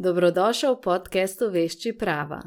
Dobrodošel 0.00 0.74
v 0.74 0.80
podkastu 0.80 1.50
Vešči 1.52 1.92
prava. 1.92 2.40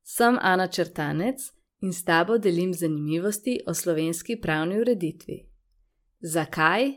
Sem 0.00 0.38
Ana 0.40 0.64
Črtanec 0.64 1.44
in 1.84 1.92
s 1.92 2.00
tabo 2.00 2.38
delim 2.40 2.72
zanimivosti 2.72 3.58
o 3.68 3.74
slovenski 3.74 4.38
pravni 4.40 4.80
ureditvi. 4.80 5.36
Zakaj? 6.24 6.96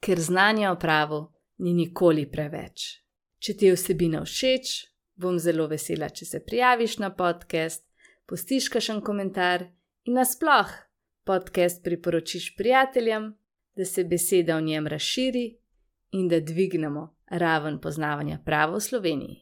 Ker 0.00 0.20
znanja 0.20 0.72
o 0.72 0.78
pravu 0.80 1.18
ni 1.60 1.74
nikoli 1.76 2.24
preveč. 2.24 3.04
Če 3.36 3.52
ti 3.52 3.68
je 3.68 3.74
vsebina 3.76 4.24
všeč, 4.24 4.72
bom 5.20 5.36
zelo 5.36 5.68
vesela, 5.68 6.08
če 6.08 6.24
se 6.24 6.40
prijaviš 6.40 6.96
na 7.04 7.12
podcast, 7.12 7.84
postiš 8.24 8.70
kakšen 8.72 9.04
komentar 9.04 9.66
in 10.08 10.16
nasploh 10.16 10.72
podcast 11.28 11.84
priporočiš 11.84 12.54
prijateljem, 12.56 13.34
da 13.76 13.84
se 13.84 14.08
beseda 14.08 14.56
o 14.56 14.64
njem 14.64 14.88
razširi 14.88 15.46
in 16.16 16.32
da 16.32 16.40
dvignemo 16.40 17.17
raven 17.30 17.78
poznavanja 17.80 18.38
prava 18.44 18.76
v 18.76 18.80
Sloveniji. 18.80 19.36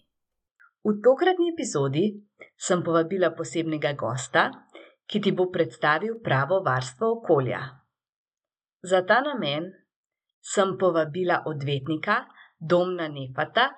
V 0.86 1.02
tokratni 1.02 1.50
epizodi 1.52 2.14
sem 2.56 2.82
povabila 2.82 3.32
posebnega 3.34 3.92
gosta, 3.98 4.50
ki 5.06 5.20
ti 5.20 5.32
bo 5.32 5.50
predstavil 5.50 6.18
pravo 6.22 6.62
varstvo 6.62 7.10
okolja. 7.18 7.60
Za 8.82 9.02
ta 9.02 9.20
namen 9.22 9.70
sem 10.42 10.76
povabila 10.78 11.42
odvetnika 11.46 12.26
Domna 12.58 13.08
Nefata 13.08 13.70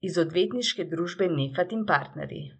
iz 0.00 0.18
odvetniške 0.18 0.86
družbe 0.90 1.28
Nefat 1.28 1.72
in 1.72 1.86
partnerji. 1.86 2.50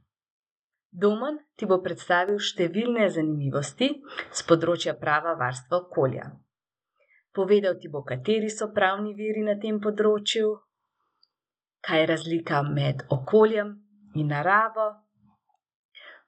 Domen 0.92 1.38
ti 1.56 1.66
bo 1.66 1.78
predstavil 1.80 2.36
številne 2.36 3.06
zanimivosti 3.08 3.88
z 4.30 4.40
področja 4.48 4.92
prava 5.00 5.32
varstva 5.40 5.78
okolja. 5.86 6.26
Povedal 7.32 7.78
ti 7.80 7.88
bo, 7.88 8.02
kateri 8.04 8.50
so 8.52 8.68
pravni 8.76 9.14
viri 9.16 9.40
na 9.46 9.56
tem 9.56 9.78
področju, 9.80 10.50
kaj 11.86 12.00
je 12.00 12.06
razlika 12.06 12.62
med 12.62 13.02
okoljem 13.10 13.74
in 14.14 14.28
naravo. 14.28 14.88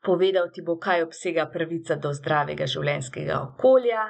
Povedal 0.04 0.50
ti 0.52 0.62
bo, 0.62 0.76
kaj 0.78 1.02
obsega 1.02 1.46
pravica 1.52 1.96
do 1.96 2.12
zdravega 2.12 2.66
življenjskega 2.66 3.38
okolja. 3.40 4.04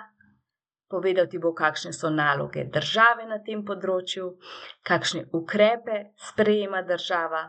Povedal 0.90 1.28
ti 1.30 1.38
bo, 1.38 1.52
kakšne 1.54 1.92
so 1.92 2.10
naloge 2.10 2.64
države 2.76 3.26
na 3.30 3.38
tem 3.46 3.62
področju, 3.66 4.32
kakšne 4.82 5.26
ukrepe 5.32 6.00
sprejema 6.30 6.82
država. 6.82 7.44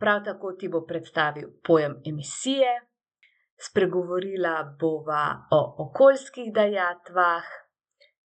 Prav 0.00 0.22
tako 0.24 0.52
ti 0.60 0.68
bo 0.68 0.82
predstavil 0.84 1.48
pojem 1.64 1.96
emisije, 2.04 2.74
spregovorila 3.56 4.76
bova 4.80 5.46
o 5.50 5.60
okoljskih 5.86 6.52
dajatvah, 6.52 7.44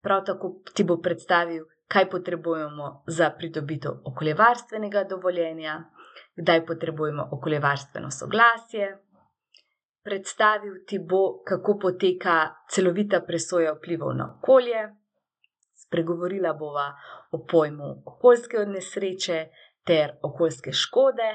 prav 0.03 0.25
tako 0.27 0.57
ti 0.75 0.83
bo 0.83 0.99
predstavil, 0.99 1.63
kaj 1.91 2.09
potrebujemo 2.09 3.03
za 3.07 3.29
pridobitev 3.37 3.91
okoljevarstvenega 4.05 5.03
dovoljenja, 5.09 5.83
kdaj 6.35 6.65
potrebujemo 6.65 7.27
okoljevarstveno 7.31 8.11
soglasje. 8.11 8.97
Predstavil 10.03 10.73
ti 10.87 10.99
bo, 11.09 11.43
kako 11.45 11.77
poteka 11.81 12.37
celovita 12.69 13.19
presoja 13.27 13.73
vplivov 13.73 14.15
na 14.17 14.29
okolje, 14.37 14.87
spregovorila 15.85 16.53
bova 16.53 16.87
o 17.31 17.45
pojmu 17.51 17.89
okoljske 18.05 18.59
odnesreče 18.59 19.45
ter 19.85 20.11
okoljske 20.23 20.71
škode, 20.71 21.29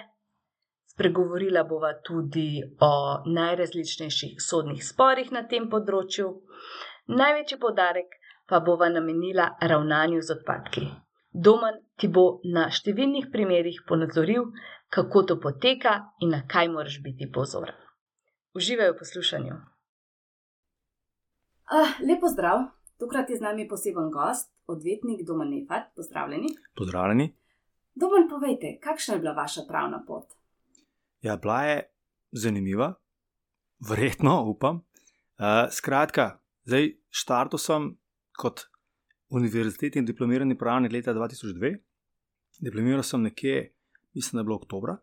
spregovorila 0.94 1.64
bova 1.64 1.92
tudi 2.04 2.62
o 2.80 2.92
najrazličnejših 3.27 4.42
sodnih 4.48 4.84
sporih 4.84 5.32
na 5.32 5.44
tem 5.48 5.68
področju. 5.70 6.30
Največji 7.06 7.58
podarek 7.60 8.16
pa 8.47 8.61
bova 8.61 8.89
namenila 8.89 9.50
ravnanju 9.61 10.22
z 10.22 10.39
odpadki. 10.39 10.86
Domen 11.33 11.83
ti 12.01 12.08
bo 12.08 12.40
na 12.45 12.68
številnih 12.73 13.29
primerjih 13.33 13.83
ponazoril, 13.89 14.52
kako 14.89 15.23
to 15.29 15.36
poteka 15.40 15.96
in 16.23 16.30
na 16.33 16.45
kaj 16.48 16.70
moraš 16.73 17.01
biti 17.05 17.29
pozoren. 17.33 17.74
Uživaj 18.57 18.95
v 18.95 18.98
poslušanju. 19.01 19.57
Uh, 21.67 21.98
lepo 22.07 22.30
zdrav, 22.30 22.62
tokrat 22.96 23.30
je 23.30 23.36
z 23.36 23.45
nami 23.45 23.67
poseben 23.68 24.08
gost, 24.14 24.48
odvetnik 24.70 25.27
Domen 25.27 25.51
Nefat. 25.51 25.90
Pozdravljeni. 25.98 26.55
Pozdravljeni. 26.78 27.34
Domen, 27.95 28.28
povejte, 28.30 28.77
kakšna 28.80 29.17
je 29.17 29.20
bila 29.20 29.34
vaša 29.34 29.67
pravna 29.68 30.01
pot? 30.07 30.30
Ja, 31.20 31.36
bila 31.36 31.63
je 31.64 31.77
zanimiva, 32.33 32.95
verjetno, 33.89 34.45
upam. 34.46 34.84
Uh, 35.36 35.68
skratka, 35.73 36.39
zdaj 36.64 36.95
štartil 37.11 37.61
sem 37.61 37.90
kot 38.36 38.67
univerzitetni 39.29 40.05
diplomirani 40.07 40.58
pravnik 40.58 40.92
leta 40.92 41.14
2002. 41.14 41.74
Diplomiral 42.63 43.02
sem 43.02 43.23
nekje, 43.23 43.73
mislim, 44.14 44.39
da 44.39 44.41
je 44.41 44.45
bilo 44.45 44.57
oktober. 44.57 44.97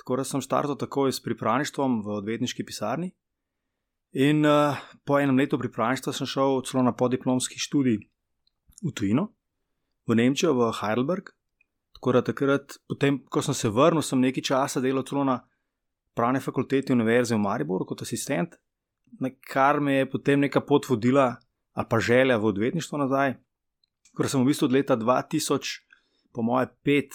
Tako 0.00 0.16
da 0.16 0.24
sem 0.24 0.40
štartil 0.40 0.78
takoj 0.80 1.12
s 1.12 1.22
pripravništvom 1.22 2.00
v 2.06 2.14
odvetniški 2.22 2.64
pisarni. 2.64 3.10
In 4.12 4.46
uh, 4.46 4.78
po 5.04 5.20
enem 5.20 5.38
letu 5.38 5.58
pripravništva 5.58 6.12
sem 6.12 6.26
šel 6.26 6.62
celo 6.66 6.82
na 6.82 6.92
podiplomski 6.96 7.60
študij 7.60 8.00
v 8.82 8.94
Tujino, 8.96 9.28
v 10.08 10.16
Nemčijo, 10.18 10.54
v 10.56 10.72
Heidelberg. 10.80 11.30
Tako 11.94 12.12
da 12.16 12.22
takrat, 12.24 12.78
potem, 12.88 13.20
ko 13.28 13.42
sem 13.42 13.54
se 13.54 13.68
vrnil, 13.68 14.02
sem 14.02 14.20
nekaj 14.20 14.42
časa 14.42 14.80
delal 14.80 15.04
celo 15.06 15.24
na 15.24 15.36
pravni 16.16 16.40
fakulteti 16.40 16.92
Univerze 16.92 17.36
v 17.36 17.44
Mariboru 17.44 17.84
kot 17.86 18.02
asistent, 18.02 18.56
na 19.20 19.30
kar 19.30 19.80
me 19.80 20.00
je 20.00 20.10
potem 20.10 20.40
neka 20.40 20.62
pot 20.64 20.88
vodila 20.88 21.34
ali 21.72 21.86
pa 21.90 22.00
želja 22.00 22.36
v 22.36 22.44
odvetništvo 22.44 22.98
nazaj. 22.98 23.34
Ker 24.16 24.28
sem 24.28 24.42
v 24.42 24.50
bistvu 24.50 24.66
od 24.66 24.72
leta 24.72 24.96
2000, 24.96 25.80
po 26.34 26.42
moje, 26.42 26.68
pet, 26.82 27.14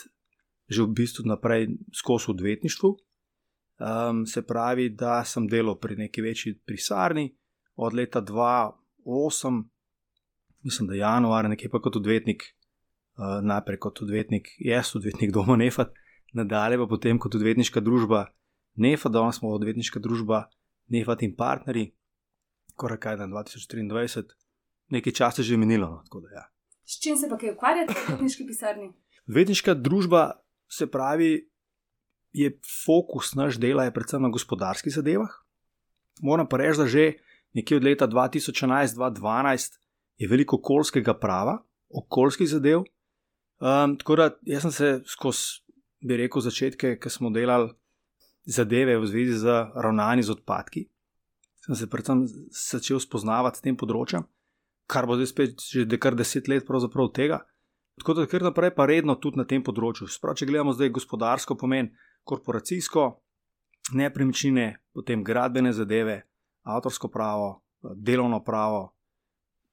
že 0.68 0.84
v 0.84 0.94
bistvu 0.96 1.26
naprej 1.28 1.76
skozi 1.94 2.32
odvetništvo. 2.32 2.96
Um, 3.76 4.26
se 4.26 4.42
pravi, 4.42 4.90
da 4.90 5.24
sem 5.24 5.48
delal 5.48 5.76
pri 5.80 5.96
neki 5.96 6.22
večji 6.22 6.60
pisarni 6.66 7.36
od 7.76 7.94
leta 7.94 8.22
2008, 8.22 9.64
mislim, 10.64 10.88
da 10.88 10.94
je 10.94 11.00
januar, 11.00 11.50
nekaj 11.50 11.70
pa 11.70 11.82
kot 11.84 11.96
odvetnik, 11.96 12.44
uh, 13.20 13.44
najprej 13.44 13.80
kot 13.80 14.02
odvetnik, 14.02 14.48
jaz, 14.60 14.96
odvetnik 14.96 15.34
doma 15.36 15.56
Nefat, 15.60 15.92
nadalje 16.34 16.78
pa 16.78 16.88
potem 16.88 17.20
kot 17.20 17.36
odvetniška 17.36 17.84
družba 17.84 18.26
Nefat, 18.76 19.12
danes 19.12 19.44
smo 19.44 19.52
odvetniška 19.52 20.00
družba 20.00 20.46
Nefat 20.88 21.28
in 21.28 21.36
partnerji, 21.36 21.92
korak 22.76 23.04
kaj 23.04 23.18
dan 23.18 23.36
2023 23.36 24.45
nekaj 24.90 25.14
časa 25.14 25.44
že 25.44 25.58
minilo. 25.58 26.04
No, 26.14 26.22
da, 26.22 26.30
ja. 26.32 26.46
S 26.86 27.02
čim 27.02 27.18
se 27.18 27.30
pa 27.30 27.38
kaj 27.38 27.56
ukvarjate 27.56 27.94
v 27.94 28.04
odvetniški 28.04 28.46
pisarni? 28.46 28.92
Odvetniška 29.26 29.74
družba 29.74 30.32
se 30.70 30.88
pravi, 30.92 31.50
je 32.36 32.52
fokus 32.86 33.34
naš 33.36 33.58
dela 33.58 33.86
je 33.88 33.94
predvsem 33.96 34.22
na 34.22 34.30
gospodarskih 34.30 34.94
zadevah. 34.94 35.32
Moram 36.22 36.48
pa 36.48 36.60
reči, 36.60 36.78
da 36.78 36.88
že 36.88 37.06
nekje 37.56 37.78
od 37.78 37.84
leta 37.84 38.08
2011-2012 38.08 39.80
je 40.18 40.28
veliko 40.28 40.60
okoljskega 40.60 41.16
prava, 41.20 41.58
okoljskih 41.90 42.50
zadev. 42.50 42.84
Um, 43.60 43.96
tako 43.98 44.16
da 44.16 44.30
jaz 44.44 44.68
sem 44.68 44.72
se 44.72 44.90
skozi, 45.08 45.64
bi 46.04 46.18
rekel, 46.20 46.44
začetke, 46.44 46.98
ki 47.00 47.10
smo 47.10 47.32
delali 47.32 47.72
zadeve 48.46 49.00
v 49.00 49.08
zvezi 49.08 49.40
z 49.40 49.56
ravnanjem 49.74 50.28
z 50.28 50.36
odpadki, 50.36 50.86
sem 51.66 51.76
se 51.76 51.88
predvsem 51.90 52.26
začel 52.52 53.00
spoznavati 53.00 53.58
s 53.58 53.64
tem 53.64 53.80
področjem 53.80 54.28
kar 54.88 55.06
bo 55.06 55.18
zdaj 55.18 55.32
spet 55.32 55.62
že 55.62 55.86
dekar 55.86 56.16
deset 56.16 56.48
let 56.48 56.66
pravzaprav 56.68 57.12
tega. 57.14 57.42
Tako 58.00 58.14
da 58.14 58.26
kar 58.28 58.44
naprej 58.44 58.76
pa 58.76 58.86
redno 58.86 59.16
tudi 59.16 59.40
na 59.40 59.46
tem 59.48 59.64
področju. 59.64 60.08
Sprav, 60.12 60.36
če 60.36 60.48
gledamo 60.50 60.74
zdaj 60.76 60.92
gospodarsko 60.98 61.56
pomen, 61.56 61.94
korporacijsko, 62.28 63.06
nepremičnine, 63.96 64.68
potem 64.94 65.24
gradbene 65.24 65.72
zadeve, 65.74 66.24
avtorsko 66.68 67.08
pravo, 67.14 67.62
delovno 67.96 68.42
pravo, 68.44 68.90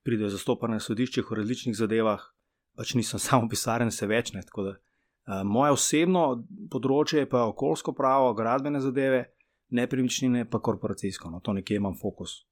pridejo 0.07 0.31
zastopane 0.35 0.79
na 0.79 0.85
sodiščih 0.85 1.27
v 1.27 1.41
različnih 1.41 1.77
zadevah, 1.77 2.23
pač 2.79 2.95
nisem 2.95 3.23
samo 3.27 3.49
pisaren, 3.51 3.91
se 3.91 4.07
večne. 4.07 4.45
Uh, 4.55 5.43
moje 5.47 5.75
osebno 5.75 6.45
področje 6.71 7.25
je 7.25 7.31
pa 7.31 7.47
okoljsko 7.51 7.95
pravo, 7.99 8.33
gradbene 8.39 8.81
zadeve, 8.83 9.25
nepremičnine 9.73 10.47
pa 10.51 10.61
korporacijsko. 10.61 11.31
No, 11.31 11.41
to 11.41 11.55
nekje 11.57 11.79
imam 11.81 11.99
fokus. 11.99 12.43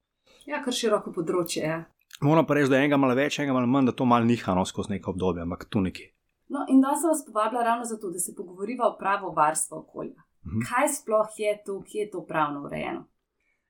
Ja, 0.48 0.62
kar 0.64 0.74
široko 0.74 1.12
področje 1.14 1.62
je. 1.62 1.80
Moram 2.20 2.46
pa 2.46 2.54
reči, 2.54 2.68
da 2.68 2.76
je 2.76 2.84
enega 2.84 2.96
malo 3.00 3.14
več, 3.16 3.38
enega 3.38 3.56
malo 3.56 3.66
manj, 3.66 3.90
da 3.90 3.96
to 3.96 4.04
malo 4.04 4.24
niha 4.28 4.54
no, 4.54 4.64
skozi 4.68 4.92
neko 4.96 5.14
obdobje, 5.14 5.42
ampak 5.42 5.64
tu 5.72 5.80
nekje. 5.80 6.10
No, 6.50 6.64
in 6.68 6.82
da 6.82 6.96
sem 6.98 7.08
vas 7.08 7.22
povabila 7.26 7.62
ravno 7.64 7.84
zato, 7.84 8.10
da 8.10 8.18
se 8.18 8.34
pogovoriva 8.36 8.88
o 8.88 8.96
pravo 8.98 9.30
varstvo 9.36 9.78
okolja. 9.78 10.18
Mhm. 10.46 10.66
Kaj 10.68 10.88
sploh 10.88 11.38
je 11.38 11.54
to, 11.64 11.80
kje 11.86 12.04
je 12.04 12.10
to 12.10 12.24
pravno 12.26 12.64
urejeno? 12.66 13.06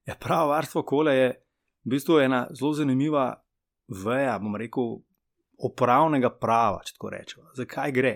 Ja, 0.06 0.17
pravo 0.20 0.49
varstvo 0.50 0.81
okolja 0.81 1.12
je 1.12 1.29
v 1.85 1.94
bistvu 1.94 2.19
ena 2.19 2.47
zelo 2.50 2.73
zanimiva 2.75 3.43
veja, 4.05 4.38
bom 4.38 4.56
rekel, 4.56 5.00
opravnega 5.61 6.31
prava, 6.41 6.81
če 6.87 6.96
tako 6.96 7.11
rečemo. 7.12 7.50
Zakaj 7.58 7.93
gre? 7.93 8.14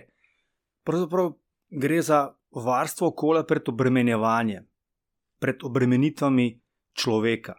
Pravzaprav 0.87 1.35
gre 1.71 2.01
za 2.03 2.21
varstvo 2.55 3.11
okolja 3.13 3.45
pred 3.49 3.69
obremenjevanjem, 3.69 4.67
pred 5.43 5.65
obremenitvami 5.67 6.49
človeka. 6.97 7.59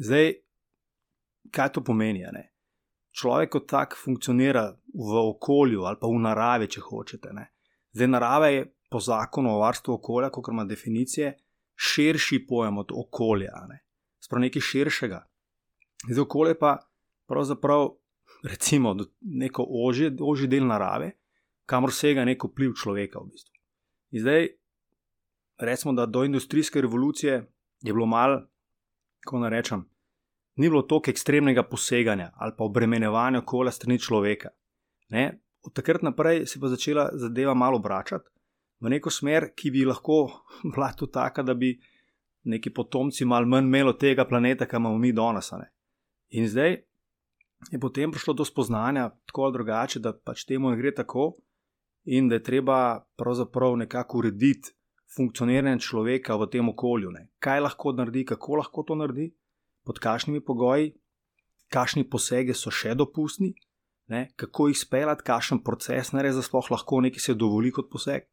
Zdaj, 0.00 0.32
kaj 1.50 1.72
to 1.72 1.84
pomeni? 1.84 2.24
Človek 3.14 3.50
kot 3.50 3.66
tak 3.70 3.96
funkcionira 3.96 4.72
v 4.94 5.12
okolju 5.30 5.84
ali 5.86 5.98
pa 6.00 6.08
v 6.10 6.20
naravi, 6.22 6.68
če 6.68 6.80
hočete. 6.80 7.32
Ne? 7.32 7.46
Zdaj, 7.94 8.10
narava 8.10 8.48
je 8.50 8.64
po 8.90 9.00
zakonu 9.00 9.54
o 9.54 9.60
varstvu 9.60 9.94
okolja, 9.94 10.30
kot 10.30 10.50
ima 10.50 10.64
definicije, 10.64 11.34
širši 11.74 12.46
pojem 12.46 12.78
od 12.78 12.90
okolja, 12.94 13.54
ne? 13.68 13.84
sprav 14.22 14.42
nekaj 14.42 14.62
širšega. 14.62 15.20
Zdaj, 16.10 16.22
okolje 16.22 16.58
pa 16.58 16.76
pravzaprav, 17.30 17.88
recimo, 18.42 18.96
neko 19.20 19.66
ožje, 19.86 20.10
ožji 20.20 20.48
del 20.50 20.66
narave, 20.66 21.12
kamor 21.66 21.92
sega 21.94 22.24
neko 22.24 22.50
vpliv 22.50 22.74
človeka 22.76 23.22
v 23.22 23.30
bistvu. 23.30 23.54
In 24.14 24.22
zdaj, 24.22 24.48
recimo, 25.58 25.92
da 25.92 26.06
do 26.06 26.24
industrijske 26.24 26.80
revolucije 26.80 27.34
je 27.80 27.92
bilo 27.92 28.06
malo, 28.06 28.42
kako 29.24 29.38
naj 29.38 29.50
rečem, 29.50 29.84
ni 30.56 30.68
bilo 30.68 30.82
toliko 30.82 31.10
ekstremnega 31.10 31.62
poseganja 31.62 32.30
ali 32.34 32.52
pa 32.58 32.64
obremenjevanja 32.64 33.42
okolja 33.42 33.70
strani 33.70 33.98
človeka. 33.98 34.48
Ne? 35.08 35.40
Od 35.62 35.72
takrat 35.72 36.02
naprej 36.02 36.46
se 36.46 36.58
je 36.58 36.60
pa 36.60 36.68
začela 36.68 37.08
zadeva 37.14 37.54
malo 37.54 37.76
obračati 37.76 38.34
v 38.84 38.92
neko 38.92 39.10
smer, 39.10 39.50
ki 39.56 39.70
bi 39.72 39.84
lahko 39.88 40.18
bila 40.72 40.92
tudi 40.92 41.12
taka, 41.12 41.42
da 41.42 41.54
bi 41.54 41.72
neki 42.44 42.70
potomci 42.70 43.24
malo 43.24 43.48
manj 43.48 43.66
imeli 43.66 43.94
tega 43.98 44.26
planeta, 44.28 44.68
ki 44.68 44.76
imamo 44.76 44.98
mi 44.98 45.12
danes. 45.12 45.52
In 46.36 46.48
zdaj 46.48 46.76
je 47.70 47.80
potem 47.80 48.12
prišlo 48.12 48.34
do 48.34 48.44
spoznanja, 48.44 49.08
tako 49.26 49.48
ali 49.48 49.56
drugače, 49.58 50.00
da 50.00 50.12
pač 50.12 50.44
temu 50.44 50.70
ne 50.70 50.76
gre 50.76 50.92
tako 50.94 51.32
in 52.04 52.28
da 52.28 52.36
je 52.36 52.42
treba 52.44 52.78
pravzaprav 53.16 53.78
nekako 53.80 54.18
urediti 54.18 54.74
funkcioniranje 55.16 55.80
človeka 55.80 56.36
v 56.36 56.50
tem 56.52 56.68
okolju. 56.68 57.10
Ne. 57.14 57.28
Kaj 57.40 57.62
lahko 57.64 57.94
naredi, 57.96 58.26
kako 58.28 58.60
lahko 58.60 58.82
to 58.82 58.98
naredi, 58.98 59.30
pod 59.84 59.98
kakšnimi 60.00 60.40
pogoji, 60.44 60.92
kakšni 61.72 62.06
posegi 62.10 62.54
so 62.56 62.72
še 62.72 62.94
dopustni, 62.98 63.52
ne, 64.12 64.28
kako 64.36 64.68
jih 64.70 64.78
speljati, 64.78 65.24
kakšen 65.24 65.60
proces 65.64 66.12
narediti, 66.12 66.40
da 66.40 66.46
sploh 66.46 66.70
lahko 66.74 67.00
nekaj 67.04 67.24
se 67.24 67.34
dovoli 67.34 67.72
kot 67.72 67.90
poseg. 67.92 68.28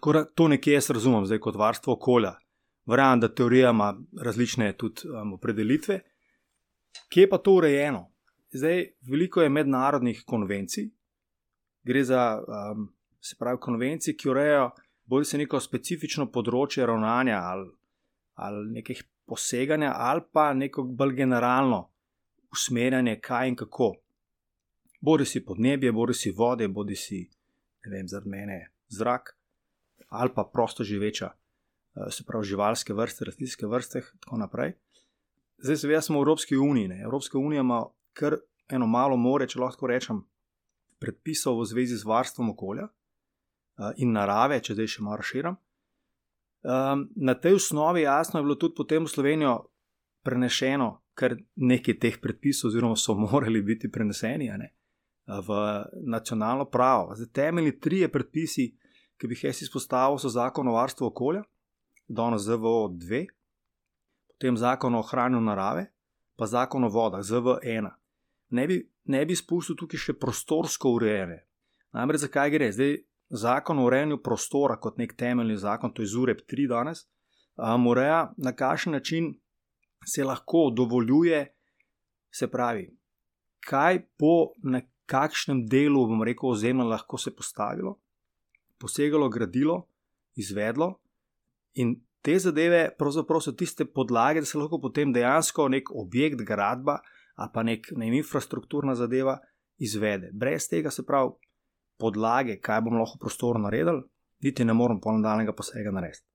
Tako 0.00 0.12
da 0.16 0.24
to 0.24 0.48
nekje 0.48 0.78
jaz 0.78 0.90
razumem, 0.96 1.26
zdaj 1.28 1.42
kot 1.44 1.58
varstvo 1.60 1.94
okolja. 1.98 2.34
Verjamem, 2.88 3.20
da 3.20 3.28
teorija 3.28 3.70
ima 3.70 3.90
različne 4.24 4.72
tudi 4.78 5.06
um, 5.10 5.34
opredelitve. 5.36 6.00
Kje 7.12 7.26
pa 7.30 7.38
to 7.38 7.58
urejeno? 7.60 8.06
Zdaj, 8.50 8.86
veliko 9.06 9.42
je 9.44 9.52
mednarodnih 9.52 10.22
konvencij, 10.26 10.88
gre 11.86 12.04
za 12.04 12.22
um, 12.40 12.88
se 13.20 13.36
pravi 13.38 13.60
konvencije, 13.60 14.16
ki 14.16 14.30
urejajo 14.32 14.70
bolj 15.04 15.26
se 15.28 15.38
neko 15.38 15.60
specifično 15.60 16.28
področje 16.32 16.86
ravnanja 16.86 17.42
ali, 17.50 17.68
ali 18.40 18.66
nekih 18.78 19.02
poseganja, 19.30 19.94
ali 19.96 20.26
pa 20.32 20.50
neko 20.54 20.82
bolj 20.82 21.14
generalno 21.22 21.84
usmerjanje, 22.52 23.20
kaj 23.22 23.48
in 23.48 23.56
kako. 23.56 23.92
Bodi 25.00 25.24
si 25.24 25.44
podnebje, 25.44 25.92
bodi 25.92 26.14
si 26.14 26.34
vode, 26.36 26.68
bodi 26.68 26.98
si, 26.98 27.22
ne 27.84 27.94
vem, 27.94 28.08
zaradi 28.10 28.34
mene 28.34 28.58
zrak 28.90 29.36
ali 30.10 30.30
pa 30.34 30.50
prosto 30.52 30.84
živeča, 30.84 31.26
eh, 31.26 32.10
se 32.10 32.24
pravi 32.26 32.44
živalske 32.44 32.92
vrste, 32.92 33.24
rastlinske 33.24 33.66
vrste 33.66 33.98
in 33.98 34.18
tako 34.20 34.36
naprej. 34.36 34.72
Zdaj, 35.58 35.76
seveda, 35.76 36.00
smo 36.00 36.18
v 36.18 36.22
Evropski 36.22 36.56
uniji. 36.56 36.88
Ne. 36.88 37.00
Evropska 37.02 37.38
unija 37.38 37.60
ima 37.60 37.84
kar 38.12 38.36
eno 38.68 38.86
malo 38.86 39.16
more, 39.16 39.46
če 39.46 39.60
lahko 39.60 39.86
rečem, 39.86 40.24
predpisov 40.98 41.60
v 41.60 41.64
zvezi 41.64 41.96
z 41.96 42.04
varstvom 42.04 42.50
okolja 42.50 42.88
uh, 42.88 43.92
in 43.96 44.12
narave, 44.12 44.60
če 44.60 44.74
zdaj 44.74 44.86
še 44.86 45.02
malo 45.02 45.22
širim. 45.22 45.56
Um, 46.60 47.08
na 47.16 47.34
tej 47.34 47.56
osnovi 47.56 48.02
jasno 48.02 48.40
je 48.40 48.44
bilo 48.44 48.54
tudi 48.54 48.74
potem 48.76 49.04
v 49.04 49.08
Slovenijo 49.08 49.54
prenešeno 50.22 51.00
kar 51.20 51.36
nekaj 51.56 51.98
teh 52.00 52.18
predpisov, 52.22 52.70
oziroma 52.70 52.96
so 52.96 53.14
morali 53.24 53.62
biti 53.62 53.90
preneseni 53.92 54.48
ne, 54.58 54.72
v 55.26 55.58
nacionalno 56.08 56.64
pravo. 56.64 57.14
Zdaj, 57.14 57.32
temeljni 57.32 57.78
trije 57.80 58.08
predpisi, 58.12 58.70
ki 59.20 59.28
bi 59.28 59.36
jih 59.36 59.50
jaz 59.50 59.62
izpostavil, 59.62 60.18
so 60.18 60.32
zakon 60.32 60.68
o 60.68 60.76
varstvu 60.78 61.10
okolja, 61.10 61.42
danes 62.08 62.46
ZVO2, 62.48 63.26
potem 64.32 64.56
zakon 64.56 64.96
o 64.96 65.02
ohranjanju 65.04 65.44
narave, 65.44 65.90
pa 66.36 66.48
zakon 66.48 66.88
o 66.88 66.88
vodah, 66.88 67.20
ZV1. 67.20 67.90
Ne 68.56 68.66
bi, 68.66 68.80
ne 69.04 69.20
bi 69.26 69.36
spustil 69.36 69.76
tukaj 69.76 70.00
še 70.00 70.16
prostorsko 70.16 70.94
urejanje. 70.96 71.42
Namreč 71.94 72.24
zakaj 72.24 72.50
gre? 72.54 72.70
Zdaj, 72.72 72.96
zakon 73.30 73.78
o 73.78 73.86
urejanju 73.86 74.18
prostora 74.22 74.76
kot 74.76 74.98
nek 74.98 75.14
temeljni 75.16 75.56
zakon, 75.56 75.92
to 75.94 76.02
je 76.02 76.10
ZUREP 76.14 76.42
3 76.50 76.68
danes, 76.68 77.04
um, 77.56 77.86
ureja 77.86 78.32
na 78.36 78.52
kakšen 78.52 78.92
način 78.92 79.34
se 80.06 80.24
lahko 80.24 80.70
dovoljuje, 80.76 81.46
se 82.30 82.50
pravi, 82.50 82.90
kaj 83.66 84.02
po 84.18 84.52
kakšnem 85.06 85.64
delu, 85.66 86.06
bom 86.06 86.22
rekel, 86.22 86.50
ozemlja 86.50 86.86
lahko 86.94 87.18
se 87.18 87.34
postavilo, 87.36 87.98
posegalo, 88.78 89.28
gradilo, 89.28 89.82
izvedlo. 90.38 90.94
In 91.74 91.96
te 92.22 92.38
zadeve 92.38 92.88
pravzaprav 92.98 93.42
so 93.44 93.52
tiste 93.52 93.84
podlage, 93.84 94.40
da 94.40 94.46
se 94.46 94.58
lahko 94.58 94.80
potem 94.80 95.12
dejansko 95.12 95.68
nek 95.68 95.90
objekt, 95.90 96.44
gradba 96.46 97.00
ali 97.40 97.50
pa 97.54 97.62
nek, 97.62 97.86
nek 97.96 98.14
infrastrukturna 98.20 98.94
zadeva 98.94 99.38
izvede. 99.78 100.30
Brez 100.32 100.68
tega 100.68 100.90
se 100.90 101.06
pravi 101.06 101.32
podlage, 102.00 102.58
kaj 102.60 102.80
bomo 102.86 103.02
lahko 103.02 103.18
v 103.18 103.24
prostoru 103.26 103.60
naredili, 103.62 104.02
niti 104.44 104.64
ne 104.64 104.74
moremo 104.74 105.00
pa 105.04 105.12
nadaljnega 105.16 105.54
posega 105.56 105.92
narediti. 105.94 106.26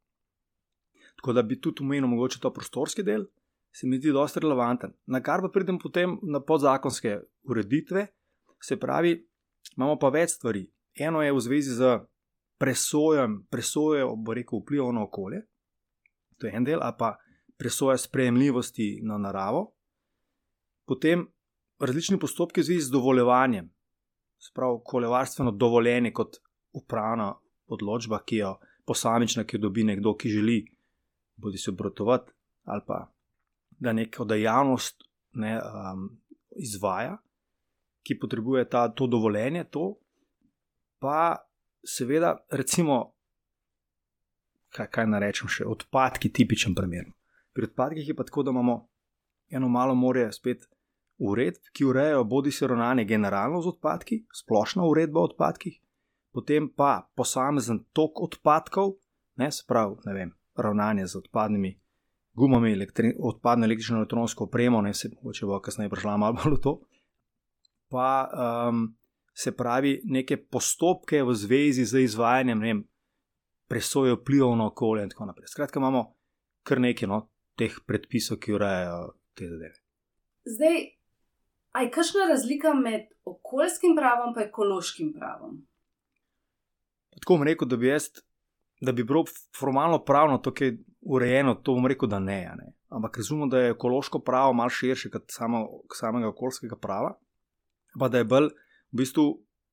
Tako 1.15 1.33
da 1.33 1.43
bi 1.43 1.59
tudi 1.61 1.83
umenil 1.83 2.09
mogoče 2.11 2.39
to 2.39 2.53
prostorski 2.53 3.03
del, 3.03 3.25
se 3.75 3.87
mi 3.87 3.97
zdi 3.97 4.13
dosti 4.15 4.39
relevanten. 4.39 4.93
Na 5.05 5.21
kar 5.23 5.41
pa 5.41 5.49
pridem 5.51 5.79
potem 5.79 6.17
na 6.23 6.39
podzakonske 6.39 7.19
ureditve, 7.49 8.07
se 8.63 8.77
pravi, 8.79 9.17
imamo 9.75 9.97
pa 9.99 10.09
več 10.09 10.37
stvari. 10.37 10.63
Eno 10.95 11.21
je 11.21 11.33
v 11.33 11.41
zvezi 11.43 11.75
z 11.75 11.97
presojem, 12.61 13.41
presojo, 13.51 14.13
bo 14.15 14.33
rekel, 14.33 14.61
vplivov 14.61 14.93
na 14.95 15.03
okolje, 15.03 15.41
to 16.39 16.47
je 16.47 16.55
en 16.55 16.63
del, 16.63 16.79
a 16.83 16.93
pa 16.95 17.15
presoja 17.59 17.97
sprejemljivosti 17.99 19.01
na 19.03 19.17
naravo, 19.19 19.73
potem 20.87 21.25
različni 21.79 22.19
postopki 22.19 22.61
v 22.61 22.69
zvezi 22.69 22.87
z 22.87 22.95
dovoljevanjem, 22.95 23.69
spravo 24.49 24.79
okoljevarstveno 24.81 25.51
dovoljenje 25.51 26.13
kot 26.13 26.37
upravna 26.73 27.33
odločba, 27.67 28.21
ki 28.25 28.41
jo 28.43 28.55
posamična, 28.85 29.43
ki 29.43 29.57
jo 29.57 29.67
dobi 29.67 29.83
nekdo, 29.83 30.15
ki 30.15 30.29
želi 30.29 30.59
bodi 31.35 31.57
se 31.57 31.71
obratovati 31.71 32.31
ali 32.63 32.81
pa 32.87 33.11
da 33.79 33.93
neko 33.93 34.25
dejavnost 34.25 35.03
ne, 35.33 35.57
um, 35.59 36.09
izvaja, 36.55 37.17
ki 38.03 38.19
potrebuje 38.19 38.69
ta, 38.69 38.87
to 38.89 39.07
dovoljenje, 39.07 39.63
to 39.63 39.97
pa 40.99 41.35
seveda, 41.83 42.37
recimo, 42.49 43.13
kaj, 44.69 44.87
kaj 44.87 45.07
naj 45.11 45.21
rečem, 45.21 45.51
še 45.51 45.67
odpadki, 45.69 46.31
tipičen 46.33 46.75
primer. 46.75 47.11
Pri 47.53 47.69
odpadkih 47.69 48.07
je 48.07 48.15
pa 48.15 48.25
tako, 48.25 48.43
da 48.43 48.55
imamo 48.55 48.77
eno 49.49 49.69
malo 49.69 49.95
morje 49.95 50.31
spet 50.33 50.65
uredb, 51.17 51.71
ki 51.73 51.85
urejajo 51.85 52.23
bodi 52.23 52.51
se 52.51 52.67
ravnanje 52.67 53.05
generalno 53.05 53.61
z 53.61 53.67
odpadki, 53.67 54.25
splošna 54.33 54.85
uredba 54.85 55.19
o 55.19 55.29
odpadkih, 55.29 55.79
potem 56.33 56.69
pa 56.69 57.09
posamezen 57.15 57.85
tok 57.93 58.21
odpadkov, 58.21 58.97
ne 59.35 59.51
sprav, 59.51 59.97
ne 60.05 60.13
vem, 60.13 60.35
ravnanje 60.55 61.07
z 61.07 61.23
odpadnimi 61.23 61.75
gumami, 62.35 62.73
elektri, 62.73 63.13
odpadno 63.19 63.65
električno 63.65 63.97
elektronsko 63.97 64.43
opremo, 64.43 64.81
ne 64.81 64.93
se 64.93 65.09
mogoče 65.21 65.45
bo 65.45 65.59
kasneje 65.59 65.89
prišla 65.89 66.17
malo 66.17 66.33
bolj 66.33 66.57
v 66.57 66.61
to. 66.61 66.73
Pa 67.89 68.09
um, 68.27 68.95
se 69.33 69.51
pravi, 69.55 70.01
neke 70.03 70.37
postopke 70.37 71.23
v 71.23 71.35
zvezi 71.35 71.85
z 71.85 72.03
izvajanjem 72.03 72.59
vem, 72.59 72.83
presoje 73.67 74.15
vplivov 74.15 74.57
na 74.57 74.67
okolje 74.67 75.03
in 75.03 75.09
tako 75.09 75.25
naprej. 75.25 75.47
Skratka, 75.47 75.79
imamo 75.79 76.03
kar 76.63 76.81
nekaj 76.81 77.07
no, 77.07 77.21
teh 77.55 77.79
predpisov, 77.87 78.39
ki 78.39 78.53
urejajo 78.53 78.99
te 79.33 79.47
zadeve. 79.49 79.79
Zdaj, 80.45 80.83
aj 81.75 81.91
kakšna 81.91 82.27
razlika 82.29 82.73
med 82.73 83.09
okoljskim 83.25 83.95
pravom 83.97 84.33
in 84.35 84.47
ekološkim 84.47 85.13
pravom? 85.13 85.57
Tako 87.19 87.37
bom 87.37 87.43
rekel, 87.43 87.67
da 87.67 87.77
bi 87.77 87.87
jaz. 87.87 88.09
Da 88.81 88.91
bi 88.91 89.03
bilo 89.03 89.23
formalno 89.59 90.01
pravno 90.03 90.37
tukaj 90.37 90.73
urejeno, 91.01 91.55
to 91.55 91.73
bom 91.73 91.87
rekel, 91.87 92.09
da 92.09 92.19
ne. 92.19 92.41
ne. 92.57 92.73
Ampak 92.89 93.17
razumem, 93.17 93.49
da 93.49 93.59
je 93.59 93.71
ekološko 93.71 94.19
pravo 94.19 94.53
malo 94.53 94.69
širše 94.69 95.09
kot 95.09 95.23
samo, 95.31 95.65
samega 95.95 96.27
okoljskega 96.27 96.75
prava, 96.81 97.15
pa 97.99 98.09
da 98.09 98.17
je 98.17 98.27
bolj 98.29 98.49
v 98.91 98.99
bistvu 99.01 99.25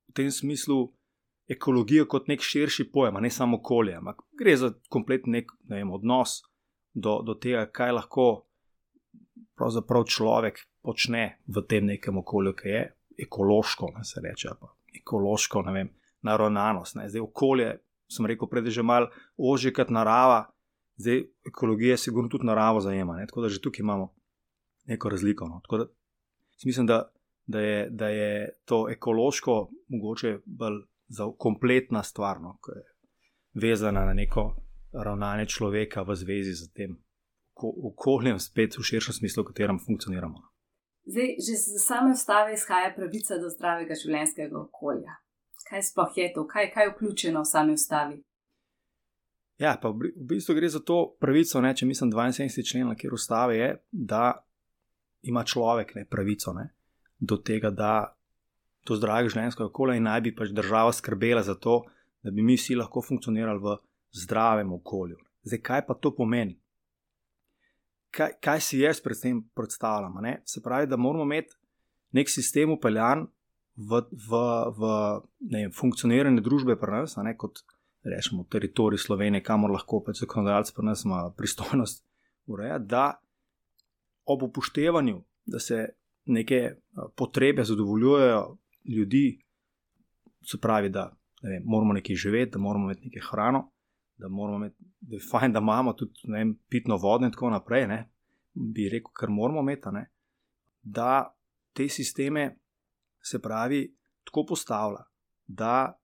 v 0.07 0.15
tem 0.15 0.31
smislu 0.31 0.93
ekologijo 1.47 2.07
kot 2.07 2.27
nek 2.27 2.41
širši 2.41 2.89
pojem, 2.91 3.19
ne 3.21 3.29
samo 3.29 3.57
okolje, 3.57 3.95
ampak 3.99 4.23
gre 4.39 4.55
za 4.57 4.71
kompletni 4.89 5.45
ne 5.69 5.77
vem, 5.77 5.91
odnos 5.91 6.41
do, 6.93 7.19
do 7.25 7.35
tega, 7.35 7.65
kaj 7.71 7.91
lahko 7.99 8.27
pravzaprav 9.59 10.07
človek 10.07 10.63
počne 10.83 11.39
v 11.47 11.63
tem 11.67 11.85
nekem 11.85 12.17
okolju, 12.19 12.53
ki 12.59 12.69
je 12.69 12.83
ekološko, 13.25 13.93
ne 13.97 14.03
se 14.03 14.21
reče, 14.23 14.55
pa 14.59 14.73
ekološko, 14.99 15.61
ne 15.67 15.73
vem, 15.73 15.89
naravnanost. 16.21 16.95
Ne. 16.99 17.07
Zdaj, 17.09 17.23
okolje, 17.23 17.69
sem 18.11 18.27
rekel, 18.29 18.49
prej 18.49 18.71
že 18.75 18.83
malo 18.83 19.09
ožje 19.37 19.73
kot 19.73 19.89
narava, 19.89 20.45
zdaj 20.99 21.23
ekologija 21.47 21.97
gori 22.11 22.29
tudi 22.29 22.45
naravo 22.45 22.81
zajema, 22.81 23.17
ne. 23.17 23.27
tako 23.27 23.41
da 23.41 23.49
že 23.49 23.61
tukaj 23.61 23.81
imamo 23.83 24.13
neko 24.85 25.09
razliko. 25.09 25.47
No. 25.47 25.61
Da, 25.69 25.87
mislim, 26.65 26.87
da 26.87 27.13
da 27.45 27.59
je, 27.59 27.89
da 27.89 28.07
je 28.07 28.49
to 28.65 28.89
ekološko, 28.89 29.69
mogoče 29.87 30.39
bolj 30.45 30.81
za 31.07 31.31
kompletna 31.37 32.03
stvar. 32.03 32.41
No, 32.41 32.59
vezana 33.53 34.05
na 34.05 34.13
neko 34.13 34.55
ravnanje 34.91 35.45
človeka 35.45 36.01
v 36.01 36.15
zvezi 36.15 36.53
z 36.53 36.73
tem 36.73 36.97
okoljem, 37.83 38.39
spet 38.39 38.77
v 38.77 38.83
širšem 38.83 39.13
smislu, 39.13 39.43
v 39.43 39.51
katerem 39.51 39.79
funkcioniramo. 39.79 40.41
Zdaj, 41.05 41.35
že 41.39 41.55
z 41.59 41.79
same 41.83 42.11
ustave 42.11 42.53
izhaja 42.53 42.93
pravica 42.95 43.37
do 43.37 43.49
zdravega 43.51 43.95
življenjskega 43.99 44.55
okolja. 44.59 45.17
Kaj 45.67 45.83
sploh 45.89 46.15
je 46.17 46.29
to, 46.35 46.45
kaj, 46.47 46.69
kaj 46.71 46.87
je 46.87 46.91
vključeno 46.93 47.41
v 47.43 47.49
sami 47.49 47.73
ustavi? 47.73 48.21
Ja, 49.59 49.75
pa 49.81 49.91
v 49.91 50.11
bistvu 50.15 50.55
gre 50.57 50.69
za 50.69 50.79
to 50.79 51.15
pravico, 51.19 51.61
ne, 51.61 51.73
če 51.75 51.85
mislim 51.85 52.11
72. 52.11 52.63
člen, 52.67 52.95
kjer 52.99 53.13
ustave 53.13 53.57
je, 53.57 53.69
da 53.91 54.43
ima 55.23 55.43
človek 55.43 55.95
ne, 55.95 56.05
pravico 56.09 56.53
ne, 56.53 56.69
do 57.19 57.37
tega, 57.37 57.71
da 57.71 58.15
do 58.87 58.97
zdravega 58.99 59.31
življenjskega 59.31 59.69
okolja 59.69 59.95
in 59.99 60.07
naj 60.07 60.23
bi 60.25 60.33
pač 60.35 60.51
država 60.55 60.91
skrbela 60.95 61.43
za 61.43 61.55
to, 61.55 61.83
da 62.23 62.31
bi 62.31 62.43
mi 62.43 62.57
vsi 62.59 62.75
lahko 62.79 63.03
funkcionirali 63.03 63.59
v 63.63 63.77
zdravem 64.23 64.73
okolju. 64.73 65.19
Zdaj, 65.43 65.61
kaj 65.63 65.85
pa 65.87 65.95
to 65.99 66.13
pomeni? 66.15 66.57
Kaj, 68.13 68.35
kaj 68.43 68.61
si 68.61 68.79
jaz 68.79 69.01
predvsem 69.01 69.39
predstavljam? 69.57 70.19
Ne? 70.21 70.41
Se 70.45 70.61
pravi, 70.61 70.87
da 70.87 70.97
moramo 70.97 71.25
imeti 71.25 71.55
nek 72.13 72.29
sistem 72.29 72.71
upeljan 72.71 73.25
v, 73.75 74.03
v, 74.29 74.41
v 74.77 74.91
ne, 75.49 75.63
funkcioniranje 75.73 76.43
družbe 76.45 76.75
pri 76.77 76.99
nas, 76.99 77.17
ne, 77.17 77.33
kot 77.37 77.63
rečemo, 78.05 78.45
teritorij 78.51 79.01
Slovenije, 79.01 79.43
kamor 79.43 79.73
lahko 79.73 80.03
pač 80.05 80.21
zakonodajalec 80.21 80.71
pri 80.75 80.85
nas 80.85 81.05
ima 81.07 81.23
pristojnost 81.37 82.03
urejati, 82.45 82.85
da 82.85 83.05
ob 84.29 84.43
upoštevanju, 84.43 85.23
da 85.45 85.59
se 85.59 85.87
neke 86.25 86.75
potrebe 87.15 87.63
zadovoljujejo 87.63 88.57
ljudi, 88.85 89.39
se 90.45 90.59
pravi, 90.61 90.89
da 90.89 91.09
ne 91.41 91.49
vem, 91.49 91.63
moramo 91.65 91.93
nekaj 91.93 92.15
živeti, 92.15 92.51
da 92.51 92.59
moramo 92.59 92.85
imeti 92.85 93.07
nekaj 93.07 93.27
hrano, 93.31 93.71
da 94.17 94.27
moramo 94.29 94.57
imeti, 94.57 94.85
da 94.99 95.15
je 95.15 95.27
fajn, 95.31 95.53
da 95.53 95.59
imamo 95.59 95.93
tudi 95.93 96.31
vem, 96.31 96.55
pitno 96.69 96.97
vodo 96.97 97.25
in 97.25 97.31
tako 97.31 97.49
naprej, 97.49 97.87
ne, 97.87 97.99
bi 98.53 98.89
rekel, 98.89 99.11
kar 99.13 99.29
moramo 99.29 99.61
imeti, 99.61 99.91
ne, 99.91 100.05
da 100.81 101.35
te 101.73 101.89
sisteme, 101.89 102.59
se 103.23 103.41
pravi, 103.41 103.87
tako 104.23 104.45
postavlja, 104.49 105.03
da 105.47 105.99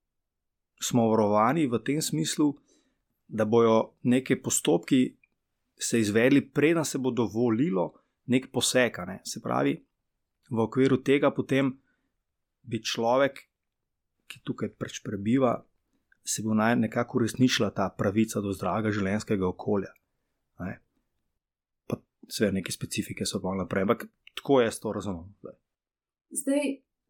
smo 0.81 1.09
varovani 1.09 1.67
v 1.67 1.79
tem 1.85 2.01
smislu, 2.01 2.53
da 3.27 3.45
bojo 3.45 3.93
neke 4.03 4.41
postopki 4.41 5.19
se 5.79 5.99
izvedli, 5.99 6.49
preden 6.51 6.85
se 6.85 6.97
bo 6.97 7.11
dovolilo 7.11 7.93
nek 8.25 8.51
poseg. 8.51 8.97
Ne. 9.07 9.19
Se 9.23 9.41
pravi, 9.41 9.75
v 10.49 10.59
okviru 10.59 11.01
tega 11.03 11.31
potem 11.31 11.71
bi 12.61 12.81
človek, 12.83 13.39
ki 14.29 14.41
tukaj 14.45 14.73
preč 14.77 14.99
prebiva, 15.03 15.55
se 16.29 16.43
bo 16.45 16.53
naj 16.53 16.75
nekako 16.75 17.17
uresničila 17.17 17.71
ta 17.74 17.89
pravica 17.98 18.41
do 18.41 18.53
zdravega 18.53 18.91
življenjskega 18.93 19.48
okolja. 19.48 19.93
Ne. 20.59 20.75
Pa 21.88 21.98
vse 22.27 22.51
neke 22.53 22.74
specifike 22.75 23.25
so 23.25 23.41
pa 23.41 23.55
naprej, 23.57 23.88
ampak 23.88 24.05
tako 24.38 24.59
jaz 24.62 24.77
to 24.79 24.93
razumem. 24.93 25.31
Zdaj, 25.41 25.57
zdaj 26.41 26.67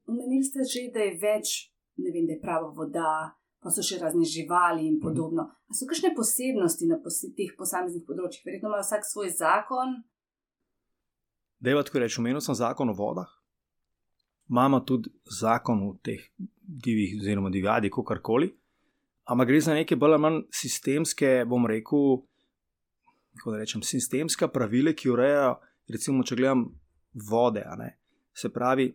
omenili 0.07 0.45
ste 0.47 0.63
že, 0.63 0.85
da 0.93 1.03
je 1.03 1.17
več, 1.21 1.57
ne 1.99 2.13
vem, 2.13 2.29
da 2.29 2.37
je 2.37 2.43
pravo 2.43 2.71
voda. 2.77 3.35
Pa 3.59 3.67
so 3.75 3.83
še 3.83 3.97
razne 3.99 4.23
živali 4.23 4.85
in 4.87 4.93
mhm. 4.95 5.01
podobno. 5.03 5.49
Ali 5.67 5.75
so 5.75 5.83
kakšne 5.89 6.13
posebnosti 6.15 6.87
na 6.87 6.95
teh 7.35 7.49
posameznih 7.59 8.05
področjih? 8.07 8.45
Verjetno 8.45 8.71
ima 8.71 8.79
vsak 8.79 9.03
svoj 9.03 9.33
zakon, 9.35 9.97
da 11.59 11.83
tako 11.83 11.99
reči, 11.99 12.19
omenil 12.21 12.41
sem 12.41 12.55
zakon 12.55 12.89
o 12.89 12.95
vodah, 12.95 13.27
imamo 14.49 14.79
tudi 14.79 15.11
zakon 15.39 15.83
o 15.83 15.97
teh 16.03 16.21
divjih, 16.63 17.17
oziroma 17.19 17.49
divjadi, 17.49 17.91
kako 17.91 18.15
koli. 18.23 18.53
Ampak 19.29 19.47
gre 19.47 19.61
za 19.61 19.73
neke 19.77 19.95
bolj 19.95 20.15
ali 20.15 20.21
manj 20.25 20.41
sistemske, 20.55 21.43
bom 21.45 21.67
rekel, 21.69 22.21
kako 23.37 23.53
da 23.53 23.61
rečem, 23.61 23.83
sistemska 23.85 24.49
pravila, 24.49 24.93
ki 24.97 25.11
urejajo, 25.13 25.55
recimo, 25.93 26.23
če 26.25 26.37
gledam 26.39 26.65
vode. 27.29 27.63
Se 28.33 28.49
pravi, 28.53 28.89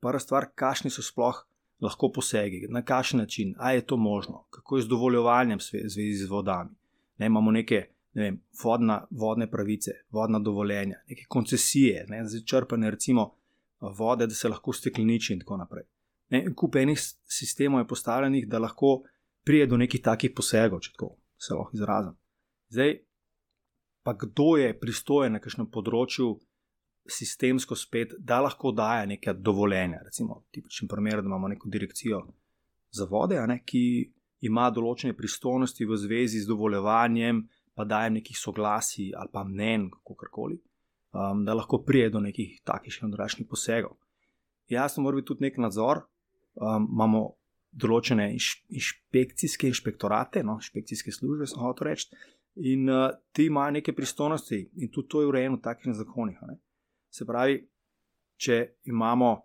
prva 0.00 0.20
stvar, 0.22 0.50
kakšni 0.54 0.92
so 0.94 1.02
sploh 1.02 1.42
lahko 1.82 2.12
posegi, 2.12 2.66
na 2.70 2.84
kakšen 2.86 3.24
način, 3.24 3.54
ali 3.58 3.80
je 3.80 3.86
to 3.86 3.96
možno, 3.96 4.44
kako 4.50 4.76
je 4.76 4.84
z 4.84 4.92
dovoljevanjem 4.92 5.58
v 5.58 5.82
zvezi 5.88 6.24
z 6.24 6.28
vodami. 6.30 6.76
Ne, 7.18 7.26
imamo 7.26 7.50
neke 7.50 7.88
ne 8.12 8.22
vem, 8.22 8.40
vodna, 8.64 9.06
vodne 9.10 9.46
pravice, 9.50 9.92
vodna 10.10 10.38
dovoljenja, 10.38 10.98
neke 11.08 11.24
koncesije, 11.28 12.06
ne, 12.08 12.24
za 12.26 12.40
črpanje 12.46 12.90
recimo 12.90 13.34
vode, 13.80 14.26
da 14.26 14.34
se 14.34 14.48
lahko 14.48 14.72
stekleniči 14.72 15.32
in 15.32 15.40
tako 15.40 15.56
naprej. 15.56 15.84
Ne, 16.30 16.44
kup 16.54 16.76
enih 16.76 16.98
sistemov 17.26 17.80
je 17.80 17.88
postavljenih, 17.88 18.48
da 18.48 18.58
lahko 18.58 19.02
prije 19.44 19.66
do 19.66 19.76
nekih 19.76 20.02
takih 20.02 20.32
posegov, 20.36 20.82
če 20.84 20.92
tako 20.96 21.14
se 21.40 21.54
lahko 21.54 21.76
izrazim. 21.76 22.14
Zdaj, 22.70 22.94
pa 24.02 24.14
kdo 24.14 24.56
je 24.60 24.78
pristojen 24.80 25.36
na 25.36 25.40
kakšnem 25.42 25.70
področju 25.72 26.34
sistemsko 27.10 27.76
spet, 27.76 28.12
da 28.18 28.40
lahko 28.44 28.72
daje 28.76 29.06
neke 29.14 29.32
dovoljenja, 29.34 30.02
recimo, 30.04 30.44
tipičen 30.52 30.88
primer, 30.88 31.22
da 31.22 31.30
imamo 31.30 31.48
neko 31.48 31.68
direkcijo 31.72 32.20
za 32.94 33.06
vode, 33.10 33.40
ne, 33.48 33.60
ki 33.66 33.82
ima 34.46 34.68
določene 34.72 35.16
pristojnosti 35.16 35.86
v 35.86 35.98
zvezi 36.00 36.42
z 36.44 36.48
dovoljevanjem, 36.48 37.42
pa 37.74 37.86
dajem 37.88 38.18
nekih 38.18 38.38
soglasij 38.38 39.14
ali 39.16 39.32
pa 39.32 39.44
mnen, 39.44 39.88
kako 39.90 40.28
koli, 40.32 40.60
um, 41.12 41.44
da 41.44 41.56
lahko 41.56 41.82
prije 41.86 42.10
do 42.10 42.20
nekih 42.20 42.60
takih 42.64 43.00
in 43.02 43.12
drugačnih 43.12 43.48
posegov. 43.48 43.96
Jasno, 44.70 45.02
mora 45.02 45.18
biti 45.18 45.32
tudi 45.32 45.48
nek 45.48 45.58
nadzor. 45.58 46.04
Um, 46.54 46.88
imamo 46.92 47.39
določene 47.70 48.30
inš, 48.34 48.52
inšpekcijske 48.68 49.70
inšpektorate, 49.70 50.42
no, 50.46 50.58
inšpekcijske 50.60 51.14
službe, 51.14 51.46
sem 51.46 51.62
hotel 51.62 51.90
reči, 51.90 52.08
in 52.70 52.88
uh, 52.90 53.10
ti 53.32 53.46
imajo 53.46 53.76
neke 53.78 53.94
pristojnosti, 53.96 54.62
in 54.82 54.90
tudi 54.90 55.08
to 55.08 55.22
je 55.22 55.30
urejeno 55.30 55.60
v 55.60 55.64
takih 55.64 55.94
zakonih. 55.94 56.40
Ne. 56.48 56.58
Se 57.10 57.26
pravi, 57.26 57.60
če 58.40 58.58
imamo 58.90 59.36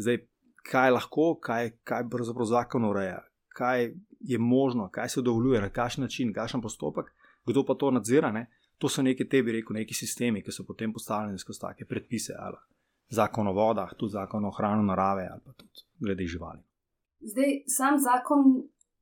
zdaj, 0.00 0.22
kaj 0.64 0.94
lahko, 0.96 1.34
kaj, 1.44 1.74
kaj 1.84 2.08
pravzaprav 2.12 2.48
zakon 2.48 2.88
ureja, 2.88 3.20
kaj 3.54 3.90
je 4.24 4.40
možno, 4.40 4.88
kaj 4.92 5.12
se 5.12 5.22
dovoljuje, 5.22 5.60
na 5.60 5.68
kakšen 5.68 6.06
način, 6.06 6.32
kakšen 6.32 6.64
postopek 6.64 7.12
kdo 7.46 7.64
pa 7.64 7.74
to 7.74 7.90
nadzira. 7.90 8.32
Ne? 8.32 8.50
To 8.78 8.88
so 8.88 9.02
neki 9.02 9.28
tebi, 9.28 9.52
rekel, 9.52 9.76
neki 9.76 9.94
sistemi, 9.94 10.42
ki 10.42 10.52
so 10.52 10.64
potem 10.66 10.92
postavljeni 10.92 11.38
skozi 11.38 11.60
take 11.60 11.84
predpise, 11.84 12.34
ali 12.38 12.56
zakon 13.08 13.48
o 13.48 13.52
vodah, 13.52 13.92
tudi 13.98 14.12
zakon 14.12 14.44
o 14.44 14.50
hrani 14.50 14.86
narave, 14.86 15.28
ali 15.30 15.40
pa 15.44 15.52
tudi 15.52 15.86
glede 16.00 16.26
živali. 16.26 16.60
Zdaj, 17.24 17.62
sam 17.66 17.98
zakon 17.98 18.44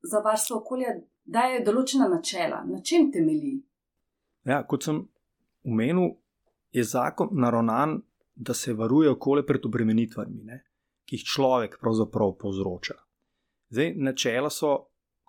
za 0.03 0.19
varstvo 0.23 0.61
okolja 0.61 0.95
daje 1.23 1.63
določena 1.65 2.07
načela. 2.11 2.63
Na 2.67 2.79
čem 2.81 3.09
temelji? 3.11 3.57
Ja, 4.47 4.61
kot 4.67 4.87
sem 4.87 5.01
omenil, 5.67 6.15
je 6.73 6.83
zakon 6.83 7.35
naravnan, 7.39 8.01
da 8.35 8.53
se 8.57 8.73
varuje 8.73 9.11
okolje 9.13 9.45
pred 9.45 9.65
obremenitvami, 9.65 10.39
ne? 10.43 10.63
ki 11.05 11.19
jih 11.19 11.25
človek 11.27 11.75
pravzaprav 11.81 12.31
povzroča. 12.39 12.95
Zdaj, 13.75 13.91
načela 13.99 14.49
so 14.49 14.71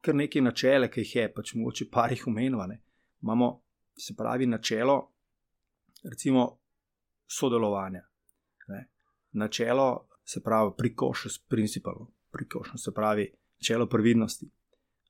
kar 0.04 0.14
nekaj 0.14 0.42
načela, 0.44 0.88
ki 0.88 1.02
jih 1.02 1.14
je, 1.16 1.24
pač 1.34 1.54
mogoče 1.58 1.88
par 1.92 2.12
jih 2.12 2.26
umenjane 2.30 2.78
imamo, 3.24 3.62
se 3.96 4.14
pravi, 4.16 4.46
načelo, 4.46 5.12
recimo, 6.10 6.58
sodelovanja. 7.26 8.02
Ne? 8.68 8.88
Načelo, 9.32 10.08
se 10.24 10.42
pravi, 10.42 10.72
prekošen 10.78 11.30
princip, 11.48 11.86
prekošen, 12.34 12.78
se 12.78 12.92
pravi, 12.94 13.30
načelo 13.62 13.86
previdnosti. 13.86 14.50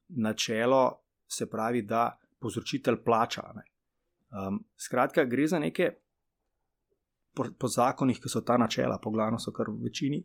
Načelo, 0.08 1.00
se 1.26 1.48
pravi, 1.50 1.82
da 1.82 2.18
povzročitelj 2.38 3.00
plača. 3.04 3.42
Um, 3.50 4.64
skratka, 4.76 5.24
gre 5.24 5.46
za 5.48 5.58
neke 5.58 5.94
po, 7.34 7.46
po 7.58 7.68
zakonih, 7.68 8.20
ki 8.20 8.30
so 8.30 8.44
ta 8.46 8.56
načela, 8.60 9.00
poglavno 9.02 9.38
so 9.38 9.52
kar 9.52 9.70
v 9.70 9.88
večini 9.88 10.22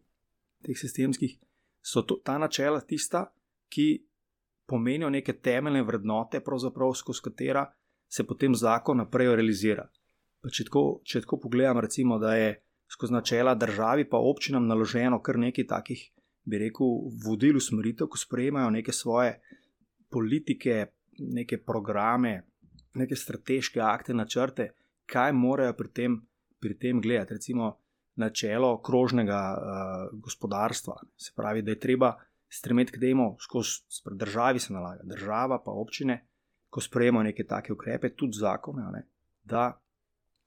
teh 0.65 0.77
sistemskih, 0.77 1.37
so 1.81 2.03
to, 2.03 2.19
ta 2.23 2.37
načela 2.37 2.81
tista, 2.81 3.25
ki 3.69 4.05
pomenijo 4.69 5.09
neke 5.09 5.33
temeljne 5.33 5.83
vrednote, 5.83 6.41
skozi 6.95 7.21
katera 7.23 7.65
se 8.07 8.23
potem 8.23 8.55
zakon 8.55 8.97
naprej 8.97 9.35
realizira. 9.35 9.87
Če 10.51 10.65
tako, 10.65 11.01
če 11.03 11.21
tako 11.21 11.39
pogledam, 11.39 11.79
recimo, 11.79 12.19
da 12.19 12.35
je 12.35 12.61
skozi 12.89 13.13
načela 13.13 13.55
državi 13.55 14.09
pa 14.09 14.17
občinam 14.17 14.67
naloženo 14.67 15.21
kar 15.21 15.37
nekaj 15.37 15.67
takih, 15.67 16.11
bi 16.43 16.57
rekel, 16.57 16.95
vodil 17.25 17.57
usmeritev, 17.57 18.07
ko 18.07 18.17
sprejemajo 18.17 18.69
neke 18.69 18.91
svoje 18.91 19.39
politike, 20.09 20.85
neke 21.19 21.59
programe, 21.63 22.43
neke 22.95 23.15
strateške 23.15 23.81
akte, 23.81 24.13
načrte, 24.13 24.71
kaj 25.05 25.33
morajo 25.33 25.75
pri 25.77 25.93
tem, 25.93 26.17
pri 26.59 26.77
tem 26.77 27.01
gledati. 27.01 27.33
Recimo 27.33 27.75
načelo 28.19 28.81
krožnega 28.81 29.41
uh, 29.55 30.19
gospodarstva, 30.19 30.95
se 31.17 31.31
pravi, 31.35 31.61
da 31.61 31.71
je 31.71 31.79
treba 31.79 32.15
stremeti 32.49 32.91
k 32.91 32.99
temu, 32.99 33.35
skozi 33.39 34.01
državi 34.11 34.59
se 34.59 34.73
nalaga, 34.73 35.03
država 35.05 35.61
pa 35.63 35.71
občine 35.71 36.25
ko 36.69 36.81
sprejemajo 36.81 37.23
neke 37.23 37.43
take 37.43 37.73
ukrepe, 37.73 38.09
tudi 38.09 38.37
zakone, 38.37 38.83
ne, 38.93 39.03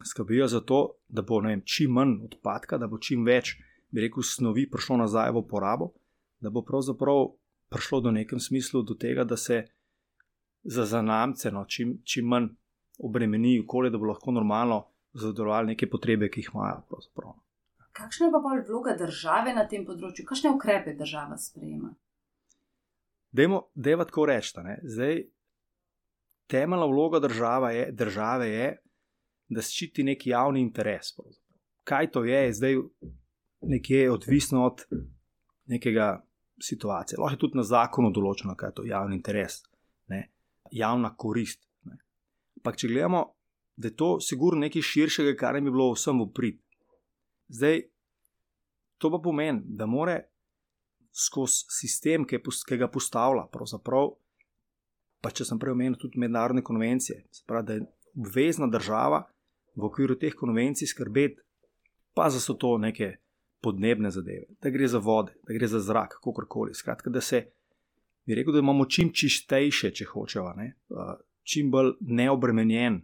skrbijo 0.06 0.46
za 0.48 0.60
to, 0.60 0.98
da 1.08 1.22
bo 1.22 1.40
vem, 1.40 1.62
čim 1.64 1.90
manj 1.90 2.16
odpadka, 2.24 2.78
da 2.78 2.86
bo 2.86 2.98
čim 2.98 3.24
več, 3.26 3.56
bi 3.92 4.06
rekel, 4.06 4.24
snovi 4.24 4.66
prišlo 4.70 4.96
nazaj 5.04 5.30
v 5.30 5.42
uporabo, 5.44 5.92
da 6.40 6.50
bo 6.50 6.64
pravzaprav 6.64 7.28
prišlo 7.72 8.00
do 8.00 8.10
nekem 8.10 8.40
smislu 8.40 8.82
do 8.82 8.94
tega, 8.94 9.24
da 9.24 9.36
se 9.36 9.62
za 10.64 10.84
zanamce, 10.86 11.50
no, 11.50 11.64
čim, 11.64 11.98
čim 12.04 12.26
manj 12.28 12.48
obremeni 12.98 13.60
okolje, 13.60 13.90
da 13.90 13.98
bo 13.98 14.10
lahko 14.10 14.32
normalno 14.32 14.84
zadovoljevali 15.12 15.74
neke 15.74 15.88
potrebe, 15.90 16.30
ki 16.30 16.40
jih 16.40 16.50
imajo. 16.54 16.82
Pravzaprav. 16.88 17.34
Kakšna 17.92 18.26
je 18.26 18.32
pa 18.32 18.40
bolj 18.40 18.62
vloga 18.68 18.94
države 18.96 19.52
na 19.54 19.66
tem 19.68 19.84
področju, 19.84 20.24
kakšne 20.28 20.54
ukrepe 20.56 20.94
država 20.96 21.36
sprejema? 21.38 21.92
Dajmo, 23.32 23.66
dajmo 23.74 24.06
tako 24.08 24.26
reči. 24.28 24.62
Zdaj, 24.94 25.24
temeljna 26.52 26.88
vloga 26.88 27.20
države 27.20 27.74
je, 27.76 27.84
države 27.92 28.48
je, 28.48 28.70
da 29.52 29.64
ščiti 29.64 30.04
neki 30.04 30.32
javni 30.32 30.62
interes. 30.64 31.12
Kaj 31.84 32.10
to 32.14 32.24
je, 32.24 32.38
je 32.46 32.56
zdaj 32.56 32.78
nekje 33.62 34.10
odvisno 34.10 34.66
od 34.66 34.84
nekega 35.66 36.24
situacije. 36.62 37.18
Lahko 37.20 37.34
je 37.34 37.38
tudi 37.38 37.58
na 37.58 37.66
zakonu 37.66 38.10
določeno, 38.10 38.56
kaj 38.56 38.68
je 38.68 38.74
to 38.74 38.84
javni 38.86 39.16
interes, 39.18 39.62
ne? 40.12 40.28
javna 40.70 41.14
korist. 41.16 41.62
Ampak, 42.58 42.78
če 42.78 42.90
gledamo, 42.92 43.22
da 43.76 43.88
je 43.88 43.96
to 43.96 44.10
sigurno 44.20 44.62
nekaj 44.62 44.84
širšega, 44.86 45.34
kar 45.38 45.56
jim 45.58 45.66
je 45.66 45.74
bilo 45.74 45.90
vsem 45.94 46.20
uprit. 46.22 46.60
Zdaj, 47.52 47.82
to 49.02 49.10
pa 49.10 49.18
pomeni, 49.18 49.64
da 49.66 49.86
more 49.86 50.20
skozi 51.12 51.66
sistem, 51.74 52.24
ki, 52.28 52.40
ki 52.40 52.78
ga 52.80 52.88
postavlja, 52.88 53.48
pravzaprav, 53.52 54.14
pa 55.22 55.30
če 55.30 55.46
sem 55.46 55.60
prej 55.60 55.74
omenil 55.74 55.98
tudi 56.00 56.20
mednarodne 56.22 56.62
konvencije, 56.64 57.24
se 57.30 57.44
pravi, 57.46 57.66
da 57.66 57.76
je 57.76 57.86
obvezna 58.18 58.68
država 58.70 59.24
v 59.76 59.88
okviru 59.88 60.16
teh 60.20 60.34
konvencij 60.36 60.90
skrbeti, 60.90 61.40
pa 62.14 62.28
za 62.30 62.40
so 62.40 62.54
to 62.54 62.76
neke 62.78 63.16
podnebne 63.62 64.10
zadeve, 64.10 64.46
da 64.62 64.70
gre 64.70 64.88
za 64.88 64.98
vode, 64.98 65.32
da 65.46 65.54
gre 65.54 65.66
za 65.66 65.80
zrak, 65.80 66.18
kako 66.18 66.46
koli. 66.48 66.74
Skratka, 66.74 67.10
da 67.10 67.20
se, 67.20 67.46
bi 68.26 68.34
rekel, 68.34 68.52
da 68.52 68.58
imamo 68.58 68.84
čim 68.84 69.12
čistejše, 69.14 69.90
če 69.90 70.04
hočemo, 70.04 70.52
ne? 70.56 70.72
čim 71.42 71.70
bolj 71.70 71.94
neobremenjen 72.00 73.00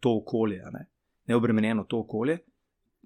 to 0.00 0.16
okolje, 0.22 0.62
ne? 0.72 0.86
neobremenjeno 1.26 1.84
to 1.84 2.00
okolje, 2.00 2.38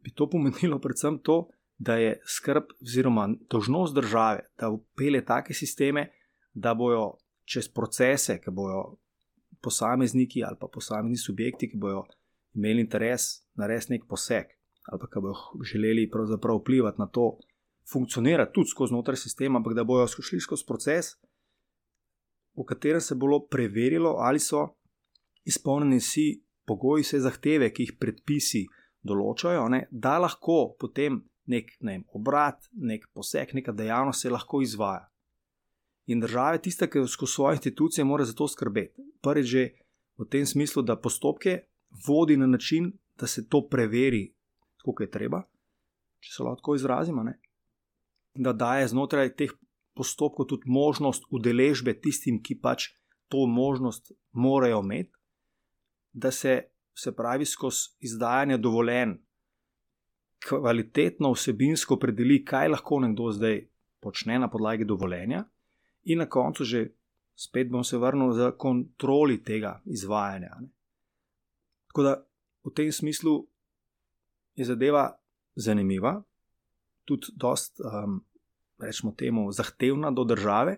bi 0.03 0.15
to 0.15 0.31
pomenilo 0.31 0.79
predvsem 0.85 1.19
to, 1.19 1.49
da 1.79 1.97
je 1.97 2.21
skrb 2.29 2.75
oziroma 2.83 3.29
dožnost 3.51 3.95
države, 3.95 4.41
da 4.59 4.69
upele 4.69 5.25
take 5.25 5.55
sisteme, 5.55 6.11
da 6.55 6.75
bojo 6.75 7.15
čez 7.45 7.69
procese, 7.69 8.37
ki 8.41 8.51
bojo 8.51 8.97
posamezniki 9.63 10.45
ali 10.45 10.57
pa 10.61 10.69
posamezni 10.73 11.17
subjekti, 11.17 11.71
ki 11.71 11.79
bojo 11.79 12.05
imeli 12.55 12.85
interes 12.85 13.31
narediti 13.55 13.93
nek 13.93 14.05
poseg 14.09 14.60
ali 14.91 15.01
pa 15.01 15.07
ki 15.07 15.23
bodo 15.23 15.65
želeli 15.65 16.11
vplivati 16.61 17.01
na 17.01 17.07
to, 17.07 17.39
funkcionirati 17.93 18.53
tudi 18.55 18.69
skozi 18.69 18.91
znotraj 18.91 19.17
sistema, 19.17 19.59
ampak 19.59 19.75
da 19.75 19.85
bodo 19.85 20.07
šli 20.07 20.41
skozi 20.41 20.67
proces, 20.67 21.15
v 22.57 22.65
katerem 22.67 23.01
se 23.01 23.15
bo 23.15 23.41
preverilo, 23.51 24.17
ali 24.19 24.39
so 24.39 24.69
izpolnjeni 25.45 25.99
vsi 25.99 26.43
pogoji, 26.67 27.03
vse 27.03 27.21
zahteve, 27.21 27.71
ki 27.73 27.87
jih 27.87 27.97
predpisi 27.99 28.67
določajo, 29.03 29.69
ne, 29.73 29.87
da 29.91 30.19
lahko 30.19 30.75
potem 30.79 31.23
nek 31.51 31.73
ne 31.81 31.97
vem, 31.97 32.05
obrat, 32.15 32.69
nek 32.75 33.09
poseg, 33.15 33.55
neka 33.57 33.73
dejavnost 33.73 34.23
se 34.23 34.31
lahko 34.31 34.61
izvaja. 34.63 35.09
In 36.11 36.21
država 36.21 36.59
je 36.59 36.65
tista, 36.67 36.87
ki 36.91 37.07
skozi 37.07 37.33
svoje 37.33 37.59
institucije 37.59 38.05
mora 38.05 38.25
za 38.25 38.35
to 38.35 38.49
skrbeti. 38.49 39.03
Prvič, 39.23 39.47
že 39.47 39.63
v 40.19 40.27
tem 40.31 40.47
smislu, 40.47 40.83
da 40.83 40.99
postopke 40.99 41.67
vodi 42.07 42.37
na 42.37 42.47
način, 42.47 42.93
da 43.19 43.27
se 43.27 43.47
to 43.49 43.63
preveri, 43.69 44.33
kot 44.85 45.01
je 45.05 45.11
treba, 45.11 45.43
če 46.21 46.35
se 46.35 46.45
lahko 46.47 46.75
izrazimo, 46.75 47.25
ne? 47.27 47.39
da 48.35 48.53
daje 48.53 48.89
znotraj 48.93 49.33
teh 49.35 49.53
postopkov 49.99 50.47
tudi 50.47 50.71
možnost 50.71 51.27
udeležbe 51.35 51.97
tistim, 52.01 52.39
ki 52.43 52.61
pač 52.63 52.93
to 53.29 53.47
možnost 53.47 54.13
morajo 54.33 54.81
imeti, 54.85 55.13
da 56.13 56.31
se, 56.31 56.55
se 56.95 57.13
pravi, 57.17 57.47
skozi 57.47 57.91
izdajanje 58.07 58.59
dovoljen, 58.59 59.19
kvalitetno 60.49 61.33
vsebinsko 61.35 61.99
predeli, 62.01 62.41
kaj 62.45 62.71
lahko 62.73 63.01
nekdo 63.05 63.29
zdaj 63.35 63.61
počne 64.01 64.39
na 64.39 64.49
podlagi 64.51 64.85
dovoljenja, 64.85 65.45
in 66.03 66.19
na 66.25 66.29
koncu 66.29 66.65
že. 66.65 66.89
Spet 67.41 67.71
bom 67.73 67.81
se 67.85 67.97
vrnil 67.97 68.35
za 68.37 68.51
kontroli 68.53 69.39
tega 69.41 69.79
izvajanja. 69.89 70.51
Ne. 70.61 70.69
Tako 71.89 72.03
da 72.03 72.11
v 72.65 72.73
tem 72.77 72.93
smislu 72.93 73.47
je 74.61 74.65
zadeva 74.69 75.09
zanimiva, 75.57 76.21
tudi 77.05 77.33
dost, 77.37 77.81
um, 77.81 78.21
rečemo 78.79 79.13
temu, 79.17 79.53
zahtevna 79.53 80.11
do 80.11 80.25
države. 80.25 80.77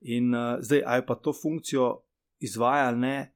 In 0.00 0.34
uh, 0.34 0.60
zdaj, 0.60 0.82
ali 0.86 1.06
pa 1.06 1.14
to 1.14 1.32
funkcijo 1.32 2.02
izvaja 2.38 2.88
ali 2.88 2.98
ne, 2.98 3.34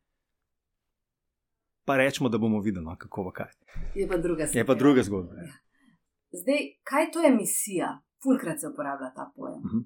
pa 1.84 1.96
rečemo, 1.96 2.28
da 2.28 2.38
bomo 2.38 2.60
videli, 2.60 2.84
no, 2.84 2.96
kako 2.98 3.28
v 3.28 3.32
kaj. 3.32 3.52
Je 3.94 4.08
pa 4.08 4.16
druga 4.16 4.46
zgodba. 4.46 4.58
Je 4.58 4.66
pa 4.66 4.74
druga 4.74 5.02
zgodba. 5.02 5.34
Ja. 5.34 5.52
Zdaj, 6.32 6.62
kaj 6.82 7.10
to 7.12 7.22
je 7.22 7.30
misija? 7.30 8.00
Fulkrat 8.22 8.60
se 8.60 8.68
uporablja 8.68 9.12
ta 9.14 9.30
pojem. 9.36 9.58
Uh 9.58 9.64
mhm. 9.64 9.76
-huh. 9.76 9.84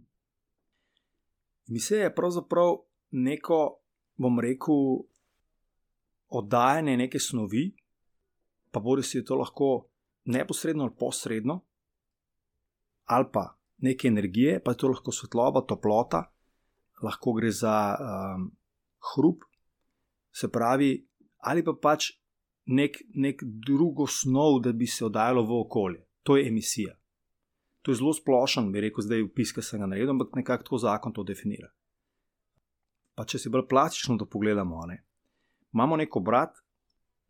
Misija 1.69 2.03
je 2.03 2.15
pravzaprav 2.15 2.77
neko, 3.11 3.81
bom 4.17 4.41
rekel, 4.41 4.75
oddajanje 6.29 6.97
neke 6.97 7.19
snovi, 7.19 7.77
pa 8.71 8.81
bodi 8.81 9.03
si 9.03 9.25
to 9.25 9.37
lahko 9.37 9.89
neposredno 10.25 10.85
ali 10.85 10.97
posredno, 10.99 11.61
ali 13.05 13.27
pa 13.33 13.57
neke 13.79 14.09
energije, 14.09 14.61
pa 14.65 14.73
je 14.73 14.77
to 14.77 14.89
lahko 14.89 15.13
svetloba, 15.13 15.65
toplota, 15.67 16.25
lahko 17.03 17.33
gre 17.33 17.51
za 17.51 17.97
um, 17.97 18.51
hrup, 19.13 19.45
se 20.33 20.51
pravi, 20.53 20.93
ali 21.39 21.65
pa 21.65 21.73
pač 21.83 22.13
nek, 22.67 23.01
nek 23.15 23.43
drugo 23.43 24.07
snov, 24.07 24.61
da 24.63 24.73
bi 24.73 24.87
se 24.87 25.05
oddajalo 25.05 25.43
v 25.47 25.61
okolje. 25.65 26.05
To 26.23 26.37
je 26.37 26.49
emisija. 26.49 26.95
To 27.83 27.91
je 27.91 27.97
zelo 27.97 28.13
splošen, 28.13 28.73
bi 28.73 28.85
rekel, 28.85 29.03
zdaj 29.03 29.25
upis, 29.25 29.55
ki 29.57 29.65
sem 29.65 29.81
ga 29.81 29.89
naredil, 29.89 30.13
ampak 30.13 30.37
nekako 30.37 30.69
tako 30.69 30.79
zakon 30.79 31.17
to 31.17 31.25
definira. 31.25 31.71
Pa 33.17 33.25
če 33.25 33.41
si 33.41 33.53
bolj 33.53 33.67
plastično 33.69 34.19
to 34.21 34.29
pogledamo, 34.29 34.85
ne? 34.87 35.01
imamo 35.73 35.97
nek 35.97 36.17
obrat, 36.17 36.57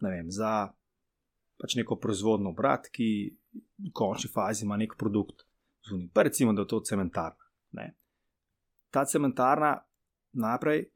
ne 0.01 0.11
vem, 0.11 0.31
za 0.33 0.73
pač 1.61 1.77
neko 1.77 1.99
proizvodno 2.01 2.55
obrat, 2.55 2.89
ki 2.89 3.09
v 3.85 3.93
končni 3.93 4.31
fazi 4.33 4.65
ima 4.65 4.79
nek 4.81 4.97
produkt 4.99 5.45
zunaj. 5.89 6.09
Pa 6.15 6.23
recimo, 6.23 6.53
da 6.53 6.63
je 6.63 6.73
to 6.73 6.81
cementarna. 6.81 7.51
Ne. 7.73 7.95
Ta 8.91 9.05
cementarna 9.05 9.77
naprej 10.33 10.87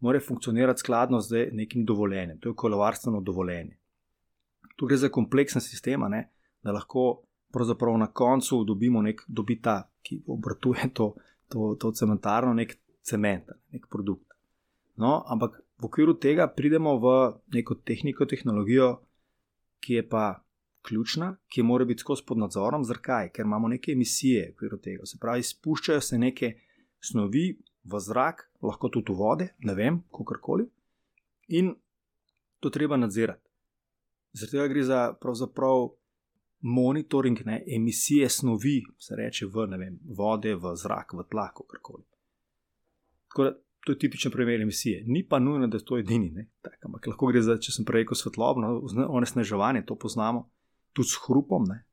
mora 0.00 0.20
funkcionirati 0.20 0.80
skladno 0.80 1.20
z 1.20 1.48
nekim 1.52 1.84
dovoljenjem, 1.84 2.38
to 2.40 2.48
je 2.48 2.54
kolovarstveno 2.56 3.20
dovoljenje. 3.20 3.78
Tu 4.76 4.86
gre 4.86 4.96
za 4.96 5.08
kompleksen 5.08 5.60
sistem, 5.60 6.00
ne, 6.08 6.30
da 6.62 6.72
lahko 6.72 7.22
pravzaprav 7.52 7.98
na 7.98 8.06
koncu 8.06 8.64
dobimo 8.64 9.02
nek 9.02 9.24
dobita, 9.28 9.90
ki 10.02 10.22
obratuje 10.26 10.88
to, 10.94 11.14
to, 11.48 11.74
to 11.80 11.92
cementarno, 11.92 12.54
nek 12.54 12.78
cement, 13.02 13.50
nek 13.72 13.86
produkt. 13.90 14.26
No, 14.96 15.24
ampak 15.26 15.60
v 15.80 15.88
okviru 15.88 16.14
tega 16.14 16.46
pridemo 16.48 16.96
v 17.00 17.12
neko 17.52 17.74
tehniko, 17.84 18.24
tehnologijo, 18.24 19.00
ki 19.80 19.94
je 19.94 20.08
pa 20.08 20.24
ključna, 20.86 21.36
ki 21.48 21.62
mora 21.62 21.84
biti 21.84 22.00
skozi 22.00 22.22
pod 22.26 22.38
nadzorom. 22.38 22.84
Zakaj? 22.84 23.32
Ker 23.32 23.44
imamo 23.44 23.68
neke 23.68 23.92
emisije 23.92 24.48
v 24.48 24.54
okviru 24.54 24.78
tega. 24.78 25.06
Se 25.06 25.18
pravi, 25.20 25.42
spuščajo 25.42 26.00
se 26.00 26.18
neke 26.18 26.52
snovi 27.00 27.46
v 27.84 28.00
zrak, 28.00 28.50
lahko 28.62 28.88
tudi 28.88 29.12
v 29.12 29.16
vode, 29.16 29.48
ne 29.58 29.74
vem, 29.74 30.02
kako 30.12 30.36
koli. 30.42 30.66
In 31.48 31.74
to 32.60 32.70
treba 32.70 32.96
nadzirati. 32.96 33.48
Tega 34.50 34.68
gre 34.70 34.84
za 34.84 35.00
pravzaprav 35.20 35.88
monitoring 36.60 37.40
ne, 37.44 37.62
emisije 37.76 38.28
snovi, 38.28 38.82
se 38.98 39.16
reče 39.16 39.46
v 39.46 39.66
vem, 39.78 39.98
vode, 40.04 40.54
v 40.54 40.76
zrak, 40.76 41.14
v 41.16 41.24
tla, 41.30 41.48
kako 41.56 41.80
koli. 41.82 42.04
Tako 43.28 43.44
da 43.44 43.56
to 43.84 43.92
je 43.92 43.98
tipičen 43.98 44.32
primer 44.32 44.60
emisije. 44.60 45.04
Ni 45.06 45.26
pa 45.28 45.38
nujno, 45.38 45.66
da 45.66 45.76
je 45.76 45.84
to 45.84 45.98
edini. 45.98 46.48
Tak, 46.62 46.84
ampak 46.84 47.06
lahko 47.06 47.30
gre 47.32 47.42
za, 47.42 47.56
če 47.56 47.72
sem 47.72 47.84
prej 47.88 48.04
rekel, 48.04 48.18
svetlobno, 48.18 48.80
onesnaževanje, 49.08 49.86
to 49.88 49.96
poznamo 49.98 50.50
tudi 50.92 51.08
s 51.08 51.22
hrupom, 51.26 51.64
ne? 51.68 51.84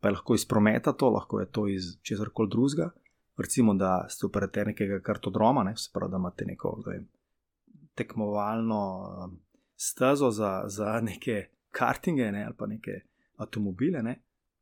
pa 0.00 0.10
je 0.10 0.18
lahko 0.18 0.34
iz 0.36 0.44
prometa 0.44 0.92
to, 0.92 1.08
lahko 1.10 1.40
je 1.40 1.46
to 1.50 1.66
iz 1.68 1.94
česar 2.02 2.28
koli 2.34 2.50
drugega. 2.52 2.90
Recimo, 3.40 3.74
da 3.74 4.04
ste 4.08 4.26
operater 4.26 4.66
nekega 4.66 5.00
kartodroma, 5.00 5.64
ne? 5.64 5.76
se 5.76 5.90
pravi, 5.94 6.12
da 6.12 6.20
imate 6.20 6.44
neko 6.44 6.74
vem, 6.86 7.08
tekmovalno 7.94 8.82
um, 9.24 9.38
stezo 9.74 10.30
za, 10.30 10.62
za 10.66 11.00
neke 11.00 11.48
kartinge 11.70 12.30
ne? 12.32 12.44
ali 12.44 12.54
pa 12.58 12.66
neke 12.66 13.00
avtomobile. 13.36 14.02
Ne? 14.02 14.20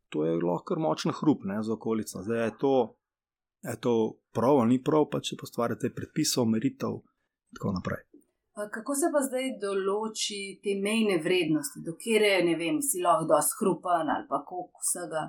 To 0.09 0.25
je 0.25 0.39
lahko 0.41 0.79
močen 0.79 1.13
hrup 1.13 1.45
ne? 1.45 1.59
za 1.63 1.75
okolico. 1.75 2.23
Zdaj 2.23 2.45
je 2.45 2.59
to 2.61 2.75
je 3.63 3.77
to 3.81 3.95
prav 4.33 4.63
ali 4.63 4.69
ni 4.69 4.83
prav, 4.83 5.07
pa 5.11 5.21
če 5.21 5.37
postvarjate 5.41 5.93
predpisov, 5.95 6.49
meritev 6.51 6.99
in 6.99 7.59
tako 7.59 7.75
naprej. 7.77 8.03
Kako 8.53 8.95
se 8.95 9.09
pa 9.13 9.23
zdaj 9.25 9.55
določi 9.61 10.59
te 10.65 10.75
mejne 10.77 11.17
vrednosti, 11.25 11.81
do 11.85 11.95
kere 11.97 12.35
ne 12.45 12.57
vem, 12.61 12.83
si 12.85 13.01
lahko 13.01 13.25
dosti 13.31 13.57
hrupen 13.61 14.11
ali 14.13 14.27
pa 14.29 14.43
koliko 14.45 14.83
vsega? 14.85 15.23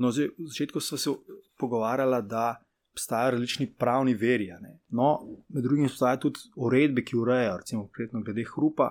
No, 0.00 0.10
zdaj, 0.12 0.32
v 0.36 0.48
začetku 0.48 0.80
smo 0.80 0.98
se 0.98 1.14
pogovarjali, 1.60 2.20
da 2.28 2.56
obstajajo 2.92 3.30
različni 3.36 3.70
pravni 3.78 4.14
veri. 4.14 4.50
No, 4.88 5.08
med 5.48 5.64
drugim 5.64 5.88
obstajajo 5.88 6.20
tudi 6.26 6.50
uredbe, 6.56 7.04
ki 7.04 7.16
urejajo, 7.16 7.56
recimo, 7.62 7.88
glede 8.24 8.44
hrupa, 8.54 8.90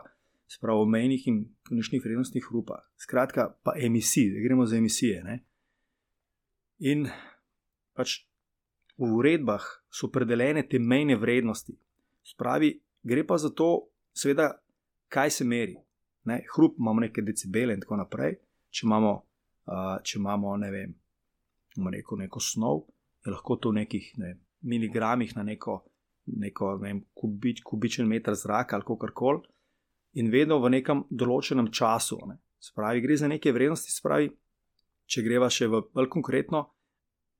spravo 0.49 0.85
menjih 0.85 1.27
in 1.27 1.43
konečnih 1.69 2.01
vrednostnih 2.05 2.45
hrupa. 2.49 2.81
Skratka, 2.97 3.49
pa 3.63 3.73
emisij, 3.77 4.31
da 4.33 4.45
gremo 4.45 4.65
za 4.65 4.77
emisije. 4.77 5.23
Ne? 5.23 5.39
In 6.79 7.09
pač 7.93 8.28
v 8.99 9.11
uredbah 9.15 9.63
so 9.89 10.07
opredeljene 10.07 10.65
te 10.67 10.79
mejne 10.79 11.15
vrednosti. 11.15 11.75
Spravi, 12.23 12.73
gre 13.03 13.23
pa 13.27 13.37
za 13.37 13.49
to, 13.49 13.87
seveda, 14.13 14.51
kaj 15.07 15.31
se 15.31 15.45
meri. 15.45 15.77
Ne? 16.27 16.43
Hrup 16.55 16.75
imamo 16.79 17.01
neke 17.01 17.21
decibele 17.21 17.73
in 17.73 17.81
tako 17.81 17.97
naprej. 18.03 18.35
Če 18.69 18.85
imamo, 18.85 19.13
uh, 19.71 19.95
če 20.03 20.19
imamo 20.19 20.55
ne 20.61 20.71
vem, 20.71 20.91
rekel, 21.93 22.19
neko 22.25 22.41
snov, 22.43 22.83
je 23.25 23.31
lahko 23.31 23.55
to 23.57 23.71
v 23.71 23.81
nekih 23.81 24.11
ne 24.19 24.35
miligramih 24.61 25.31
na 25.37 25.43
neko, 25.47 25.79
neko 26.43 26.75
ne 26.75 26.83
vem, 26.83 26.99
kubič, 27.15 27.63
kubičen 27.65 28.07
meter 28.07 28.35
zraka 28.35 28.75
ali 28.75 28.85
kako 28.85 29.13
koli, 29.15 29.47
in 30.19 30.29
vedno 30.29 30.59
v 30.59 30.73
nekem 30.75 31.05
določenem 31.09 31.71
času. 31.71 32.19
Ne? 32.27 32.37
Spravi, 32.59 33.01
gre 33.01 33.17
za 33.17 33.29
neke 33.31 33.53
vrednosti, 33.55 33.93
spravi, 33.93 34.29
če 35.09 35.23
greva 35.25 35.49
še 35.49 35.69
v 35.71 35.81
bolj 35.95 36.09
konkretno, 36.11 36.67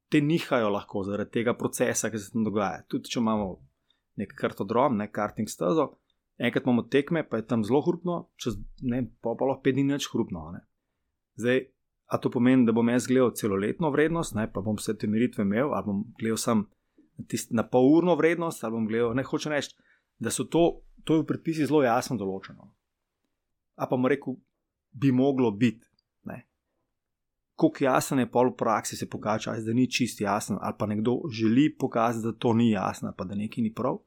te 0.10 0.22
nihajo 0.22 0.70
lahko 0.74 1.04
zaradi 1.06 1.40
tega 1.40 1.54
procesa, 1.58 2.10
ki 2.10 2.20
se 2.20 2.32
tam 2.34 2.46
dogaja. 2.48 2.84
Tudi 2.90 3.12
če 3.14 3.20
imamo 3.22 3.50
nek 4.20 4.34
kartodrom, 4.38 4.98
nek 5.00 5.14
karting 5.16 5.50
stazo, 5.50 5.92
enkrat 6.40 6.66
imamo 6.66 6.88
tekme, 6.92 7.24
pa 7.28 7.40
je 7.40 7.48
tam 7.48 7.64
zelo 7.68 7.82
hrupno, 7.86 8.22
čez 8.40 8.58
ne, 8.82 9.04
pa 9.22 9.36
pa 9.38 9.48
lahko 9.48 9.64
pet 9.66 9.78
dni 9.78 9.94
več 9.94 10.10
hrupno. 10.12 10.50
Ne. 10.56 10.64
Zdaj, 11.40 11.62
a 12.10 12.18
to 12.18 12.32
pomeni, 12.34 12.66
da 12.68 12.76
bom 12.76 12.90
jaz 12.90 13.08
gledal 13.08 13.32
celoletno 13.38 13.92
vrednost, 13.94 14.36
ne, 14.36 14.48
pa 14.52 14.64
bom 14.66 14.80
vse 14.80 14.98
te 14.98 15.08
meritve 15.08 15.46
imel, 15.46 15.74
ali 15.76 15.88
bom 15.92 16.04
gledal 16.20 16.42
sam 16.42 16.66
tist, 17.30 17.54
na 17.56 17.66
pol 17.68 17.92
urno 18.00 18.16
vrednost, 18.20 18.64
ali 18.64 18.78
bom 18.78 18.88
gledal, 18.90 19.14
ne 19.16 19.26
hoče 19.28 19.54
reči, 19.54 19.76
da 20.20 20.34
so 20.34 20.48
to, 20.50 20.64
to 21.06 21.20
je 21.20 21.24
v 21.24 21.30
predpisi 21.30 21.68
zelo 21.70 21.84
jasno 21.86 22.18
določeno. 22.20 22.72
A 23.80 23.88
pa 23.88 24.00
mu 24.00 24.10
rekel, 24.12 24.40
bi 24.92 25.14
moglo 25.16 25.52
biti. 25.52 25.86
Kako 27.60 27.84
jasen 27.84 28.20
je 28.20 28.30
pol 28.32 28.54
v 28.54 28.56
praksi, 28.56 28.96
se 28.96 29.10
pokaže, 29.10 29.52
da 29.66 29.74
ni 29.76 29.90
čist 29.92 30.22
jasen, 30.22 30.58
ali 30.62 30.76
pa 30.80 30.86
nekdo 30.88 31.18
želi 31.28 31.76
pokazati, 31.76 32.24
da 32.26 32.32
to 32.32 32.54
ni 32.54 32.70
jasno, 32.72 33.12
pa 33.18 33.26
da 33.28 33.36
nekaj 33.36 33.64
ni 33.64 33.74
prav. 33.74 33.98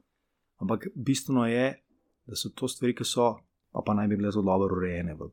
Ampak 0.57 0.87
bistveno 0.95 1.45
je, 1.45 1.67
da 2.25 2.35
so 2.35 2.49
to 2.49 2.67
stvari, 2.67 2.95
ki 2.95 3.05
so, 3.05 3.35
pa, 3.71 3.83
pa 3.85 3.93
naj 3.93 4.07
bi 4.07 4.17
bile 4.17 4.31
zelo 4.31 4.45
dobro 4.47 4.77
urejene 4.77 5.13
v 5.13 5.29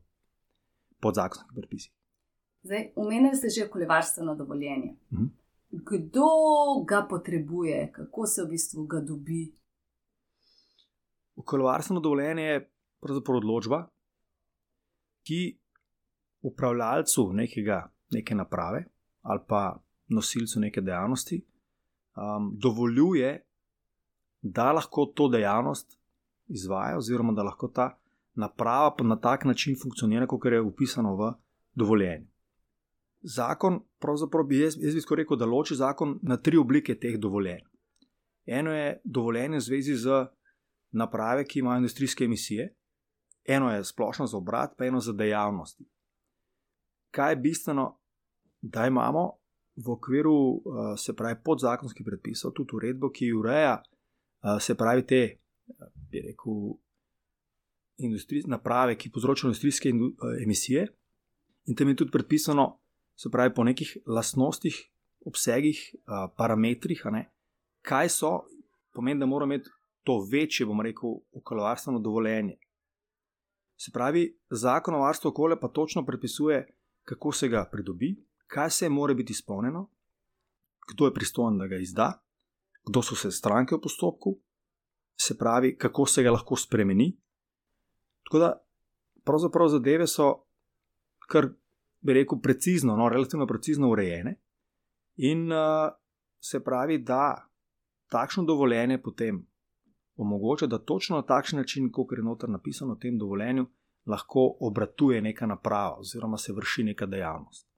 podzakonskih 1.01 1.55
predpisih. 1.55 1.93
Zdaj, 2.63 2.91
umenili 2.95 3.35
ste 3.35 3.49
že 3.49 3.65
okoljevarstveno 3.65 4.35
dovoljenje. 4.35 4.95
Mhm. 5.13 5.25
Kdo 5.71 6.27
ga 6.87 7.07
potrebuje, 7.09 7.91
kako 7.91 8.27
se 8.27 8.43
v 8.43 8.49
bistvu 8.49 8.85
ga 8.85 8.99
dobi? 8.99 9.53
Okoljevarstveno 11.35 11.99
dovoljenje 11.99 12.43
je 12.43 12.69
pravzaprav 12.99 13.37
odločba, 13.37 13.87
ki 15.23 15.57
upravljalcu 16.41 17.31
nekega, 17.33 17.89
neke 18.11 18.35
naprave 18.35 18.85
ali 19.21 19.39
pa 19.47 19.83
nosilcu 20.07 20.59
neke 20.59 20.81
dejavnosti 20.81 21.45
um, 22.15 22.51
dovoljuje, 22.57 23.45
da 24.41 24.71
lahko 24.71 25.05
to 25.05 25.27
dejavnost 25.27 25.99
izvaja, 26.47 26.97
oziroma 26.97 27.33
da 27.33 27.43
lahko 27.43 27.67
ta 27.67 27.97
naprava 28.33 28.95
na 29.03 29.19
tak 29.19 29.45
način 29.45 29.75
funkcionira, 29.81 30.27
kot 30.27 30.45
je 30.45 30.61
upisano 30.61 31.15
v 31.15 31.33
dovoljenju. 31.73 32.27
Zakon, 33.21 33.79
pravzaprav 33.99 34.45
bi 34.45 34.59
jaz, 34.59 34.75
jaz 34.79 34.93
bi 34.93 35.01
skoraj 35.01 35.23
rekel, 35.23 35.37
da 35.37 35.45
loči 35.45 35.75
zakon 35.75 36.19
na 36.21 36.37
tri 36.37 36.57
oblike 36.57 36.95
teh 36.99 37.19
dovoljenj. 37.19 37.61
Eno 38.45 38.73
je 38.73 39.01
dovoljenje 39.03 39.57
v 39.57 39.61
zvezi 39.61 39.95
z 39.95 40.25
naprave, 40.91 41.45
ki 41.45 41.59
imajo 41.59 41.77
industrijske 41.77 42.23
emisije, 42.23 42.75
eno 43.45 43.71
je 43.71 43.83
splošno 43.83 44.27
za 44.27 44.37
obrat, 44.37 44.73
pa 44.77 44.85
eno 44.85 44.99
za 44.99 45.13
dejavnosti. 45.13 45.85
Kaj 47.11 47.31
je 47.31 47.35
bistveno, 47.35 48.00
da 48.61 48.87
imamo 48.87 49.31
v 49.75 49.91
okviru, 49.91 50.35
eh, 50.55 50.97
se 50.97 51.15
pravi, 51.15 51.39
podzakonskih 51.43 52.05
predpisov, 52.05 52.51
tudi 52.51 52.75
uredbo, 52.75 53.09
ki 53.09 53.33
ureja, 53.33 53.81
eh, 53.81 54.59
se 54.59 54.75
pravi, 54.75 55.05
te 55.05 55.41
bi 56.11 56.21
rekel, 56.21 56.77
naprave, 58.47 58.97
ki 58.97 59.11
povzročajo 59.11 59.49
industrijske 59.49 59.89
eh, 59.89 60.43
emisije, 60.43 60.87
in 61.65 61.75
tam 61.75 61.87
je 61.87 61.95
tudi 61.95 62.11
predpisano, 62.11 62.79
se 63.15 63.29
pravi, 63.29 63.53
po 63.53 63.63
nekih 63.63 63.97
lastnostih, 64.05 64.89
obsegih, 65.25 65.95
eh, 65.95 66.27
parametrih, 66.37 67.03
kaj 67.81 68.09
so, 68.09 68.41
pomeni, 68.93 69.19
da 69.19 69.25
moramo 69.25 69.53
imeti 69.53 69.69
to 70.03 70.27
večje, 70.31 70.65
bomo 70.65 70.83
rekel, 70.83 71.09
okoljevarstveno 71.31 71.99
dovoljenje. 71.99 72.57
Se 73.77 73.91
pravi, 73.91 74.37
zakon 74.49 74.95
o 74.95 74.99
varstvu 74.99 75.29
okolja 75.29 75.55
pa 75.55 75.67
točno 75.67 76.05
predpisuje, 76.05 76.67
kako 77.03 77.31
se 77.31 77.47
ga 77.47 77.65
pridobi, 77.71 78.15
kaj 78.51 78.69
se 78.69 78.89
mora 78.89 79.13
biti 79.13 79.31
izpolnjeno, 79.31 79.89
kdo 80.91 81.05
je 81.05 81.13
pristojen, 81.13 81.57
da 81.57 81.67
ga 81.67 81.77
izda, 81.79 82.07
kdo 82.87 83.01
so 83.01 83.15
se 83.15 83.31
stranke 83.31 83.75
v 83.75 83.81
postopku, 83.81 84.35
se 85.15 85.37
pravi, 85.37 85.77
kako 85.77 86.05
se 86.05 86.23
ga 86.23 86.31
lahko 86.31 86.55
spremeni. 86.55 87.13
Tako 88.25 88.39
da, 88.39 88.51
pravzaprav 89.23 89.69
zadeve 89.69 90.07
so, 90.07 90.33
kar 91.29 91.47
bi 92.01 92.13
rekel, 92.13 92.41
precizno, 92.41 92.97
no, 92.97 93.09
relativno 93.09 93.47
precizno 93.47 93.89
urejene, 93.89 94.35
in 95.15 95.47
uh, 95.51 95.93
se 96.39 96.63
pravi, 96.63 96.97
da 96.97 97.47
takšno 98.11 98.43
dovoljenje 98.43 99.01
potem 99.01 99.45
omogoča, 100.15 100.67
da 100.67 100.77
točno 100.77 101.21
na 101.21 101.25
takšen 101.25 101.59
način, 101.59 101.91
kot 101.91 102.17
je 102.17 102.23
noter 102.23 102.49
napisano 102.49 102.93
v 102.93 102.99
tem 102.99 103.17
dovoljenju, 103.17 103.67
lahko 104.05 104.57
obratuje 104.59 105.21
neka 105.21 105.45
naprava 105.45 105.99
oziroma 105.99 106.37
se 106.37 106.53
vrši 106.53 106.83
neka 106.83 107.05
dejavnost. 107.05 107.70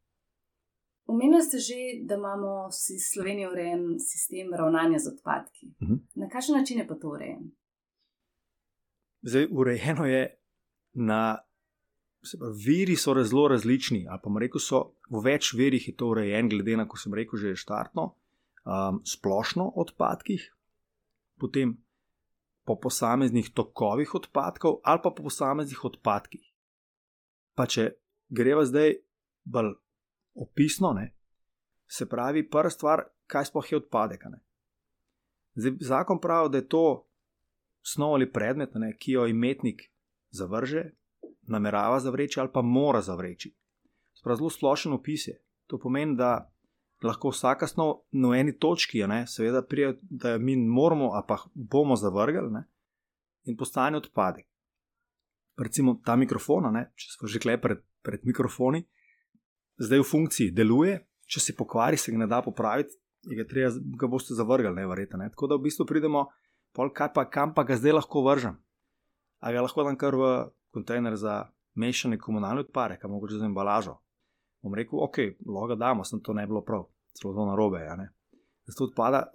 Omenili 1.05 1.41
ste 1.43 1.57
že, 1.59 1.79
da 2.07 2.15
imamo 2.15 2.67
v 2.67 2.99
Sloveniji 3.13 3.47
urejen 3.47 3.99
sistem 3.99 4.53
ravnanja 4.53 4.99
z 4.99 5.07
odpadki. 5.13 5.65
Uh 5.67 5.87
mhm. 5.87 5.93
-huh. 5.93 5.99
Na 6.15 6.29
kakšen 6.29 6.55
način 6.55 6.77
je 6.79 6.87
pa 6.87 6.95
to 6.95 7.09
urejen? 7.09 7.51
Zdaj, 9.21 9.47
urejeno 9.51 10.05
je 10.05 10.37
na. 10.93 11.37
Pravi, 11.37 11.53
viri 12.65 12.95
so 12.95 13.13
zelo 13.23 13.47
različni, 13.47 14.07
ali 14.09 14.19
pa 14.23 14.29
rekel 14.39 14.59
so, 14.59 14.93
v 15.11 15.21
več 15.23 15.53
verih 15.53 15.87
je 15.87 15.95
to 15.95 16.07
urejeno, 16.13 16.49
glede 16.49 16.77
na, 16.77 16.87
ko 16.87 16.97
sem 16.97 17.13
rekel, 17.13 17.39
že 17.39 17.55
štartno, 17.59 18.13
um, 18.63 19.01
splošno 19.03 19.67
odpadkih, 19.75 20.45
potem 21.39 21.77
po 22.63 22.77
posameznih 22.79 23.51
tokovih 23.51 24.15
odpadkov, 24.15 24.79
ali 24.83 24.99
pa 25.03 25.11
po 25.11 25.23
posameznih 25.23 25.83
odpadkih. 25.83 26.45
Pa 27.55 27.67
če 27.67 27.91
greva 28.31 28.63
zdaj 28.65 29.03
bolj 29.43 29.75
opisno, 30.33 30.93
ne? 30.93 31.13
se 31.93 32.09
pravi, 32.09 32.49
prva 32.49 32.69
stvar, 32.69 33.03
kaj 33.27 33.45
sploh 33.45 33.71
je 33.71 33.77
odpadek. 33.77 34.23
Zdaj, 35.55 35.73
zakon 35.79 36.19
pravi, 36.21 36.49
da 36.49 36.57
je 36.57 36.67
to 36.67 37.07
snov 37.83 38.15
ali 38.17 38.31
predmet, 38.31 38.75
ne, 38.75 38.95
ki 38.97 39.11
jo 39.11 39.27
imetnik 39.27 39.83
zavrže, 40.29 40.83
namerava 41.41 41.99
zavreči 41.99 42.39
ali 42.39 42.49
pa 42.53 42.61
mora 42.61 43.01
zavreči. 43.01 43.53
Sprav 44.13 44.39
zelo 44.39 44.49
splošen 44.49 44.93
opis 44.93 45.27
je. 45.27 45.37
To 45.67 45.77
pomeni, 45.79 46.15
da 46.15 46.49
lahko 47.03 47.29
vsaka 47.29 47.67
snov 47.67 47.93
na 48.11 48.37
eni 48.39 48.55
točki, 48.57 49.03
ne, 49.07 49.25
seveda, 49.27 49.61
prije, 49.61 49.97
da 50.01 50.33
jo 50.33 50.39
mi 50.39 50.55
moramo, 50.55 51.11
a 51.13 51.21
pa 51.27 51.37
bomo 51.53 51.95
zavrgli 51.95 52.49
ne, 52.51 52.63
in 53.43 53.57
postane 53.57 53.97
odpadek. 53.97 54.47
Recimo 55.59 55.99
ta 56.05 56.15
mikrofon, 56.15 56.71
ne, 56.73 56.87
če 56.95 57.17
smo 57.17 57.29
že 57.29 57.41
kle 57.43 57.59
pred, 57.61 57.83
pred 58.01 58.23
mikrofoni, 58.25 58.85
zdaj 59.85 60.01
v 60.01 60.09
funkciji 60.09 60.53
deluje, 60.55 60.99
če 61.29 61.39
se 61.39 61.55
pokvari, 61.57 61.97
se 61.97 62.11
ga 62.11 62.23
ne 62.23 62.27
da 62.29 62.41
popraviti, 62.45 62.95
ga, 63.31 63.45
treba, 63.47 63.71
ga 63.99 64.09
boste 64.11 64.35
zavrgli, 64.37 64.73
ne 64.75 64.87
verjete. 64.87 65.17
Ne? 65.19 65.29
Tako 65.33 65.51
da 65.51 65.57
v 65.57 65.67
bistvu 65.67 65.87
pridemo, 65.89 66.27
pol, 66.75 66.91
pa, 66.93 67.25
kam 67.29 67.53
pa 67.55 67.65
ga 67.67 67.77
zdaj 67.79 67.99
lahko 67.99 68.23
vržem. 68.25 68.57
A 69.43 69.51
ga 69.51 69.63
lahko 69.63 69.85
dam 69.87 69.99
kar 69.99 70.15
v 70.15 70.31
kontejner 70.73 71.15
za 71.19 71.43
mešane 71.75 72.17
komunalne 72.17 72.63
odpade, 72.63 72.97
kam 73.01 73.11
mogoče 73.11 73.39
za 73.41 73.45
embalažo. 73.45 73.97
Bom 74.63 74.75
rekel, 74.75 74.99
ok, 75.03 75.17
loga 75.45 75.75
damo, 75.75 76.05
sem 76.07 76.21
to 76.23 76.33
ne 76.33 76.45
bilo 76.47 76.61
prav, 76.63 76.85
celo 77.17 77.33
to 77.35 77.45
narobe. 77.45 77.83
Zato 78.63 78.87
odpada, 78.87 79.25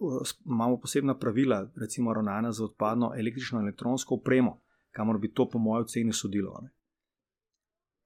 imamo 0.47 0.79
posebna 0.81 1.19
pravila, 1.19 1.67
recimo 1.77 2.15
ravnanja 2.15 2.53
za 2.53 2.65
odpadno 2.65 3.13
električno 3.17 3.61
in 3.61 3.67
elektronsko 3.67 4.15
opremo, 4.15 4.61
kamor 4.91 5.19
bi 5.19 5.33
to 5.33 5.49
po 5.49 5.59
mojem 5.59 5.85
oceni 5.85 6.13
sodilo. 6.13 6.57
Ne? 6.63 6.73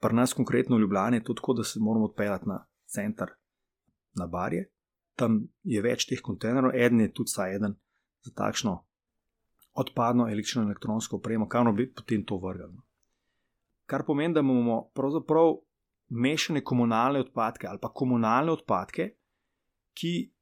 Pri 0.03 0.17
nas, 0.19 0.33
konkretno 0.35 0.77
v 0.77 0.83
Ljubljani, 0.83 1.17
je 1.21 1.25
to 1.25 1.35
tako, 1.38 1.55
da 1.55 1.65
se 1.65 1.81
moramo 1.81 2.11
odpeljati 2.11 2.49
na 2.49 2.65
center, 2.87 3.31
na 4.19 4.27
barje. 4.27 4.67
Tam 5.15 5.43
je 5.62 5.83
več 5.83 6.09
teh 6.11 6.21
kontejnerov, 6.25 6.75
eden 6.75 7.05
je 7.05 7.12
tudi 7.12 7.31
saj 7.31 7.55
eden 7.57 7.77
za 8.27 8.33
takšno 8.35 8.81
odpadno 9.75 10.27
električno 10.29 10.62
in 10.62 10.69
elektronsko 10.69 11.17
opremo, 11.17 11.49
kamor 11.49 11.75
bi 11.75 11.87
potem 11.95 12.25
to 12.27 12.37
vrgli. 12.37 12.81
Kar 13.87 14.05
pomeni, 14.07 14.35
da 14.35 14.41
imamo 14.41 14.91
pravzaprav 14.95 15.55
mešane 16.09 16.65
komunalne 16.65 17.21
odpadke 17.21 17.67
ali 17.67 17.79
pa 17.81 17.88
komunalne 17.88 18.53
odpadke, 18.53 19.09
ki 19.95 20.33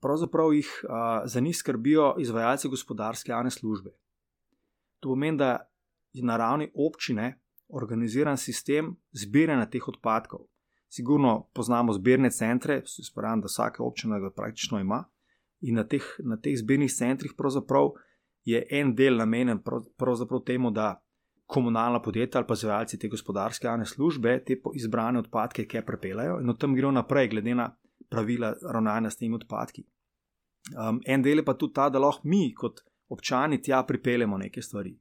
pravzaprav 0.00 0.52
jih 0.54 0.70
uh, 0.84 0.90
za 1.24 1.40
njih 1.40 1.56
skrbijo 1.56 2.14
izvajalci 2.18 2.68
gospodarske 2.68 3.32
javne 3.32 3.50
službe. 3.50 3.90
To 5.00 5.08
pomeni, 5.08 5.36
da 5.36 5.70
je 6.12 6.24
na 6.24 6.36
ravni 6.36 6.70
občine 6.74 7.40
organiziran 7.68 8.36
sistem 8.36 8.96
zbiranja 9.12 9.66
teh 9.70 9.88
odpadkov. 9.88 10.46
Sigurno 10.88 11.50
poznamo 11.54 11.92
zbirne 11.92 12.30
centre, 12.30 12.82
spravim, 12.86 13.40
da 13.40 13.46
vsaka 13.46 13.82
občina 13.84 14.18
ga 14.18 14.30
praktično 14.30 14.80
ima. 14.80 15.04
In 15.60 15.74
na 15.74 15.84
teh, 15.84 16.04
na 16.24 16.36
teh 16.36 16.56
zbirnih 16.56 16.90
centrih 16.90 17.32
je 18.44 18.66
en 18.70 18.94
del 18.94 19.16
namenjen 19.16 19.60
prav, 19.62 20.42
temu, 20.46 20.70
da 20.70 21.04
komunalna 21.46 22.02
podjetja 22.02 22.38
ali 22.38 22.46
pa 22.46 22.54
izvajalci 22.54 22.98
te 22.98 23.08
gospodarske 23.08 23.66
javne 23.66 23.86
službe 23.86 24.44
te 24.44 24.56
izbrane 24.74 25.18
odpadke, 25.18 25.64
ki 25.64 25.76
jih 25.76 25.84
prepelajo, 25.86 26.40
in 26.40 26.50
od 26.50 26.60
tam 26.60 26.74
grejo 26.74 26.90
naprej, 26.90 27.28
glede 27.28 27.54
na 27.54 27.70
pravila 28.08 28.54
ravnanja 28.72 29.10
s 29.10 29.16
temi 29.16 29.34
odpadki. 29.34 29.84
Um, 30.76 31.00
en 31.06 31.22
del 31.22 31.40
je 31.40 31.44
pa 31.44 31.54
tudi 31.54 31.74
ta, 31.74 31.88
da 31.88 31.98
lahko 31.98 32.28
mi, 32.28 32.54
kot 32.54 32.80
občani, 33.08 33.62
tja 33.62 33.82
pripeljemo 33.88 34.38
neke 34.38 34.62
stvari. 34.62 34.98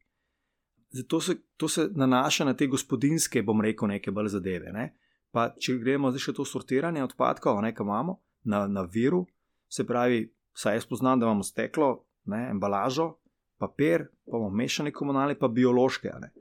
To 1.09 1.19
se, 1.21 1.35
to 1.57 1.67
se 1.67 1.89
nanaša 1.91 2.45
na 2.45 2.53
te 2.53 2.67
gospodinske, 2.67 3.43
bom 3.43 3.61
rekel, 3.61 3.89
neke 3.91 4.11
bolj 4.11 4.31
zadeve. 4.37 4.71
Ne? 4.73 4.93
Pa, 5.35 5.49
če 5.59 5.75
gremo 5.81 6.11
zdaj 6.13 6.23
še 6.29 6.33
to 6.37 6.45
sortiranje 6.47 7.03
odpadkov, 7.03 7.59
nekaj 7.61 7.83
imamo 7.83 8.17
na, 8.47 8.63
na 8.71 8.85
viru, 8.87 9.25
se 9.69 9.83
pravi, 9.85 10.23
saj 10.55 10.79
jaz 10.79 10.87
poznam, 10.87 11.19
da 11.19 11.27
imamo 11.27 11.43
steklo, 11.43 11.89
ne, 12.31 12.47
embalažo, 12.53 13.17
papir, 13.59 14.07
pa 14.25 14.37
imamo 14.37 14.55
mešane 14.55 14.93
komunalne, 14.95 15.35
pa 15.35 15.51
biološke. 15.51 16.13
Ne? 16.23 16.31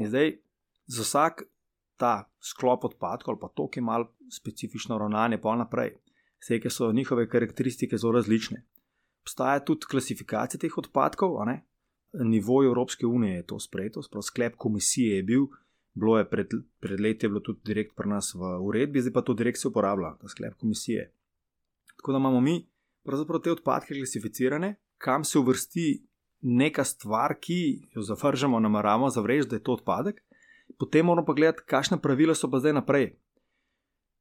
In 0.00 0.08
zdaj 0.08 0.38
za 0.90 1.04
vsak 1.04 1.44
ta 2.00 2.14
sklop 2.40 2.88
odpadkov, 2.88 3.34
ali 3.34 3.40
pa 3.42 3.52
to, 3.54 3.68
ki 3.68 3.84
ima 3.84 4.00
specifično 4.32 4.98
ravnanje, 4.98 5.38
pa 5.42 5.52
naprej, 5.60 5.92
vse, 6.40 6.58
ki 6.60 6.72
so 6.72 6.88
njihove 6.96 7.28
karakteristike 7.28 8.00
zelo 8.00 8.16
različne. 8.16 8.64
Obstaja 9.20 9.60
tudi 9.60 9.90
klasifikacija 9.90 10.60
teh 10.60 10.78
odpadkov, 10.80 11.36
nivo 12.12 12.64
Evropske 12.64 13.06
unije 13.06 13.36
je 13.36 13.46
to 13.46 13.58
sprejeto, 13.58 14.02
sprav 14.02 14.22
sklep 14.22 14.56
komisije 14.56 15.16
je 15.16 15.22
bil, 15.22 15.46
bilo 15.94 16.18
je 16.18 16.28
pred, 16.30 16.46
pred 16.80 17.00
leti, 17.00 17.26
je 17.26 17.30
bilo 17.30 17.40
tudi 17.40 17.60
direkt 17.64 17.96
pri 17.96 18.08
nas 18.08 18.34
v 18.34 18.58
uredbi, 18.66 19.00
zdaj 19.00 19.12
pa 19.12 19.22
to 19.22 19.34
direkt 19.34 19.58
se 19.58 19.68
uporablja, 19.68 20.16
ta 20.20 20.28
sklep 20.28 20.54
komisije. 20.58 21.12
Tako 21.96 22.12
da 22.12 22.18
imamo 22.18 22.40
mi 22.40 22.68
pravzaprav 23.04 23.40
te 23.40 23.52
odpadke 23.52 23.94
klasificirane, 23.94 24.74
kam 24.98 25.24
se 25.24 25.38
uvrsti 25.38 26.06
neka 26.40 26.84
stvar, 26.84 27.34
ki 27.40 27.88
jo 27.94 28.02
zavržemo, 28.02 28.60
nameravamo 28.60 29.10
zavreči, 29.10 29.48
da 29.48 29.56
je 29.56 29.62
to 29.62 29.72
odpadek, 29.72 30.20
potem 30.78 31.06
moramo 31.06 31.26
pa 31.26 31.32
gledati, 31.32 31.66
kakšne 31.66 32.00
pravila 32.00 32.34
so 32.34 32.50
pa 32.50 32.58
zdaj 32.58 32.72
naprej. 32.72 33.12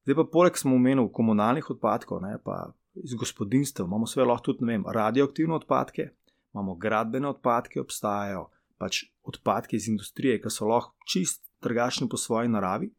Zdaj 0.03 0.15
pa 0.15 0.25
poleg 0.31 0.57
smo 0.57 0.75
omenili 0.75 1.11
komunalnih 1.13 1.69
odpadkov, 1.69 2.21
ne, 2.21 2.37
pa 2.43 2.73
iz 2.93 3.13
gospodinstva, 3.13 3.85
imamo 3.85 4.07
sve 4.07 4.25
lahko 4.25 4.51
tudi 4.51 4.65
vem, 4.65 4.83
radioaktivne 4.87 5.55
odpadke, 5.55 6.09
imamo 6.53 6.75
gradbene 6.75 7.27
odpadke, 7.27 7.81
obstajajo 7.81 8.49
pač 8.79 9.03
odpadke 9.27 9.75
iz 9.75 9.87
industrije, 9.91 10.39
ki 10.41 10.51
so 10.53 10.67
lahko 10.67 10.95
čist 11.11 11.43
drugačni 11.61 12.07
po 12.09 12.17
svoji 12.17 12.49
naravi, 12.49 12.89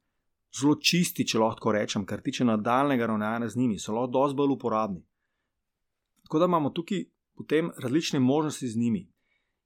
zelo 0.61 0.77
čisti, 0.77 1.25
če 1.27 1.41
lahko 1.41 1.73
rečem, 1.73 2.05
kar 2.07 2.21
tiče 2.21 2.45
nadaljnega 2.45 3.07
ravnanja 3.07 3.49
z 3.49 3.59
njimi, 3.59 3.79
so 3.79 3.95
lahko 3.97 4.13
dosti 4.19 4.37
bolj 4.37 4.57
uporabni. 4.57 5.01
Tako 6.27 6.39
da 6.39 6.51
imamo 6.51 6.71
tukaj 6.71 7.05
potem 7.37 7.71
različne 7.79 8.21
možnosti 8.21 8.69
z 8.69 8.79
njimi. 8.79 9.07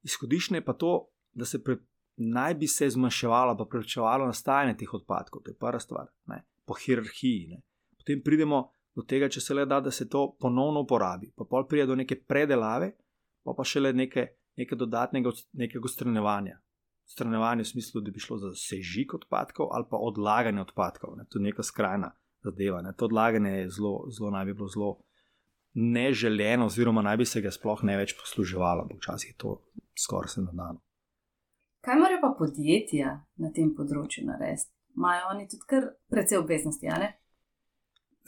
Izhodišče 0.06 0.54
je 0.60 0.64
pa 0.64 0.72
to, 0.72 0.92
da 1.32 1.44
se 1.44 1.62
pre, 1.64 1.76
naj 2.16 2.54
bi 2.54 2.66
se 2.70 2.90
zmanjševalo, 2.90 3.56
pa 3.58 3.66
prečevalo 3.70 4.26
nastajanje 4.26 4.76
teh 4.78 4.94
odpadkov, 4.94 5.42
to 5.42 5.50
je 5.50 5.58
prva 5.58 5.80
stvar, 5.80 6.12
ne, 6.30 6.44
po 6.64 6.76
hierarhiji. 6.78 7.48
Ne. 7.50 7.62
Potem 7.98 8.22
pridemo 8.22 8.68
do 8.94 9.02
tega, 9.02 9.28
če 9.28 9.40
se 9.40 9.54
le 9.54 9.66
da, 9.66 9.80
da 9.80 9.90
se 9.90 10.06
to 10.08 10.28
ponovno 10.40 10.84
uporabi, 10.84 11.32
pa 11.36 11.48
pol 11.50 11.66
pride 11.66 11.88
do 11.90 11.96
neke 11.98 12.20
predelave, 12.22 12.92
pa 13.44 13.54
pa 13.56 13.64
še 13.64 13.82
le 13.84 13.92
nekaj, 13.92 14.28
nekaj 14.60 14.78
dodatnega 14.80 15.32
nekega 15.52 15.90
stranevanja. 15.90 16.60
Stranevanje 17.04 17.66
v 17.66 17.68
smislu, 17.74 18.00
da 18.00 18.10
bi 18.10 18.22
šlo 18.22 18.38
za 18.40 18.54
sežig 18.56 19.12
odpadkov 19.14 19.74
ali 19.76 19.84
pa 19.90 20.00
odlaganje 20.00 20.62
odpadkov. 20.64 21.18
Ne? 21.18 21.26
To 21.28 21.38
je 21.38 21.44
neka 21.44 21.62
skrajna 21.62 22.14
zadeva. 22.44 22.80
Ne? 22.82 22.94
To 22.96 23.10
odlaganje 23.10 23.50
je 23.58 23.70
zelo, 23.76 24.06
zelo 24.08 24.30
naj 24.32 24.48
bi 24.48 24.54
bilo 24.56 24.68
zelo 24.72 24.90
neželeno, 25.74 26.66
oziroma 26.66 27.02
naj 27.02 27.16
bi 27.16 27.26
se 27.28 27.42
ga 27.44 27.50
sploh 27.52 27.82
ne 27.82 27.96
več 27.98 28.14
posluževalo, 28.16 28.86
včasih 28.94 29.34
je 29.34 29.36
to 29.36 29.58
skoraj 29.98 30.28
se 30.28 30.44
nadano. 30.44 30.80
Kaj 31.84 31.98
morajo 32.00 32.20
pa 32.22 32.30
podjetja 32.38 33.18
na 33.42 33.50
tem 33.52 33.74
področju 33.76 34.24
narediti? 34.28 34.70
Imajo 34.94 35.32
oni 35.34 35.48
tudi 35.50 35.66
kar 35.68 35.88
precej 36.08 36.38
obveznosti, 36.38 36.88
ali? 36.88 37.10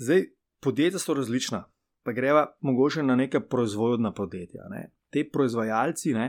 Zdaj, 0.03 0.27
podjetja 0.61 1.01
so 1.01 1.15
različna, 1.15 1.63
pa 2.05 2.13
greva 2.13 2.49
mogoče 2.61 3.05
na 3.07 3.17
neka 3.17 3.41
proizvodna 3.41 4.13
podjetja. 4.13 4.67
Ne? 4.69 4.91
Te 5.17 5.25
proizvajalci 5.33 6.13
ne, 6.13 6.27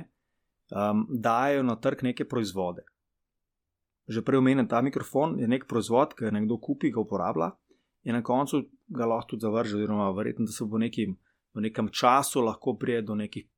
um, 0.72 1.08
dajo 1.10 1.64
na 1.64 1.76
trg 1.76 2.04
neke 2.08 2.26
proizvode. 2.26 2.86
Že 4.08 4.24
prej 4.24 4.40
omenjen 4.40 4.68
ta 4.72 4.80
mikrofon 4.82 5.36
je 5.40 5.48
nek 5.48 5.66
proizvod, 5.68 6.14
ki 6.16 6.30
ga 6.30 6.32
nekdo 6.38 6.56
kupi, 6.64 6.94
ga 6.96 7.04
uporablja 7.04 7.52
in 8.08 8.16
na 8.16 8.24
koncu 8.24 8.64
ga 8.88 9.06
lahko 9.06 9.34
tudi 9.34 9.44
zavrže, 9.44 9.76
oziroma 9.76 10.08
verjetno, 10.16 10.46
da 10.48 10.56
se 10.56 10.64
bo 10.64 10.80
nekim, 10.80 11.18
v 11.54 11.66
nekem 11.66 11.90
času 11.92 12.46
lahko 12.46 12.78
prije 12.80 13.02
do 13.04 13.18
nekih 13.20 13.50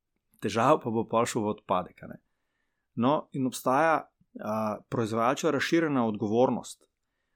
težav, 0.42 0.80
pa 0.82 0.90
bo 0.90 1.04
pa 1.06 1.22
šel 1.22 1.44
v 1.44 1.52
odpadek. 1.54 2.02
No, 2.98 3.28
in 3.30 3.46
obstaja 3.46 4.00
uh, 4.02 4.82
proizvajalčeva 4.90 5.52
razširjena 5.54 6.02
odgovornost. 6.08 6.82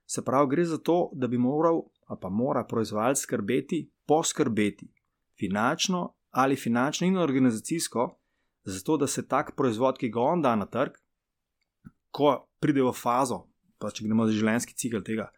Se 0.07 0.25
pravi, 0.25 0.51
gre 0.51 0.65
za 0.67 0.81
to, 0.83 1.13
da 1.15 1.31
bi 1.31 1.39
moral, 1.39 1.85
pa 2.21 2.29
mora 2.29 2.65
proizvajalec 2.67 3.23
skrbeti, 3.23 3.85
poskrbeti 4.07 4.91
finančno 5.39 6.09
ali 6.35 6.57
finančno 6.57 7.07
in 7.07 7.17
organizacijsko, 7.19 8.09
zato 8.65 8.97
da 8.97 9.07
se 9.07 9.27
tak 9.29 9.53
proizvod, 9.57 9.99
ki 9.99 10.11
ga 10.11 10.21
on 10.21 10.43
da 10.43 10.57
na 10.57 10.67
trg, 10.67 10.97
ko 12.11 12.49
pride 12.61 12.83
v 12.83 12.93
fazo, 12.93 13.45
pa 13.79 13.91
če 13.91 14.07
gremo 14.07 14.27
za 14.27 14.35
življenjski 14.35 14.75
cikl 14.75 15.03
tega 15.07 15.29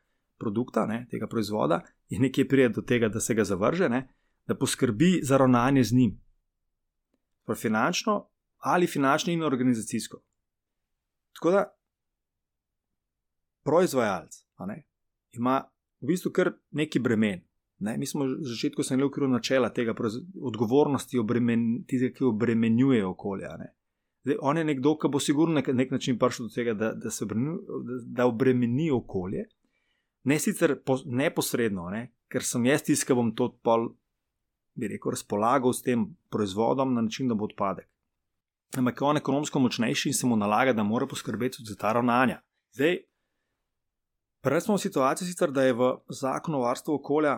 produkta, 0.40 0.86
ne, 0.86 1.04
tega 1.10 1.28
proizvoda, 1.28 1.82
in 2.08 2.24
nekje 2.24 2.46
pride 2.48 2.68
do 2.78 2.84
tega, 2.84 3.08
da 3.12 3.20
se 3.20 3.34
ga 3.34 3.44
zavrže, 3.44 3.88
ne, 3.92 4.06
da 4.46 4.56
poskrbi 4.56 5.20
za 5.24 5.36
ravnanje 5.40 5.84
z 5.84 6.00
njim. 6.00 6.16
Prav 7.44 7.60
finančno 7.60 8.24
ali 8.66 8.86
finančno 8.86 9.32
in 9.32 9.42
organizacijsko. 9.44 10.18
Tako 11.36 11.50
da 11.50 11.64
proizvajalec 13.62 14.40
ne, 14.66 14.82
ima 15.32 15.60
v 16.00 16.06
bistvu 16.06 16.32
kar 16.32 16.50
neki 16.70 16.98
bremen. 16.98 17.45
Ne, 17.78 17.98
mi 17.98 18.06
smo 18.06 18.24
v 18.24 18.40
začetku 18.40 18.82
imeli 18.90 19.04
v 19.04 19.10
okviru 19.10 19.28
načela 19.28 19.68
tega 19.68 19.94
odgovornosti, 20.40 21.18
obremen, 21.18 21.84
tiste, 21.84 22.12
ki 22.12 22.24
obremenjuje 22.24 23.04
okolje. 23.06 23.48
Zdaj, 24.24 24.38
on 24.40 24.56
je 24.56 24.64
nekdo, 24.64 24.94
ki 24.96 25.10
bo 25.12 25.20
sigurno 25.20 25.54
na 25.54 25.60
nek, 25.60 25.68
nek 25.74 25.90
način 25.90 26.18
prišel 26.18 26.48
do 26.48 26.54
tega, 26.54 26.74
da, 26.74 26.92
da 26.96 27.10
se 27.10 27.24
obremeni, 27.24 27.58
da, 27.68 27.98
da 28.22 28.26
obremeni 28.26 28.90
okolje. 28.90 29.44
Ne 30.24 30.38
sicer 30.38 30.78
po, 30.82 30.96
neposredno, 31.04 31.90
ne, 31.92 32.14
ker 32.32 32.42
sem 32.42 32.64
jaz 32.66 32.82
ki 32.82 33.14
bom 33.14 33.34
to 33.36 33.52
pol, 33.62 33.90
bi 34.74 34.88
rekel, 34.88 35.12
razpolagal 35.12 35.72
s 35.72 35.84
tem 35.84 36.06
proizvodom 36.32 36.94
na 36.94 37.04
način, 37.04 37.28
da 37.28 37.34
bo 37.34 37.44
odpadek. 37.44 37.86
Ampak 38.76 39.02
on 39.02 39.16
je 39.16 39.20
ekonomsko 39.20 39.60
močnejši 39.60 40.08
in 40.08 40.14
se 40.14 40.26
mu 40.26 40.36
nalaga, 40.36 40.72
da 40.72 40.82
mora 40.82 41.06
poskrbeti 41.06 41.62
za 41.64 41.76
ta 41.76 41.92
ravnanja. 41.92 42.40
Zdaj, 42.74 42.96
prej 44.42 44.64
smo 44.64 44.74
v 44.74 44.82
situaciji, 44.82 45.28
sicer, 45.28 45.52
da 45.52 45.62
je 45.62 45.76
v 45.76 45.92
zakonu 46.08 46.58
o 46.58 46.64
varstvu 46.64 46.96
okolja 46.98 47.36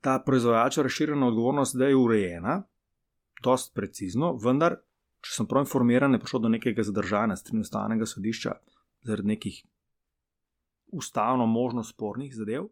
ta 0.00 0.18
proizvajalčeva 0.26 0.82
razširjena 0.82 1.26
odgovornost 1.28 1.74
zdaj 1.76 1.94
urejena, 1.94 2.62
dost 3.42 3.74
precizno, 3.74 4.34
vendar, 4.44 4.78
če 5.20 5.34
sem 5.34 5.48
prav 5.48 5.66
informiran, 5.66 6.16
je 6.16 6.20
prišlo 6.20 6.40
do 6.46 6.52
nekega 6.52 6.84
zadržanja 6.84 7.36
strani 7.36 7.64
ustavnega 7.66 8.06
sodišča 8.06 8.54
zaradi 9.04 9.28
nekih 9.28 9.62
ustavno 10.92 11.46
možno 11.46 11.84
spornih 11.84 12.34
zadev. 12.34 12.68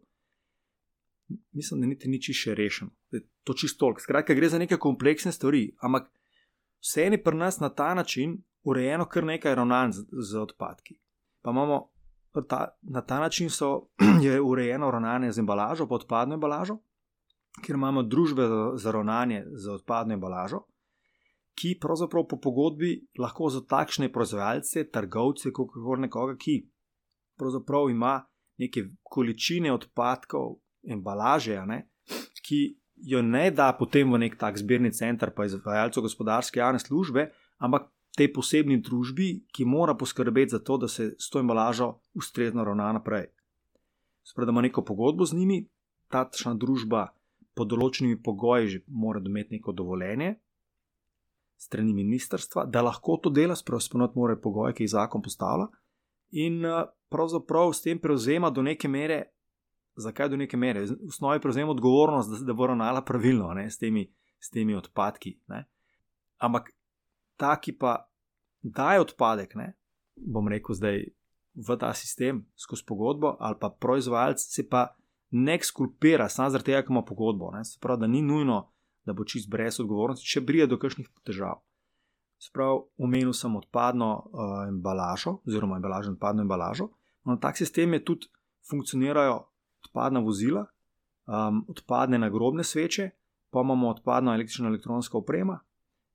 Mislim, 1.51 1.81
da 1.81 1.87
niti 1.87 2.09
ni 2.09 2.21
čisto 2.21 2.53
rešeno. 2.53 2.91
To 3.43 3.53
čisto 3.53 3.79
toliko. 3.79 4.01
Skratka, 4.01 4.33
gre 4.33 4.49
za 4.49 4.59
neke 4.59 4.77
kompleksne 4.77 5.31
stvari, 5.31 5.75
ampak 5.81 6.09
vse 6.81 7.03
je 7.03 7.23
pri 7.23 7.37
nas 7.37 7.59
na 7.59 7.69
ta 7.69 7.93
način 7.93 8.43
urejeno 8.63 9.05
kar 9.05 9.23
nekaj 9.23 9.55
ravnanj 9.55 9.91
z, 9.91 10.05
z 10.11 10.41
odpadki. 10.41 10.99
Pa 11.41 11.51
imamo 11.51 11.91
ta, 12.47 12.77
na 12.81 13.01
ta 13.01 13.19
način 13.19 13.49
so, 13.49 13.87
je 14.25 14.41
urejeno 14.41 14.91
ravnanje 14.91 15.31
z 15.31 15.39
embalažo, 15.39 15.87
pa 15.87 15.95
odpadno 15.95 16.33
embalažo, 16.33 16.77
kjer 17.65 17.75
imamo 17.75 18.03
družbe 18.03 18.45
za 18.75 18.91
ravnanje 18.91 19.43
z 19.53 19.71
odpadno 19.73 20.13
embalažo, 20.13 20.63
ki 21.59 21.75
pravzaprav 21.81 22.27
po 22.29 22.39
pogodbi 22.39 22.93
lahko 23.19 23.49
za 23.49 23.61
takšne 23.67 24.11
proizvajalce, 24.13 24.85
trgovce, 24.91 25.51
kot 25.51 25.73
koli 25.73 26.07
nekoga, 26.07 26.37
ki 26.39 26.61
pravzaprav 27.39 27.89
ima 27.89 28.19
neke 28.59 28.85
količine 29.03 29.73
odpadkov, 29.73 30.59
embalaže, 30.87 31.59
ne, 31.67 31.89
ki 32.45 32.61
jo 33.07 33.21
ne 33.21 33.49
da 33.51 33.71
potem 33.79 34.11
v 34.11 34.19
nek 34.25 34.37
tak 34.39 34.57
zbirni 34.59 34.91
center, 34.95 35.31
pa 35.35 35.45
izvajalcev 35.47 36.03
gospodarske 36.03 36.59
javne 36.59 36.79
službe, 36.79 37.29
ampak 37.59 37.89
tej 38.17 38.31
posebni 38.33 38.79
družbi, 38.83 39.29
ki 39.55 39.65
mora 39.65 39.95
poskrbeti 39.95 40.55
za 40.55 40.59
to, 40.59 40.77
da 40.77 40.87
se 40.87 41.13
s 41.19 41.29
to 41.29 41.39
embalažo 41.39 41.99
ustrezno 42.13 42.63
ravna 42.63 42.91
naprej. 42.93 43.29
Spredamo 44.23 44.61
neko 44.61 44.83
pogodbo 44.83 45.25
z 45.25 45.37
njimi, 45.37 45.61
ta 46.11 46.27
družba 46.55 47.07
pod 47.59 47.67
določenimi 47.73 48.21
pogoji 48.23 48.71
že 48.75 48.79
mora 48.87 49.19
imeti 49.19 49.57
neko 49.57 49.75
dovoljenje 49.75 50.37
strani 51.59 51.93
ministrstva, 51.93 52.65
da 52.65 52.81
lahko 52.81 53.17
to 53.23 53.29
dela, 53.29 53.55
sprožiti 53.55 53.97
mora 54.15 54.37
pogoje, 54.39 54.73
ki 54.73 54.83
jih 54.83 54.93
zakon 54.93 55.21
postavlja, 55.21 55.67
in 56.31 56.63
uh, 56.65 56.85
pravzaprav 57.11 57.73
s 57.73 57.83
tem 57.83 57.99
prevzema 57.99 58.49
do 58.49 58.63
neke 58.63 58.87
mere. 58.87 59.23
Zakaj 59.99 60.29
do 60.31 60.37
neke 60.39 60.57
mere? 60.57 60.85
V 60.85 61.11
osnovi 61.11 61.41
prevzema 61.43 61.73
odgovornost, 61.75 62.31
da, 62.31 62.39
da 62.47 62.55
bo 62.55 62.69
ravnala 62.69 63.03
pravilno 63.05 63.51
ne, 63.53 63.67
s, 63.69 63.77
temi, 63.77 64.05
s 64.39 64.49
temi 64.49 64.75
odpadki. 64.75 65.35
Ne. 65.51 65.65
Ampak 66.39 66.71
ta, 67.35 67.57
ki 67.59 67.75
pa 67.75 67.97
daje 68.63 69.03
odpadek, 69.03 69.57
ne, 69.59 69.73
bom 70.15 70.47
rekel 70.47 70.77
zdaj 70.79 71.03
v 71.59 71.77
ta 71.81 71.91
sistem 71.97 72.45
skozi 72.55 72.87
pogodbo, 72.87 73.35
ali 73.39 73.59
pa 73.59 73.67
proizvajalec 73.69 74.39
se 74.39 74.63
pa 74.69 74.93
ne 75.31 75.59
skulpira, 75.63 76.29
samo 76.29 76.49
zaradi 76.49 76.71
tega, 76.71 76.81
ker 76.81 76.91
ima 76.91 77.03
pogodbo. 77.05 77.51
Ne. 77.51 77.63
Se 77.65 77.79
pravi, 77.81 78.01
da 78.01 78.07
ni 78.07 78.21
nujno, 78.21 78.69
da 79.05 79.13
bo 79.13 79.25
čist 79.25 79.49
brez 79.49 79.79
odgovornosti, 79.79 80.25
če 80.25 80.41
brije 80.41 80.67
do 80.67 80.79
kakšnih 80.79 81.09
težav. 81.25 81.61
Sprav, 82.39 82.85
omenil 82.97 83.33
sem 83.35 83.55
odpadno 83.55 84.09
uh, 84.15 84.51
embalažo, 84.67 85.39
oziroma 85.47 85.77
embalažo, 85.77 86.13
odpadno 86.15 86.45
embalažo. 86.45 86.89
No, 87.27 87.35
tak 87.37 87.57
sistem 87.57 87.93
je 87.93 88.03
tudi 88.05 88.29
funkcionirajo 88.69 89.41
odpadna 89.85 90.19
vozila, 90.23 90.65
um, 91.27 91.65
odpadne 91.67 92.19
nagrobne 92.19 92.63
sveče, 92.63 93.09
pa 93.49 93.61
imamo 93.61 93.89
odpadno 93.89 94.33
električno 94.33 94.69
elektronsko 94.69 95.17
opremo, 95.17 95.59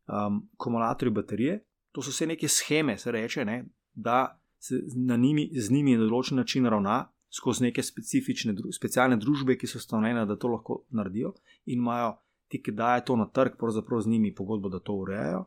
um, 0.09 0.49
akumulatorje, 0.55 1.13
baterije. 1.13 1.59
To 1.93 2.03
so 2.03 2.11
vse 2.11 2.27
neke 2.27 2.49
scheme, 2.49 2.99
se 2.99 3.13
reče, 3.13 3.45
ne, 3.45 3.65
da 3.95 4.41
se 4.59 4.81
njimi, 5.19 5.51
z 5.53 5.71
njimi 5.71 5.97
na 5.97 6.07
določen 6.09 6.41
način 6.41 6.67
ravna 6.67 7.05
skozi 7.35 7.65
neke 7.65 7.83
specifične, 7.83 8.55
specialne 8.73 9.17
družbe, 9.17 9.57
ki 9.59 9.67
so 9.67 9.81
ustanovljene, 9.81 10.27
da 10.27 10.37
to 10.39 10.53
lahko 10.53 10.83
naredijo 10.95 11.35
in 11.67 11.81
imajo 11.83 12.15
ti, 12.49 12.61
ki 12.63 12.73
dajo 12.73 13.03
to 13.09 13.17
na 13.17 13.27
trg, 13.27 13.57
pravzaprav 13.59 14.05
z 14.05 14.13
njimi 14.13 14.35
pogodbo, 14.35 14.69
da 14.69 14.79
to 14.79 14.95
urejajo. 15.03 15.45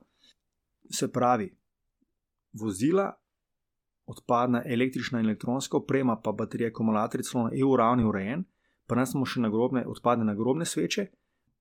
Se 0.91 1.11
pravi, 1.11 1.47
vozila, 2.53 3.13
odpadna 4.07 4.63
električna 4.65 5.19
in 5.19 5.25
elektronska 5.25 5.77
oprema, 5.77 6.15
pa 6.23 6.31
baterije, 6.31 6.71
akumulatorji, 6.71 7.23
celo 7.23 7.43
na 7.43 7.51
EU 7.55 7.75
ravni 7.75 8.05
urejen, 8.05 8.43
pa 8.87 8.95
ne 8.95 9.05
samo 9.05 9.25
še 9.25 9.43
nagrobne, 9.43 9.85
odpadne 9.87 10.25
nagrobne 10.27 10.65
sveče, 10.65 11.07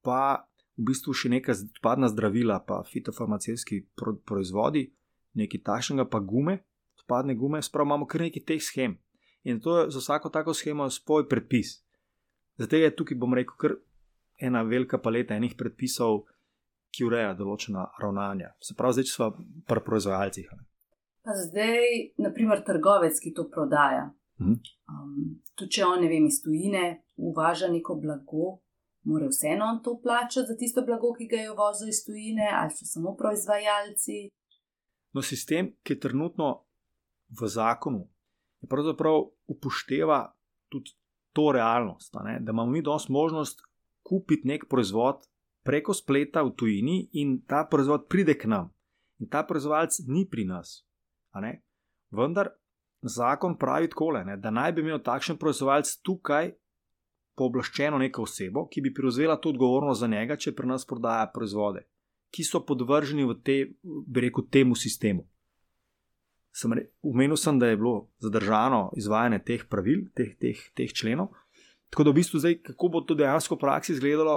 pa 0.02 0.46
v 0.76 0.90
bistvu 0.90 1.14
še 1.14 1.30
neka 1.32 1.54
odpadna 1.54 2.10
zdravila, 2.10 2.60
pa 2.66 2.82
fitofarmacijski 2.86 3.80
pro, 3.98 4.14
proizvodi, 4.26 4.88
nekaj 5.34 5.62
takšnega, 5.66 6.06
pa 6.10 6.20
gume, 6.20 6.60
odpadne 6.98 7.34
gume, 7.34 7.62
spravo 7.62 7.90
imamo 7.92 8.06
kar 8.06 8.26
nekaj 8.26 8.44
teh 8.46 8.62
schem. 8.62 8.98
In 9.46 9.61
to 9.62 9.78
je 9.78 9.90
za 9.94 10.02
vsako 10.02 10.30
tako 10.35 10.54
schemo 10.54 10.90
svoj 10.90 11.28
predpis. 11.28 11.78
Zato 12.59 12.76
je 12.76 12.90
tukaj, 12.96 13.18
bom 13.18 13.35
rekel, 13.35 13.54
kar 13.59 13.76
ena 14.42 14.62
velika 14.62 14.98
paleta 14.98 15.37
enih 15.37 15.54
predpisov 15.56 16.24
ki 16.96 17.04
ureja 17.04 17.35
določena 17.37 17.85
ravnanja. 18.00 18.54
Se 18.64 18.76
pravi, 18.78 18.98
zdaj 18.98 19.11
smo 19.11 19.30
pri 19.68 19.82
proizvajalcih. 19.85 20.52
Pa 21.26 21.35
zdaj, 21.42 21.88
naprimer, 22.22 22.62
trgovec, 22.66 23.18
ki 23.20 23.35
to 23.37 23.48
prodaja. 23.52 24.09
Mhm. 24.40 24.56
Um, 24.92 25.18
tudi 25.56 25.78
če 25.78 25.85
on, 25.87 26.00
ne 26.04 26.11
vem, 26.12 26.28
iz 26.30 26.40
tujine 26.44 26.85
uvaža 27.16 27.70
neko 27.72 27.96
blago, 28.00 28.59
mora 29.09 29.28
vseeno 29.30 29.68
on 29.70 29.80
to 29.85 29.96
plačati 30.02 30.50
za 30.50 30.56
tisto 30.61 30.85
blago, 30.87 31.12
ki 31.16 31.28
ga 31.30 31.44
je 31.44 31.52
uvozil 31.52 31.92
iz 31.92 32.02
tujine, 32.06 32.48
ali 32.52 32.74
so 32.76 32.88
samo 32.88 33.14
proizvajalci. 33.18 34.26
No, 35.16 35.24
sistem, 35.24 35.72
ki 35.82 35.96
je 35.96 36.02
trenutno 36.04 36.50
v 37.40 37.48
zakonu, 37.48 38.04
je 38.61 38.68
pravzaprav 38.68 39.24
upošteva 39.46 40.20
tudi 40.68 40.90
to 41.32 41.52
realnost, 41.52 42.14
da 42.40 42.52
imamo 42.52 42.70
mi 42.70 42.82
dosti 42.82 43.12
možnost 43.12 43.61
kupiti 44.02 44.48
nek 44.48 44.64
proizvod 44.70 45.26
preko 45.62 45.94
spleta 45.94 46.42
v 46.42 46.54
tujini 46.56 47.09
in 47.12 47.40
ta 47.46 47.66
proizvod 47.70 48.06
pride 48.09 48.38
k 48.38 48.46
nam. 48.46 48.70
In 49.18 49.28
ta 49.28 49.42
proizvajalec 49.42 49.98
ni 50.06 50.26
pri 50.28 50.44
nas. 50.44 50.87
Vendar 52.11 52.48
zakon 53.02 53.56
pravi 53.59 53.90
tako, 53.90 54.12
da 54.37 54.50
naj 54.50 54.72
bi 54.72 54.80
imel 54.80 55.02
takšen 55.02 55.37
proizvajalec 55.37 55.96
tukaj 56.02 56.52
pooblaščeno 57.37 57.98
neko 57.98 58.24
osebo, 58.24 58.66
ki 58.68 58.80
bi 58.80 58.94
prevzela 58.94 59.37
to 59.37 59.52
odgovornost 59.52 60.00
za 60.00 60.09
njega, 60.09 60.37
če 60.37 60.54
pri 60.56 60.68
nas 60.68 60.87
prodaja 60.88 61.26
proizvode, 61.35 61.85
ki 62.32 62.44
so 62.44 62.62
podvrženi 62.64 63.26
v 63.28 63.37
te, 63.44 63.56
bi 63.82 64.24
rekel, 64.24 64.46
temu 64.50 64.76
sistemu. 64.76 65.26
Sem 66.56 66.72
re, 66.72 66.86
umenil 67.04 67.36
sem, 67.36 67.58
da 67.60 67.68
je 67.68 67.76
bilo 67.76 68.08
zadržano 68.18 68.90
izvajanje 68.96 69.42
teh 69.44 69.64
pravil, 69.68 70.06
teh, 70.16 70.32
teh, 70.40 70.60
teh 70.74 70.92
členov. 70.92 71.34
Tako 71.92 72.06
da 72.06 72.14
v 72.14 72.18
bistvu 72.20 72.40
zdaj, 72.40 72.54
kako 72.70 72.88
bo 72.88 73.02
to 73.04 73.14
dejansko 73.14 73.58
v 73.58 73.64
praksi 73.66 73.92
izgledalo, 73.92 74.36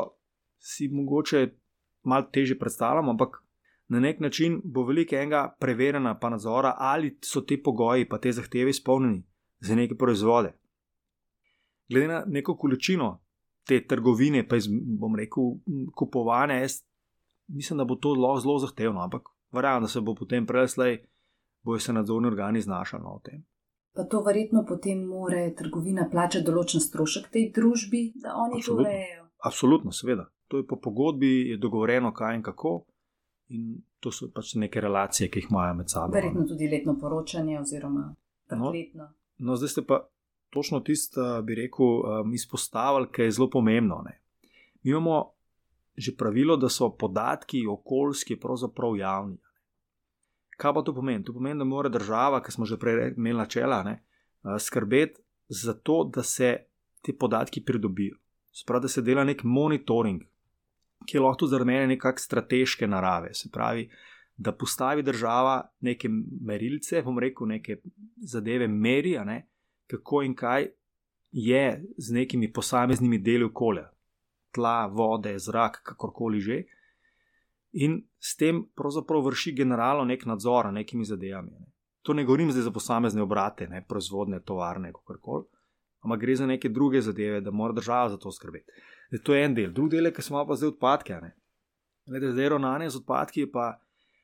si 0.59 0.89
mogoče 0.91 1.47
malo 2.03 2.27
teže 2.31 2.57
predstavljam, 2.59 3.09
ampak 3.09 3.39
na 3.87 3.99
nek 3.99 4.19
način 4.19 4.59
bo 4.63 4.83
veliko 4.83 5.15
enega 5.15 5.55
preverjena 5.59 6.17
pa 6.19 6.29
nadzora, 6.29 6.75
ali 6.77 7.17
so 7.23 7.41
ti 7.41 7.57
pogoji 7.63 8.09
pa 8.09 8.19
te 8.19 8.31
zahteve 8.31 8.69
izpolnjeni 8.69 9.23
za 9.59 9.75
neke 9.75 9.95
proizvode. 9.95 10.53
Glede 11.89 12.07
na 12.07 12.23
neko 12.27 12.57
količino 12.57 13.21
te 13.63 13.79
trgovine, 13.87 14.47
pa 14.47 14.59
bom 14.99 15.15
rekel, 15.15 15.55
kupovane, 15.95 16.61
jaz 16.61 16.81
mislim, 17.47 17.77
da 17.77 17.85
bo 17.85 17.95
to 17.95 18.15
zelo 18.41 18.59
zahtevno, 18.59 19.01
ampak 19.01 19.29
verjamem, 19.51 19.81
da 19.81 19.87
se 19.87 20.01
bo 20.01 20.15
potem 20.15 20.45
preslej, 20.45 20.99
bojo 21.63 21.79
se 21.79 21.93
nadzorni 21.93 22.27
organi 22.27 22.61
znašali 22.61 23.03
na 23.03 23.09
no, 23.09 23.21
tem. 23.23 23.45
Pa 23.95 24.03
to 24.03 24.21
verjetno 24.23 24.65
potem 24.67 25.03
more 25.05 25.53
trgovina 25.55 26.07
plačati 26.11 26.45
določen 26.45 26.81
strošek 26.81 27.29
tej 27.33 27.51
družbi, 27.55 28.03
da 28.15 28.35
oni 28.37 28.61
to 28.63 28.75
urejejo. 28.75 29.25
Absolutno, 29.43 29.91
seveda 29.91 30.29
to 30.49 30.57
je 30.57 30.67
po 30.67 30.75
pogodbi, 30.75 31.49
je 31.49 31.57
dogovorjeno, 31.57 32.13
kaj 32.13 32.35
in 32.35 32.43
kako. 32.43 32.83
In 33.47 33.81
to 33.99 34.11
so 34.11 34.29
pač 34.33 34.55
neke 34.55 34.81
relacije, 34.81 35.29
ki 35.29 35.39
jih 35.39 35.49
imajo 35.49 35.73
med 35.73 35.89
sabo. 35.89 36.13
Verjetno 36.13 36.45
tudi 36.47 36.69
letno 36.69 36.95
poročanje, 36.99 37.59
oziroma 37.59 38.15
no, 38.51 38.71
letno. 38.73 39.11
No, 39.37 39.55
zdaj 39.55 39.69
ste 39.69 39.83
pa 39.85 40.01
točno 40.49 40.79
tisto, 40.79 41.41
bi 41.45 41.55
rekel, 41.55 41.85
um, 41.85 42.33
izpostavili, 42.33 43.11
kar 43.11 43.25
je 43.25 43.35
zelo 43.37 43.49
pomembno. 43.49 44.01
Ne. 44.05 44.21
Mi 44.83 44.91
imamo 44.91 45.31
že 45.99 46.13
pravilo, 46.15 46.55
da 46.57 46.69
so 46.69 46.87
podatki 46.95 47.65
okoljski 47.67 48.39
pravzaprav 48.39 48.95
javni. 48.95 49.37
Kaj 50.59 50.73
pa 50.75 50.83
to 50.83 50.93
pomeni? 50.95 51.23
To 51.23 51.33
pomeni, 51.33 51.59
da 51.59 51.67
mora 51.67 51.89
država, 51.89 52.41
ki 52.43 52.51
smo 52.51 52.67
že 52.67 52.77
prej 52.79 53.13
imeli 53.15 53.37
načela, 53.39 53.83
ne, 53.87 54.01
uh, 54.43 54.57
skrbeti 54.59 55.21
za 55.49 55.73
to, 55.73 56.03
da 56.03 56.23
se 56.23 56.57
ti 57.01 57.15
podatki 57.15 57.63
pridobijo. 57.65 58.17
Sprav, 58.51 58.81
da 58.83 58.91
se 58.91 59.01
dela 59.01 59.23
nek 59.23 59.43
monitoring 59.43 60.25
ki 61.05 61.17
je 61.17 61.21
lahko 61.21 61.47
za 61.47 61.59
mene 61.63 61.87
nekakšne 61.87 62.25
strateške 62.25 62.87
narave. 62.87 63.33
Se 63.33 63.49
pravi, 63.51 63.89
da 64.37 64.51
postavi 64.51 65.03
država 65.03 65.61
neke 65.81 66.09
merilce, 66.41 67.01
bom 67.03 67.19
rekel, 67.19 67.47
neke 67.47 67.79
zadeve 68.17 68.67
meri, 68.67 69.17
ne, 69.25 69.47
kako 69.87 70.23
in 70.23 70.35
kaj 70.35 70.69
je 71.31 71.83
z 71.97 72.13
nekimi 72.13 72.51
posameznimi 72.53 73.17
deli 73.17 73.45
okolja, 73.45 73.89
tla, 74.51 74.87
vode, 74.87 75.35
zrak, 75.39 75.81
kakorkoli 75.83 76.39
že. 76.39 76.63
In 77.71 78.01
s 78.19 78.35
tem 78.35 78.63
pravzaprav 78.75 79.21
vrši 79.25 79.53
generalno 79.55 80.05
nek 80.05 80.25
nadzor 80.25 80.65
nad 80.65 80.73
nekimi 80.73 81.05
zadevami. 81.05 81.51
Ne. 81.51 81.71
To 82.01 82.13
ne 82.13 82.23
govorim 82.25 82.51
zdaj 82.51 82.63
za 82.63 82.71
posamezne 82.71 83.21
obrate, 83.21 83.67
ne 83.67 83.83
proizvodne, 83.87 84.39
tovarne, 84.41 84.93
kako 84.93 85.17
koli, 85.21 85.45
ampak 85.99 86.19
gre 86.19 86.35
za 86.35 86.45
neke 86.45 86.69
druge 86.69 87.01
zadeve, 87.01 87.41
da 87.41 87.51
mora 87.51 87.73
država 87.73 88.09
za 88.09 88.17
to 88.17 88.31
skrbeti. 88.31 88.71
Zdaj, 89.09 89.23
to 89.23 89.33
je 89.33 89.45
en 89.45 89.55
del, 89.55 89.71
drugi 89.71 89.95
del 89.95 90.05
je, 90.05 90.13
ki 90.13 90.21
smo 90.21 90.45
pa 90.47 90.55
zdaj 90.55 90.73
odpadke. 90.73 91.19
Glede, 92.09 92.31
zdaj 92.31 92.49
ravnanje 92.49 92.89
z 92.89 92.97
odpadki 92.97 93.39
je 93.39 93.51
pa 93.51 93.79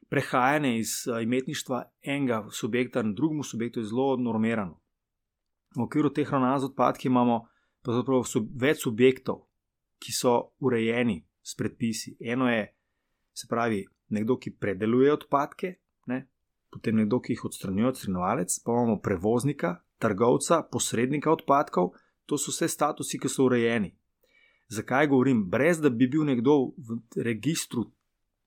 prehajanje 0.10 0.80
iz 0.80 0.90
uh, 1.08 1.22
imetništva 1.24 1.84
enega 2.02 2.48
subjekta 2.52 3.02
na 3.02 3.14
drugemu 3.14 3.44
subjektu 3.44 3.84
zelo 3.84 4.18
normirano. 4.18 4.82
V 5.76 5.82
okviru 5.84 6.10
teh 6.10 6.30
ravnanj 6.32 6.60
z 6.60 6.66
odpadki 6.66 7.08
imamo 7.08 7.48
sub, 8.26 8.48
več 8.62 8.84
subjektov, 8.84 9.44
ki 10.00 10.12
so 10.12 10.56
urejeni 10.60 11.26
s 11.42 11.56
predpisi. 11.56 12.18
Eno 12.20 12.50
je, 12.50 12.75
se 13.36 13.48
pravi, 13.50 13.84
nekdo, 14.16 14.38
ki 14.40 14.56
predeluje 14.60 15.14
odpadke, 15.14 15.76
ne? 16.08 16.22
potem 16.72 16.96
nekdo, 16.96 17.20
ki 17.20 17.36
jih 17.36 17.46
odstranjuje, 17.50 17.92
odstranjevalec, 17.92 18.60
pa 18.64 18.72
imamo 18.72 18.98
prevoznika, 19.04 19.76
trgovca, 20.00 20.64
posrednika 20.72 21.32
odpadkov. 21.32 21.94
To 22.26 22.40
so 22.42 22.52
vse 22.52 22.68
statusi, 22.72 23.20
ki 23.22 23.30
so 23.30 23.46
urejeni. 23.46 23.92
Zakaj 24.74 25.08
govorim? 25.12 25.44
Brez 25.50 25.78
da 25.82 25.92
bi 25.94 26.08
bil 26.10 26.26
nekdo 26.26 26.74
v 26.74 26.98
registru 27.22 27.86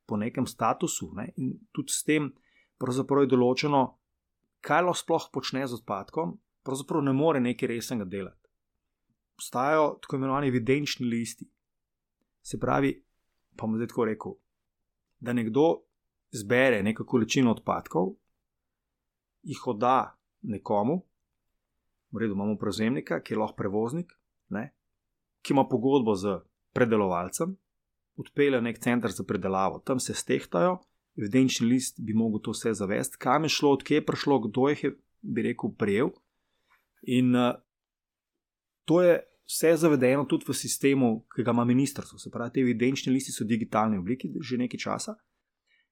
po 0.07 0.17
nekem 0.17 0.47
statusu 0.47 1.13
ne? 1.15 1.29
in 1.37 1.53
tudi 1.73 1.93
s 1.93 2.03
tem 2.03 2.33
pravzaprav 2.81 3.27
je 3.27 3.33
določeno, 3.35 3.83
kaj 4.65 4.83
lahko 4.87 5.03
sploh 5.03 5.29
počne 5.35 5.67
z 5.67 5.79
odpadkom, 5.79 6.35
pravzaprav 6.67 7.05
ne 7.05 7.15
more 7.15 7.43
nekaj 7.43 7.71
resnega 7.75 8.07
delati. 8.09 8.49
Obstajajo 9.39 9.99
tako 10.03 10.19
imenovani 10.19 10.51
evidenčni 10.51 11.07
listi. 11.07 11.47
Se 12.43 12.59
pravi, 12.59 12.95
pa 13.55 13.67
bom 13.67 13.77
zdaj 13.79 13.93
tako 13.93 14.07
rekel, 14.09 14.37
da 15.21 15.33
nekdo 15.33 15.83
zbere 16.31 16.83
neko 16.83 17.05
količino 17.05 17.53
odpadkov, 17.57 18.15
jih 19.43 19.67
odda 19.67 20.17
nekomu, 20.43 21.03
v 22.11 22.23
redu 22.23 22.35
imamo 22.35 22.57
prevzemnika, 22.59 23.21
ki 23.21 23.35
je 23.35 23.39
lahko 23.39 23.57
prevoznik, 23.57 24.13
ne? 24.49 24.71
ki 25.43 25.53
ima 25.55 25.65
pogodbo 25.69 26.15
z 26.15 26.39
predelovalcem, 26.75 27.57
odpeljejo 28.19 28.61
nek 28.65 28.79
center 28.83 29.13
za 29.15 29.25
predelavo, 29.25 29.81
tam 29.85 30.01
se 30.01 30.15
stehtajo, 30.15 30.79
evidenčni 31.19 31.69
list 31.69 32.01
bi 32.01 32.15
mogel 32.15 32.43
to 32.43 32.55
vse 32.55 32.75
zavesti, 32.75 33.19
kam 33.19 33.45
je 33.45 33.55
šlo, 33.55 33.73
odkje 33.79 34.01
je 34.01 34.07
prišlo, 34.07 34.41
kdo 34.49 34.69
jih 34.69 34.85
je, 34.85 34.91
bi 35.23 35.43
rekel, 35.43 35.73
prejel. 35.79 36.11
In 37.03 37.35
uh, 37.37 37.55
to 38.85 39.03
je 39.03 39.19
vse 39.49 39.77
zavedeno 39.77 40.27
tudi 40.29 40.45
v 40.49 40.55
sistemu, 40.55 41.25
ki 41.35 41.43
ga 41.43 41.55
ima 41.57 41.65
ministrstvo. 41.65 42.19
Se 42.19 42.31
pravi, 42.31 42.53
te 42.53 42.61
evidenčni 42.61 43.13
listi 43.13 43.33
so 43.33 43.45
v 43.45 43.55
digitalni 43.55 43.99
obliki 43.99 44.29
že 44.41 44.61
nekaj 44.61 44.81
časa, 44.81 45.17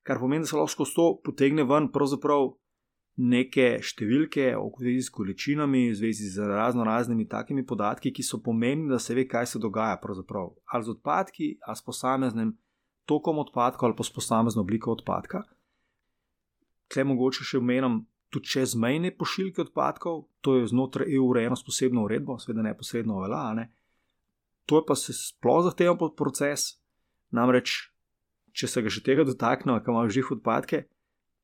kar 0.04 0.20
pomeni, 0.20 0.44
da 0.44 0.52
se 0.52 0.56
lahko 0.56 0.84
s 0.84 0.94
to 0.94 1.06
potegne 1.24 1.64
ven 1.64 1.88
pravzaprav 1.92 2.52
neke 3.16 3.78
številke, 3.80 4.52
v 4.52 4.68
zvezi 4.76 5.06
s 5.08 5.10
količinami, 5.10 5.88
v 5.88 5.96
zvezi 5.96 6.28
z 6.34 6.44
razno 6.44 6.84
raznimi 6.84 7.24
takimi 7.24 7.64
podatki, 7.64 8.12
ki 8.12 8.22
so 8.22 8.42
pomembni, 8.44 8.90
da 8.92 9.00
se 9.00 9.16
ve, 9.16 9.24
kaj 9.24 9.46
se 9.46 9.58
dogaja, 9.58 9.96
ali 9.96 10.84
z 10.84 10.92
odpadki, 10.92 11.56
ali 11.64 11.76
s 11.76 11.82
posameznim 11.82 12.52
tokom 13.08 13.38
odpadka, 13.40 13.86
ali 13.86 13.96
pa 13.96 14.04
s 14.04 14.12
posamezno 14.12 14.62
obliko 14.62 14.92
odpadka. 14.92 15.46
Tle 16.92 17.06
mogoče 17.08 17.42
še 17.42 17.58
omenim 17.58 18.04
tudi 18.30 18.48
čezmejne 18.48 19.12
pošiljke 19.16 19.68
odpadkov, 19.68 20.26
to 20.40 20.56
je 20.56 20.66
znotraj 20.66 21.14
EU 21.14 21.28
urejeno 21.30 21.56
s 21.56 21.64
posebno 21.64 22.04
uredbo, 22.04 22.38
seveda 22.38 22.62
neposredno 22.62 23.20
velja. 23.20 23.54
Ne? 23.54 23.70
To 24.66 24.80
je 24.80 24.86
pa 24.86 24.94
se 24.94 25.14
sploh 25.14 25.62
zahteven 25.64 25.98
proces, 26.16 26.76
namreč, 27.30 27.92
če 28.52 28.68
se 28.68 28.82
ga 28.82 28.90
že 28.90 29.02
tega 29.04 29.24
dotaknemo, 29.24 29.78
kam 29.84 29.94
imaš 29.94 30.14
žih 30.18 30.32
odpadke, 30.38 30.86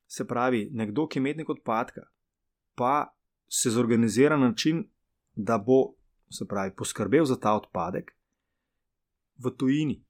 se 0.07 0.27
pravi, 0.27 0.67
nekdo, 0.71 1.07
ki 1.07 1.19
je 1.19 1.21
imetnik 1.21 1.49
odpadka, 1.49 2.07
pa 2.75 3.13
se 3.47 3.71
zorganizira 3.71 4.37
na 4.37 4.51
način, 4.51 4.83
da 5.35 5.57
bo 5.57 5.95
pravi, 6.49 6.73
poskrbel 6.75 7.25
za 7.25 7.37
ta 7.39 7.53
odpadek 7.55 8.11
v 9.37 9.51
tujini, 9.57 10.01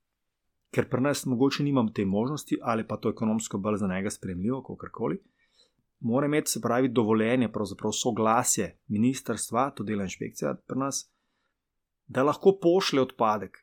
ker 0.74 0.90
pri 0.90 1.02
nas 1.02 1.26
mogoče 1.26 1.64
nimam 1.64 1.92
te 1.94 2.06
možnosti, 2.06 2.58
ali 2.62 2.88
pa 2.88 2.98
to 2.98 3.10
ekonomsko 3.10 3.58
bolj 3.58 3.78
za 3.84 3.88
njega 3.88 4.10
sprejemljivo, 4.10 4.64
kako 4.64 4.90
koli. 4.92 5.20
Mora 6.04 6.26
imeti, 6.26 6.52
se 6.52 6.62
pravi, 6.62 6.90
dovoljenje, 6.90 7.52
pravzaprav 7.52 7.92
soglasje 7.92 8.80
ministrstva, 8.88 9.70
to 9.76 9.84
dela 9.84 10.04
inšpekcija 10.04 10.56
pri 10.68 10.80
nas, 10.80 11.06
da 12.08 12.24
lahko 12.24 12.58
pošle 12.62 13.02
odpadek 13.02 13.58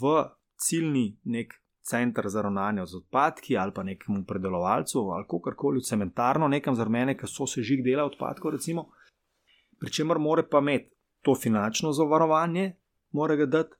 v 0.00 0.24
ciljni 0.56 1.18
nek 1.24 1.52
center 1.90 2.24
za 2.28 2.42
ravnanje 2.42 2.86
z 2.86 2.96
odpadki 2.96 3.56
ali 3.56 3.72
pa 3.74 3.82
nekemu 3.82 4.24
predelovalcu 4.24 4.98
ali 4.98 5.24
kako 5.24 5.52
koli, 5.56 5.82
cementarno, 5.82 6.48
nekam 6.48 6.74
za 6.74 6.88
mene, 6.88 7.16
ki 7.18 7.26
so 7.26 7.46
se 7.46 7.62
žig 7.62 7.84
dela 7.84 8.04
odpadkov, 8.04 8.50
recimo. 8.56 8.88
Pričemer, 9.80 10.18
mora 10.18 10.42
pa 10.50 10.58
imeti 10.58 10.90
to 11.22 11.34
finančno 11.34 11.92
zavarovanje, 11.92 12.72
mora 13.12 13.36
ga 13.36 13.46
dati, 13.46 13.76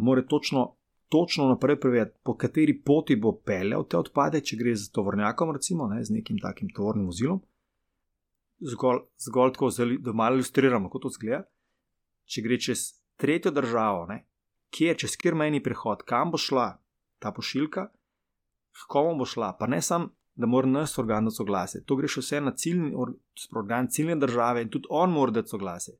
mora 0.00 0.22
točno, 0.22 0.77
točno 1.08 1.48
naprej 1.48 1.80
preveriti, 1.80 2.16
po 2.24 2.36
kateri 2.36 2.74
poti 2.82 3.16
bo 3.16 3.32
peljal 3.46 3.86
te 3.88 3.98
odpade, 3.98 4.40
če 4.40 4.56
gre 4.56 4.74
z 4.76 4.90
tovornjakom, 4.92 5.52
recimo, 5.56 5.88
ne, 5.88 6.02
z 6.04 6.14
nekim 6.14 6.38
takim 6.42 6.68
tovornim 6.74 7.06
vozilom. 7.08 7.40
Zgolj, 8.58 9.04
zgolj 9.22 9.54
tako, 9.54 9.70
da 10.00 10.12
malo 10.12 10.36
ilustriramo, 10.36 10.88
kako 10.88 11.06
to 11.06 11.14
zgleda. 11.14 11.44
Če 12.28 12.42
gre 12.44 12.58
čez 12.60 12.84
tretjo 13.16 13.52
državo, 13.54 14.06
ne, 14.10 14.24
kje, 14.74 14.94
čez 15.04 15.16
kjer 15.16 15.38
meni 15.38 15.62
prihod, 15.64 16.04
kam 16.04 16.34
bo 16.34 16.40
šla, 16.40 16.70
ta 17.18 17.32
pošiljka, 17.32 17.88
kako 18.82 19.14
bo 19.18 19.26
šla, 19.26 19.54
pa 19.58 19.66
ne 19.66 19.80
samo, 19.82 20.12
da 20.38 20.46
mora 20.46 20.68
nas 20.68 20.98
organ 20.98 21.24
dati 21.24 21.34
soglasje, 21.34 21.80
to 21.84 21.96
greš 21.96 22.16
vse 22.16 22.40
na 22.40 22.52
ciljni 22.54 22.92
organ 23.56 23.88
ciljne 23.90 24.16
države 24.16 24.62
in 24.62 24.68
tudi 24.70 24.86
on 24.90 25.10
mora 25.10 25.32
dati 25.32 25.48
soglasje. 25.48 25.94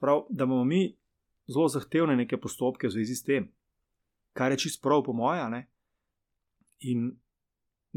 Prav, 0.00 0.22
da 0.30 0.44
imamo 0.44 0.64
mi 0.64 0.96
zelo 1.48 1.68
zahtevne 1.68 2.16
neke 2.16 2.40
postopke 2.40 2.86
v 2.86 2.90
zvezi 2.90 3.14
s 3.14 3.24
tem, 3.24 3.50
kar 4.38 4.54
je 4.54 4.62
čist 4.64 4.82
prav, 4.82 5.02
po 5.06 5.14
moja, 5.16 5.48
ne? 5.52 5.66
in 6.86 7.08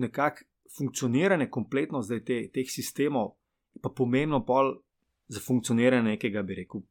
nekako 0.02 0.48
funkcioniranje 0.78 1.50
kompletno 1.54 2.02
zdaj 2.02 2.24
te, 2.26 2.38
teh 2.54 2.70
sistemov, 2.70 3.36
pa 3.82 3.92
pomembno 3.94 4.40
pol 4.46 4.74
za 5.30 5.42
funkcioniranje 5.44 6.16
nekega, 6.16 6.42
bi 6.42 6.58
rekel, 6.64 6.82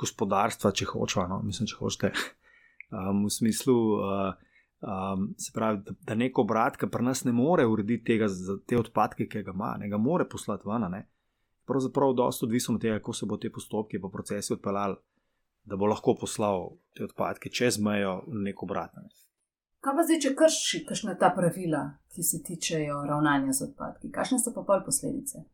gospodarstva, 0.00 0.72
če 0.72 0.88
hočemo, 0.88 1.26
no? 1.28 1.42
mislim, 1.44 1.68
če 1.68 1.76
hočete, 1.80 2.12
um, 2.96 3.26
v 3.28 3.32
smislu. 3.40 3.78
Uh, 4.00 4.34
Um, 4.80 5.34
se 5.38 5.52
pravi, 5.54 5.78
da, 5.82 5.92
da 6.04 6.14
neko 6.14 6.42
obrat, 6.44 6.74
ki 6.76 6.86
pri 6.92 7.04
nas 7.04 7.24
ne 7.24 7.32
more 7.32 7.64
urediti 7.66 8.04
tega 8.04 8.26
za 8.28 8.58
te 8.68 8.76
odpadke, 8.76 9.24
ki 9.26 9.40
ga 9.42 9.54
ima, 9.54 9.70
ne 9.80 9.88
ga 9.88 9.96
more 9.96 10.26
poslati 10.28 10.68
ven. 10.68 10.84
Pravzaprav 11.66 12.12
je 12.12 12.18
dosto 12.20 12.46
odvisno 12.46 12.74
od 12.74 12.82
tega, 12.84 12.98
kako 13.00 13.12
se 13.12 13.26
bo 13.26 13.38
te 13.40 13.50
postopke 13.50 13.96
in 13.96 14.10
procesi 14.12 14.52
odpeljali, 14.52 14.96
da 15.66 15.76
bo 15.76 15.88
lahko 15.90 16.14
poslal 16.18 16.76
te 16.96 17.04
odpadke 17.04 17.50
čez 17.50 17.80
mejo 17.82 18.20
v 18.26 18.46
neko 18.46 18.66
obrat. 18.68 18.94
Ne. 18.96 19.10
Kaj 19.84 19.94
pa 19.98 20.06
zdaj, 20.06 20.20
če 20.22 20.34
krši 20.38 20.82
kakšne 20.88 21.16
ta 21.20 21.30
pravila, 21.34 21.82
ki 22.14 22.24
se 22.24 22.42
tičejo 22.46 23.02
ravnanja 23.06 23.54
z 23.54 23.68
odpadki? 23.68 24.10
Kakšne 24.14 24.40
so 24.42 24.54
pa 24.54 24.64
pol 24.66 24.82
posledice? 24.86 25.44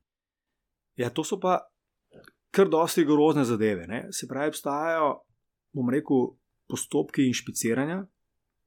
Ja, 1.01 1.11
to 1.11 1.25
so 1.25 1.41
pa 1.41 1.59
kar 2.53 2.69
dosti 2.69 3.05
grozne 3.09 3.45
zadeve. 3.49 3.89
Ne. 3.89 4.07
Se 4.13 4.29
pravi, 4.29 4.53
obstajajo, 4.53 5.15
bom 5.73 5.93
rekel, 5.93 6.33
postopki 6.69 7.27
inšpiciranja 7.29 8.05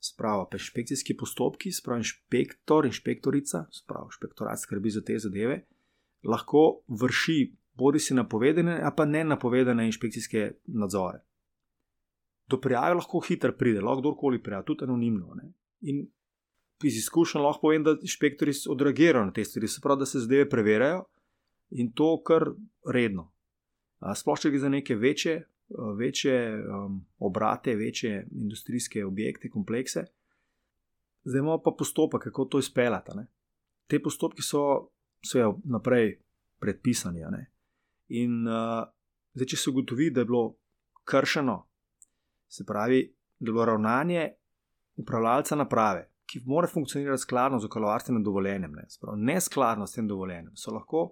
spravo, 0.06 0.50
inšpekcijski 0.54 1.18
postopki, 1.18 1.72
spravo 1.72 1.98
inšpektor, 1.98 2.86
inšpektorica, 2.86 3.66
spravo 3.72 4.10
inšpektorat 4.12 4.60
skrbi 4.60 4.90
za 4.90 5.02
te 5.02 5.20
zadeve, 5.20 5.62
lahko 6.24 6.82
vrši 6.88 7.56
bodi 7.74 8.00
si 8.00 8.14
napovedane, 8.14 8.80
a 8.84 8.92
pa 8.92 9.06
ne 9.06 9.24
napovedane 9.24 9.86
inšpekcijske 9.86 10.52
nadzore. 10.66 11.25
Do 12.48 12.60
prijave 12.62 12.94
lahko 13.00 13.20
hitro 13.26 13.54
pride, 13.58 13.82
lahko 13.82 14.02
kdorkoli 14.02 14.44
prijavi, 14.44 14.66
tudi 14.66 14.86
anonimno. 14.86 15.34
Ne? 15.36 15.50
In 15.82 16.06
iz 16.84 16.98
izkušenj 16.98 17.42
lahko 17.42 17.68
povem, 17.68 17.84
da 17.84 17.96
inšpektori 18.02 18.54
odreagirajo 18.70 19.26
na 19.26 19.34
te 19.34 19.46
stvari, 19.46 19.68
se 19.68 19.82
pravi, 19.82 20.00
da 20.00 20.06
se 20.06 20.20
zadeve 20.20 20.50
preverjajo 20.50 21.06
in 21.70 21.92
to 21.92 22.12
kar 22.24 22.52
redno. 22.94 23.32
Splošno, 24.16 24.44
če 24.44 24.54
gre 24.54 24.60
za 24.62 24.70
neke 24.70 24.96
večje 24.96 25.40
večje 25.98 26.64
um, 26.68 27.06
obrate, 27.20 27.76
večje 27.76 28.28
industrijske 28.32 29.06
objekte, 29.06 29.50
komplekse. 29.50 30.06
Zdaj 31.24 31.40
imamo 31.40 31.62
pa 31.64 31.72
postopek, 31.78 32.22
kako 32.22 32.46
to 32.46 32.60
izpeljati. 32.60 33.12
Te 33.88 34.02
postopki 34.02 34.42
so 34.42 34.90
vse 35.24 35.44
naprej 35.64 36.20
predpisani. 36.60 37.22
In 38.08 38.48
uh, 38.48 38.86
zdaj, 39.34 39.48
če 39.48 39.58
se 39.58 39.70
ugotovi, 39.70 40.12
da 40.12 40.22
je 40.22 40.26
bilo 40.26 40.56
kršeno, 41.04 41.66
se 42.48 42.64
pravi, 42.68 43.16
da 43.40 43.50
je 43.50 43.54
bilo 43.54 43.66
ravnanje 43.66 44.30
upravljalca 44.96 45.56
naprave, 45.56 46.10
ki 46.26 46.42
mora 46.46 46.68
funkcionirati 46.68 47.22
skladno 47.22 47.60
z 47.60 47.66
okoljevarstvenim 47.66 48.24
dovoljenjem, 48.24 48.72
ne, 48.72 48.88
ne 49.16 49.42
skladno 49.42 49.88
s 49.88 49.92
tem 49.92 50.08
dovoljenjem, 50.08 50.52
so 50.56 50.72
lahko 50.72 51.12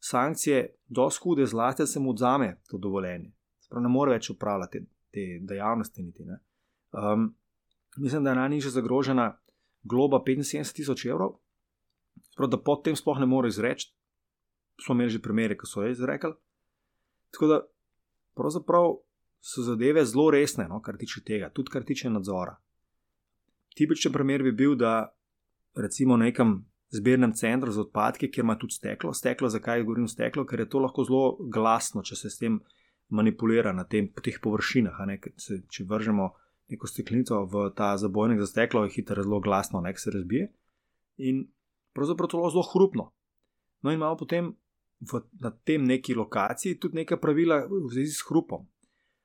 sankcije 0.00 0.74
dosti 0.86 1.20
hude, 1.22 1.46
zlasti, 1.46 1.86
se 1.86 2.00
mu 2.00 2.10
odzame 2.10 2.60
to 2.70 2.78
dovoljenje. 2.78 3.32
Prav 3.68 3.82
ne 3.82 3.88
more 3.88 4.12
več 4.12 4.30
upravljati 4.30 4.86
te 5.12 5.24
dejavnosti. 5.40 6.02
Niti, 6.02 6.22
um, 6.22 7.34
mislim, 7.96 8.24
da 8.24 8.30
je 8.30 8.36
najnižja 8.36 8.70
zagrožena 8.70 9.40
globa 9.82 10.22
75 10.26 10.74
tisoč 10.76 11.04
evrov, 11.04 11.36
prav 12.36 12.48
da 12.48 12.62
potem 12.62 12.96
sploh 12.96 13.18
ne 13.18 13.26
more 13.26 13.48
izreči. 13.48 13.92
Smo 14.84 14.94
imeli 14.94 15.10
že 15.10 15.22
primere, 15.22 15.56
ki 15.58 15.66
so 15.66 15.82
jo 15.82 15.90
izrekli. 15.90 16.32
Tako 17.34 17.46
da 17.46 17.60
pravzaprav 18.34 18.94
so 19.40 19.62
zadeve 19.62 20.04
zelo 20.04 20.30
resne, 20.30 20.68
no, 20.68 20.80
kar 20.82 20.96
tiče 20.98 21.22
tega, 21.26 21.50
tudi 21.54 21.70
kar 21.72 21.84
tiče 21.86 22.10
nadzora. 22.10 22.56
Tipičen 23.76 24.12
primer 24.12 24.42
bi 24.42 24.52
bil, 24.52 24.74
da 24.74 25.12
recimo 25.78 26.16
v 26.16 26.26
nekem 26.26 26.56
zbirnem 26.90 27.32
centru 27.32 27.72
za 27.72 27.80
odpadke, 27.80 28.30
kjer 28.30 28.44
ima 28.44 28.58
tudi 28.58 28.74
steklo. 28.74 29.12
Steklo, 29.14 29.48
zakaj 29.48 29.82
govorim 29.82 30.08
steklo? 30.08 30.44
Ker 30.46 30.60
je 30.60 30.68
to 30.68 30.82
lahko 30.82 31.04
zelo 31.04 31.36
glasno, 31.52 32.02
če 32.02 32.16
se 32.16 32.30
s 32.30 32.40
tem 32.40 32.58
manipulira 33.08 33.72
na 33.72 33.84
tem, 33.84 34.08
teh 34.24 34.40
površinah. 34.42 34.98
Se, 35.36 35.62
če 35.68 35.84
vržemo 35.88 36.30
neko 36.68 36.88
steklenico 36.88 37.44
v 37.48 37.68
ta 37.76 37.94
zabojnik 37.96 38.40
za 38.40 38.48
steklo, 38.50 38.84
je 38.84 38.96
hitro 38.96 39.22
zelo 39.22 39.40
glasno, 39.40 39.80
nek 39.84 40.00
se 40.00 40.12
razbije. 40.14 40.48
In 41.28 41.46
pravzaprav 41.96 42.28
to 42.28 42.42
je 42.44 42.56
zelo 42.56 42.66
hrupno. 42.72 43.12
No, 43.82 43.90
in 43.90 44.00
imamo 44.00 44.16
potem 44.16 44.50
v, 45.00 45.22
na 45.40 45.50
tem 45.50 45.84
neki 45.84 46.14
lokaciji 46.14 46.78
tudi 46.80 46.98
neka 47.02 47.16
pravila 47.16 47.62
v 47.66 47.86
zvezi 47.92 48.12
s 48.12 48.26
hrupom. 48.28 48.66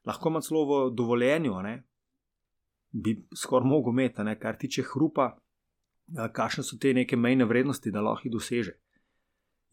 Lahko 0.06 0.30
ima 0.30 0.42
celo 0.42 0.66
v 0.68 0.92
dovoljenju, 0.96 1.62
ne, 1.64 1.84
bi 2.92 3.16
skoraj 3.36 3.68
mogel 3.68 3.94
imeti, 3.94 4.24
ne, 4.24 4.40
kar 4.40 4.58
tiče 4.60 4.84
hrupa, 4.94 5.32
kakšne 6.14 6.64
so 6.64 6.78
te 6.78 6.94
neke 6.94 7.18
mejne 7.18 7.46
vrednosti, 7.46 7.92
da 7.92 8.02
lahko 8.02 8.28
jih 8.28 8.34
doseže. 8.34 8.74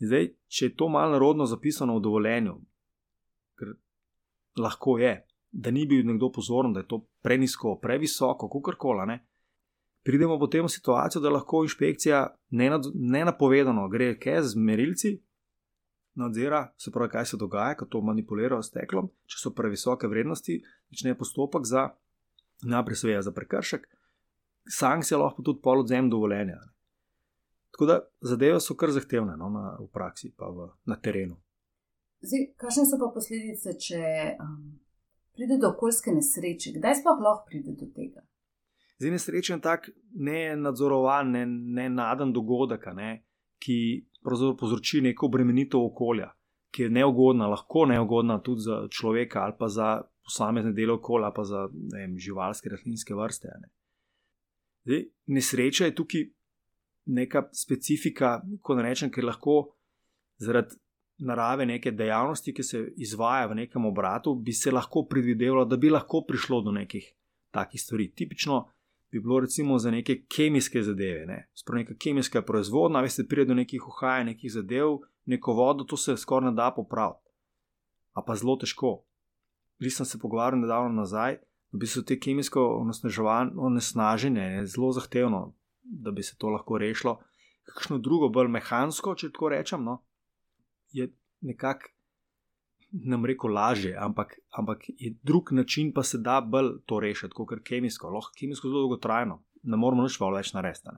Zdaj, 0.01 0.31
če 0.49 0.67
je 0.67 0.77
to 0.77 0.89
malo 0.89 1.13
narodno 1.13 1.47
zapisano 1.47 1.99
v 1.99 2.05
dovoljenju, 2.07 2.55
ker 3.59 3.75
lahko 4.57 4.99
je, 4.99 5.17
da 5.51 5.71
ni 5.71 5.87
bil 5.87 6.07
nekdo 6.07 6.31
pozoren, 6.33 6.73
da 6.73 6.81
je 6.81 6.89
to 6.89 7.03
prenisko, 7.23 7.79
previsoko, 7.83 8.49
kako 8.49 8.77
koli. 8.79 9.19
Pridemo 10.07 10.39
potem 10.39 10.65
v 10.65 10.73
situacijo, 10.73 11.21
da 11.21 11.31
lahko 11.35 11.65
inšpekcija 11.67 12.23
nenapovedano 12.51 13.89
gre 13.89 14.15
kaj 14.19 14.43
z 14.43 14.57
merilci, 14.57 15.19
nadzira, 16.15 16.73
se 16.79 16.91
pravi, 16.91 17.11
kaj 17.11 17.27
se 17.33 17.37
dogaja, 17.37 17.77
ko 17.79 17.87
to 17.87 18.01
manipulirajo 18.05 18.63
s 18.63 18.73
teklom, 18.75 19.11
če 19.31 19.39
so 19.39 19.55
previsoke 19.55 20.09
vrednosti, 20.11 20.61
začne 20.91 21.15
postopek 21.19 21.67
za 21.67 21.89
najprej 22.67 22.97
seveda 22.97 23.23
za 23.23 23.33
prekršek, 23.33 23.87
sankcije 24.69 25.19
lahko 25.19 25.43
tudi 25.43 25.63
pol 25.63 25.81
odzem 25.81 26.11
dovoljenja. 26.11 26.59
Ne. 26.61 26.73
Tako 27.71 27.87
da 27.87 28.01
zadeve 28.21 28.61
so 28.61 28.75
kar 28.75 28.91
zahtevne 28.91 29.37
no, 29.37 29.49
na, 29.49 29.77
v 29.81 29.87
praksi, 29.93 30.33
pa 30.37 30.51
v, 30.51 30.69
na 30.85 30.99
terenu. 31.01 31.39
Zdaj, 32.21 32.51
kakšne 32.61 32.85
so 32.85 32.99
pa 33.01 33.09
posledice, 33.15 33.73
če 33.81 34.01
um, 34.43 34.75
pride 35.37 35.57
do 35.63 35.71
okoljske 35.71 36.13
nesreče? 36.13 36.75
Kdaj 36.77 36.99
sploh 37.01 37.23
lahko 37.25 37.47
pride 37.49 37.73
do 37.79 37.89
tega? 37.95 38.27
Zdaj, 38.99 39.15
nesrečen 39.15 39.57
je 39.57 39.65
tak 39.65 39.89
nenadzorovan, 40.13 41.33
ne, 41.33 41.47
nenaden 41.81 42.35
dogodek, 42.37 42.85
ne, 42.93 43.23
ki 43.63 43.79
povzroči 44.25 45.01
neko 45.01 45.27
obremenitev 45.27 45.81
okolja, 45.81 46.31
ki 46.71 46.83
je 46.83 46.91
neugodna, 46.91 47.49
lahko 47.51 47.87
neugodna 47.91 48.39
tudi 48.43 48.67
za 48.67 48.83
človeka 48.89 49.45
ali 49.45 49.55
pa 49.59 49.69
za 49.69 50.01
posamezne 50.25 50.73
dele 50.73 50.93
okolja, 50.93 51.33
pa 51.35 51.45
za 51.45 51.67
vem, 51.93 52.19
živalske, 52.19 52.69
rastlinske 52.71 53.15
vrste. 53.15 53.49
Ne. 53.61 53.73
Zdaj, 54.85 55.03
nesreča 55.27 55.89
je 55.89 55.95
tukaj 55.95 56.29
neka 57.11 57.49
specifika, 57.53 58.39
ko 58.63 58.77
ne 58.79 58.87
rečem, 58.87 59.11
ker 59.11 59.25
lahko 59.25 59.57
zaradi 60.41 60.79
narave 61.21 61.67
neke 61.67 61.93
dejavnosti, 61.93 62.55
ki 62.55 62.65
se 62.65 62.83
izvaja 62.97 63.49
v 63.51 63.59
nekem 63.65 63.85
obratu, 63.85 64.35
bi 64.35 64.53
se 64.53 64.73
lahko 64.73 65.05
predvidevalo, 65.11 65.65
da 65.65 65.77
bi 65.77 65.91
lahko 65.91 66.23
prišlo 66.29 66.63
do 66.65 66.73
nekih 66.73 67.11
takih 67.53 67.83
stvari. 67.83 68.11
Tipično 68.17 68.63
bi 69.13 69.21
bilo 69.21 69.41
recimo 69.41 69.79
za 69.79 69.91
neke 69.91 70.23
kemijske 70.37 70.83
zadeve, 70.83 71.27
ne? 71.27 71.49
sploh 71.55 71.77
neka 71.77 71.95
kemijska 71.99 72.43
proizvodnja, 72.43 73.01
veste, 73.01 73.27
pride 73.29 73.49
do 73.49 73.55
nekih 73.55 73.89
uhajanj, 73.89 74.27
nekih 74.27 74.53
zadev, 74.53 74.99
neko 75.25 75.53
vodo, 75.53 75.85
to 75.85 75.97
se 75.97 76.17
skoraj 76.17 76.51
ne 76.51 76.57
da 76.57 76.73
popraviti. 76.77 77.31
A 78.13 78.23
pa 78.27 78.35
zelo 78.35 78.57
težko. 78.57 79.05
Že 79.81 79.91
sem 79.91 80.07
se 80.07 80.19
pogovarjal 80.19 80.61
nedavno 80.61 80.93
nazaj, 80.93 81.39
da 81.73 81.79
bi 81.79 81.87
se 81.87 82.05
te 82.05 82.19
kemijsko 82.21 82.85
onesnaženje 83.57 84.67
zelo 84.67 84.93
zahtevno, 84.93 85.55
da 85.83 86.11
bi 86.11 86.23
se 86.23 86.37
to 86.39 86.49
lahko 86.49 86.79
rešilo. 86.79 87.19
Kakšno 87.63 87.99
drugo, 87.99 88.29
bolj 88.29 88.49
mehansko, 88.49 89.15
če 89.15 89.31
tako 89.33 89.49
rečem, 89.49 89.85
no, 89.85 90.03
je 90.93 91.09
nekako, 91.41 91.89
nam 92.93 93.25
reko, 93.27 93.49
lažje, 93.49 93.97
ampak, 93.99 94.35
ampak 94.51 94.85
je 94.89 95.15
drug 95.23 95.53
način, 95.53 95.93
pa 95.93 96.03
se 96.03 96.19
da 96.19 96.41
bolj 96.41 96.73
to 96.87 97.01
rešiti, 97.01 97.35
kot 97.35 97.63
kemijsko. 97.65 98.11
Lahko 98.11 98.33
kemijsko 98.39 98.69
zelo 98.69 98.81
dolgotrajno, 98.81 99.43
ne 99.63 99.77
moramo 99.77 100.03
nič 100.03 100.19
več 100.21 100.53
narediti. 100.55 100.97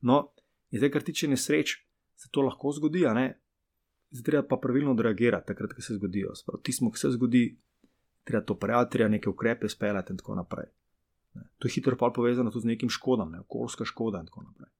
No, 0.00 0.32
in 0.70 0.80
zdaj, 0.80 0.90
kar 0.90 1.02
tiče 1.02 1.28
nesreč, 1.28 1.78
se 2.16 2.28
to 2.30 2.44
lahko 2.44 2.72
zgodi, 2.72 3.06
zdaj 4.10 4.24
treba 4.24 4.48
pa 4.48 4.60
pravilno 4.60 4.92
odreagirati, 4.92 5.46
takrat, 5.46 5.72
ko 5.72 5.82
se 5.82 5.96
zgodijo. 5.96 6.34
Tisto, 6.62 6.90
ki 6.90 6.98
se 6.98 7.12
zgodi, 7.16 7.44
treba 8.24 8.44
to 8.44 8.58
prijaviti, 8.58 8.92
treba 8.92 9.10
neke 9.10 9.30
ukrepe 9.30 9.68
speljati 9.68 10.12
in 10.12 10.20
tako 10.20 10.34
naprej. 10.34 10.70
To 11.58 11.68
je 11.68 11.72
hitro 11.72 11.96
pa 11.96 12.10
povezano 12.14 12.50
tudi 12.50 12.62
z 12.62 12.72
nekim 12.74 12.88
škodom, 12.88 13.32
ne? 13.32 13.40
okoljska 13.40 13.84
škoda 13.84 14.20
in 14.20 14.26
tako 14.26 14.42
naprej. 14.42 14.70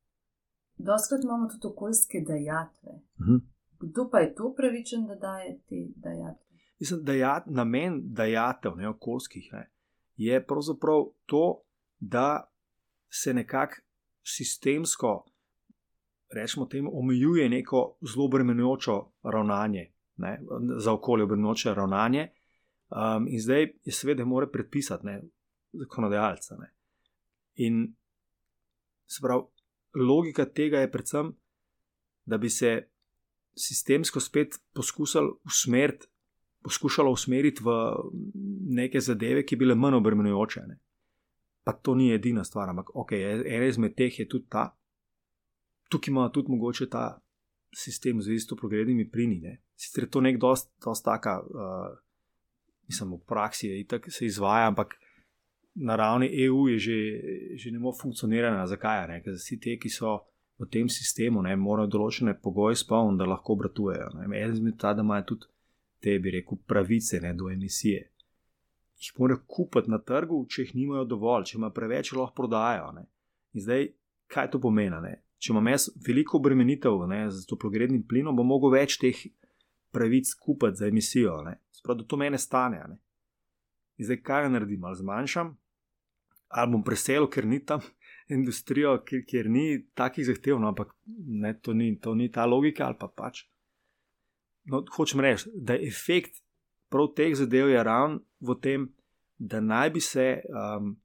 Doskrat 0.76 1.24
imamo 1.24 1.48
tudi 1.48 1.66
okoljske 1.66 2.20
dejatve. 2.28 2.92
Uh 2.92 3.26
mhm. 3.26 3.34
-huh. 3.34 3.55
Kdo 3.80 4.08
pa 4.10 4.18
je 4.18 4.34
to 4.34 4.54
pravičen, 4.56 5.06
da 5.06 5.14
daje 5.14 5.58
te 5.68 5.76
dejatve? 5.96 6.46
Mislim, 6.78 7.04
da 7.04 7.12
je 7.12 7.42
namen 7.46 8.00
dejatev, 8.04 8.76
ne 8.76 8.88
okoljskih, 8.88 9.48
ne, 9.52 9.70
je 10.16 10.46
pravzaprav 10.46 11.04
to, 11.26 11.62
da 11.98 12.52
se 13.08 13.34
nekako 13.34 13.74
sistemsko, 14.22 15.24
rečemo 16.34 16.66
temu, 16.66 16.90
omejuje 16.92 17.48
neko 17.48 17.98
zelo 18.14 18.28
bremenujoče 18.28 18.90
ravnanje, 19.22 19.92
ne, 20.16 20.40
za 20.78 20.92
okolje 20.92 21.26
bremenujoče 21.26 21.74
ravnanje. 21.74 22.28
Um, 22.88 23.26
in 23.28 23.40
zdaj 23.40 23.62
je 23.84 23.92
seveda, 23.92 24.24
mora 24.24 24.46
predpisati, 24.46 25.06
ne, 25.06 25.22
zakonodajalca. 25.72 26.56
Ne. 26.56 26.74
In 27.54 27.94
pravi, 29.22 29.42
logika 29.94 30.44
tega 30.44 30.78
je 30.78 30.90
predvsem, 30.90 31.32
da 32.24 32.38
bi 32.38 32.50
se 32.50 32.88
sistemsko 33.56 34.20
spet 34.20 34.58
poskušali 34.74 35.30
usmeriti, 35.44 36.06
poskušalo 36.62 37.10
usmeriti 37.10 37.62
v 37.64 37.70
neke 38.76 39.00
zadeve, 39.00 39.44
ki 39.46 39.56
bi 39.56 39.64
bile 39.64 39.74
manj 39.74 39.96
obremenjujoče. 40.00 40.60
Ne. 40.66 40.78
Pa 41.64 41.72
to 41.72 41.94
ni 41.94 42.12
edina 42.14 42.44
stvar, 42.44 42.68
ampak 42.70 42.92
okay, 42.94 43.42
ena 43.46 43.66
izmed 43.66 43.94
teh 43.96 44.18
je 44.18 44.28
tudi 44.28 44.46
ta. 44.50 44.68
Tukaj 45.88 46.12
ima 46.12 46.28
tudi 46.34 46.50
mogoče 46.50 46.88
ta 46.90 47.20
sistem 47.74 48.22
z 48.22 48.34
isto 48.34 48.56
progrednimi 48.56 49.10
plini. 49.10 49.56
Sicer 49.76 50.04
je 50.04 50.10
to 50.10 50.20
nek 50.20 50.38
dost, 50.40 50.70
dost 50.84 51.04
taka, 51.04 51.40
uh, 51.40 51.98
mislim, 52.88 53.12
v 53.12 53.26
praksi 53.26 53.68
je 53.68 53.80
itak 53.80 54.06
se 54.12 54.26
izvaja, 54.26 54.68
ampak 54.68 54.94
na 55.74 55.96
ravni 55.96 56.30
EU 56.44 56.68
je 56.68 56.78
že, 56.78 56.98
že 57.56 57.70
ne 57.70 57.78
more 57.78 57.96
funkcionirati. 58.00 58.68
Zakaj? 58.68 59.20
Ker 59.22 59.36
vsi 59.36 59.60
ti, 59.60 59.78
ki 59.78 59.90
so 59.90 60.18
v 60.58 60.66
tem 60.72 60.88
sistemu, 60.88 61.42
ne, 61.44 61.52
morajo 61.56 61.90
določene 61.96 62.36
pogoje 62.40 62.78
spolniti, 62.80 63.20
da 63.20 63.28
lahko 63.28 63.56
obratujejo. 63.56 64.12
En 64.24 64.34
izmed 64.38 64.78
ta, 64.80 64.94
da 64.96 65.04
imajo 65.04 65.26
tudi 65.32 65.50
te, 66.00 66.16
bi 66.22 66.32
rekel, 66.38 66.60
pravice 66.68 67.20
ne, 67.20 67.34
do 67.36 67.50
emisije. 67.52 68.06
Jih 68.96 69.18
morajo 69.20 69.42
kupiti 69.46 69.92
na 69.92 70.00
trgu, 70.00 70.40
če 70.48 70.64
jih 70.64 70.74
nimajo 70.78 71.04
dovolj, 71.04 71.50
če 71.50 71.58
ima 71.58 71.70
preveč, 71.70 72.14
lahko 72.16 72.36
prodajajo. 72.40 72.92
Ne. 72.96 73.04
In 73.52 73.66
zdaj, 73.66 73.90
kaj 74.32 74.50
to 74.54 74.60
pomeni? 74.62 75.00
Ne? 75.04 75.18
Če 75.36 75.52
imam 75.52 75.68
jaz 75.68 75.90
veliko 76.06 76.40
obremenitev 76.40 77.04
z 77.28 77.44
toplogrednim 77.50 78.06
plinom, 78.08 78.36
bom 78.36 78.48
mogel 78.48 78.72
več 78.72 78.96
teh 79.02 79.26
pravic 79.92 80.32
kupiti 80.40 80.80
za 80.80 80.88
emisijo. 80.88 81.36
Sprav, 81.76 82.00
da 82.00 82.08
to 82.08 82.16
mene 82.16 82.40
stane. 82.40 82.80
In 83.96 84.08
zdaj, 84.08 84.22
kaj 84.24 84.48
naredim? 84.48 84.84
Ali 84.84 85.00
zmanjšam, 85.00 85.52
ali 86.48 86.72
bom 86.72 86.84
preselil, 86.84 87.28
ker 87.28 87.44
ni 87.44 87.60
tam 87.64 87.84
industrijo, 88.28 88.98
kjer, 89.06 89.22
kjer 89.28 89.50
ni 89.50 89.86
takih 89.94 90.26
zahtev, 90.26 90.58
no, 90.60 90.68
ampak 90.68 90.94
ne, 91.26 91.54
to, 91.62 91.74
ni, 91.74 91.92
to 92.00 92.14
ni 92.14 92.30
ta 92.32 92.46
logika 92.46 92.86
ali 92.86 92.98
pa 93.00 93.08
pač. 93.08 93.44
No, 94.66 94.82
hočem 94.96 95.22
reči, 95.22 95.50
da 95.54 95.76
je 95.76 95.88
efekt 95.88 96.42
prav 96.90 97.12
teh 97.16 97.34
zadev 97.34 97.70
je 97.70 97.82
ravno 97.82 98.20
v 98.40 98.56
tem, 98.62 98.88
da 99.38 99.60
naj 99.60 99.90
bi 99.90 100.00
se 100.00 100.40
um, 100.48 100.96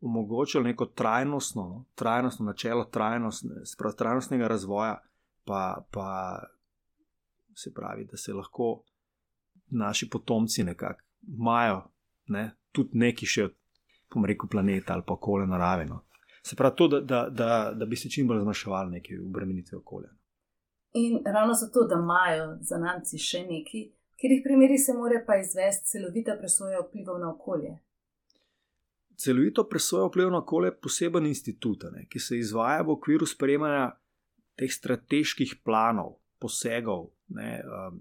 omogočilo 0.00 0.64
neko 0.64 0.86
trajnostno, 0.86 1.62
no, 1.62 1.84
trajnostno 1.94 2.46
načelo 2.46 2.84
trajnostne, 2.84 3.62
trajnostnega 3.98 4.48
razvoja, 4.48 4.98
pa, 5.44 5.86
pa 5.90 6.42
se 7.54 7.72
pravi, 7.74 8.04
da 8.04 8.16
se 8.16 8.32
lahko 8.32 8.82
naši 9.70 10.10
potomci 10.10 10.64
nekako 10.64 11.00
imajo 11.28 11.82
ne, 12.26 12.50
tudi 12.72 12.98
neki 12.98 13.26
še, 13.26 13.48
pom 14.12 14.24
rekel, 14.24 14.48
planeta 14.50 14.94
ali 14.94 15.02
pa 15.06 15.14
okolje 15.14 15.46
narave. 15.46 15.86
No. 15.86 16.02
Se 16.46 16.56
pravi, 16.56 16.76
to, 16.76 16.88
da, 16.88 17.00
da, 17.00 17.28
da, 17.30 17.72
da 17.74 17.86
bi 17.86 17.96
se 17.96 18.10
čim 18.10 18.28
bolj 18.28 18.40
zmanjševali 18.40 18.90
neke 18.90 19.18
obremenitve 19.28 19.78
okolja. 19.78 20.12
In 20.92 21.18
ravno 21.26 21.54
zato, 21.54 21.82
da 21.90 21.98
imajo 21.98 22.58
za 22.60 22.78
nami 22.78 23.18
še 23.18 23.40
neki, 23.48 23.80
kjer 24.16 24.32
jih 24.32 24.44
primeri 24.44 24.78
se 24.78 24.94
mora 24.94 25.18
pa 25.26 25.40
izvesti 25.40 25.90
celovita 25.90 26.36
presoja 26.38 26.84
vplivov 26.84 27.18
na 27.18 27.32
okolje. 27.32 27.72
Celovito 29.18 29.64
presojo 29.68 30.06
vplivov 30.06 30.32
na 30.36 30.44
okolje 30.44 30.70
je 30.70 30.76
poseben 30.86 31.26
institut, 31.26 31.88
ne, 31.92 32.06
ki 32.06 32.22
se 32.22 32.38
izvaja 32.38 32.86
v 32.86 32.94
okviru 32.94 33.26
sprejemanja 33.26 33.90
teh 34.56 34.70
strateških 34.72 35.58
planov, 35.64 36.20
posegov. 36.38 37.10
Ne, 37.34 37.58
um, 37.66 37.98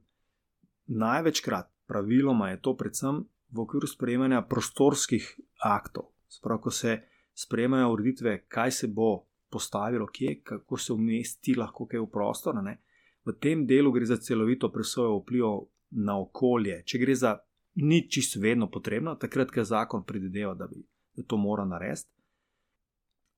največkrat, 0.86 1.72
praviloma, 1.89 2.52
je 2.54 2.62
to 2.62 2.76
predvsem 2.78 3.24
v 3.50 3.66
okviru 3.66 3.89
sprejemanja 3.89 4.46
prostorskih 4.46 5.34
aktov. 5.66 6.12
Sprav, 6.30 6.62
ko 6.62 6.72
se 6.72 7.00
sprejemajo 7.36 7.91
ureditve, 7.93 8.45
kaj 8.47 8.71
se 8.71 8.88
bo 8.88 9.25
postavilo, 9.51 10.07
kje, 10.07 10.39
kako 10.43 10.77
se 10.77 10.93
umesti 10.93 11.55
lahko 11.55 11.88
kaj 11.88 11.99
v 11.99 12.09
prostor. 12.11 12.63
Ne? 12.63 12.77
V 13.25 13.36
tem 13.41 13.65
delu 13.67 13.91
gre 13.91 14.05
za 14.05 14.17
celovito 14.17 14.71
presojo 14.71 15.19
vplivov 15.19 15.67
na 15.91 16.17
okolje. 16.19 16.81
Če 16.86 16.99
gre 16.99 17.15
za 17.15 17.38
ni 17.75 18.05
čisto 18.09 18.39
vedno 18.39 18.69
potrebno, 18.71 19.15
takrat, 19.19 19.51
ko 19.51 19.63
zakon 19.63 20.05
predvideva, 20.07 20.53
da 20.55 20.67
bi 20.67 20.83
da 21.15 21.23
to 21.23 21.38
mora 21.38 21.65
narediti. 21.65 22.09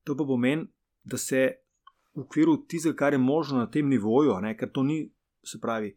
To 0.03 0.15
pa 0.17 0.23
pomeni, 0.23 0.67
da 1.03 1.17
se 1.17 1.51
v 2.15 2.21
okviru 2.21 2.57
tistega, 2.67 2.95
kar 2.95 3.13
je 3.13 3.19
možno 3.19 3.57
na 3.57 3.69
tem 3.71 3.89
nivoju, 3.89 4.39
ne, 4.41 4.55
ker 4.57 4.71
to 4.73 4.83
ni, 4.83 5.11
se 5.45 5.59
pravi, 5.61 5.93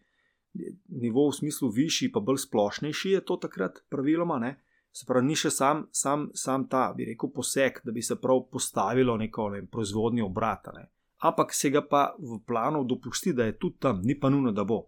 nivo 0.88 1.28
v 1.28 1.36
smislu 1.36 1.70
višji, 1.70 2.11
pa 2.12 2.20
bolj 2.20 2.44
splošnejši, 2.44 3.14
je 3.16 3.24
to 3.24 3.36
takrat 3.36 3.80
praviloma, 3.88 4.38
ne, 4.38 4.57
Se 4.93 5.07
pravi, 5.07 5.26
ni 5.26 5.36
še 5.38 5.53
sam, 5.55 5.84
sam, 5.95 6.28
sam 6.34 6.66
ta, 6.68 6.88
bi 6.97 7.07
rekel, 7.12 7.30
poseg, 7.34 7.78
da 7.86 7.93
bi 7.95 8.03
se 8.03 8.16
prav 8.18 8.43
postavilo 8.51 9.14
neko 9.16 9.49
ne, 9.55 9.62
proizvodnjo 9.70 10.26
obrata. 10.26 10.74
Ne. 10.74 10.88
Ampak 11.26 11.55
se 11.55 11.70
ga 11.70 11.82
pa 11.86 12.09
v 12.18 12.41
planu 12.47 12.82
dopusti, 12.88 13.32
da 13.36 13.47
je 13.47 13.59
tudi 13.59 13.78
tam, 13.86 14.01
ni 14.03 14.18
pa 14.18 14.30
nujno, 14.32 14.53
da 14.57 14.64
bo. 14.66 14.82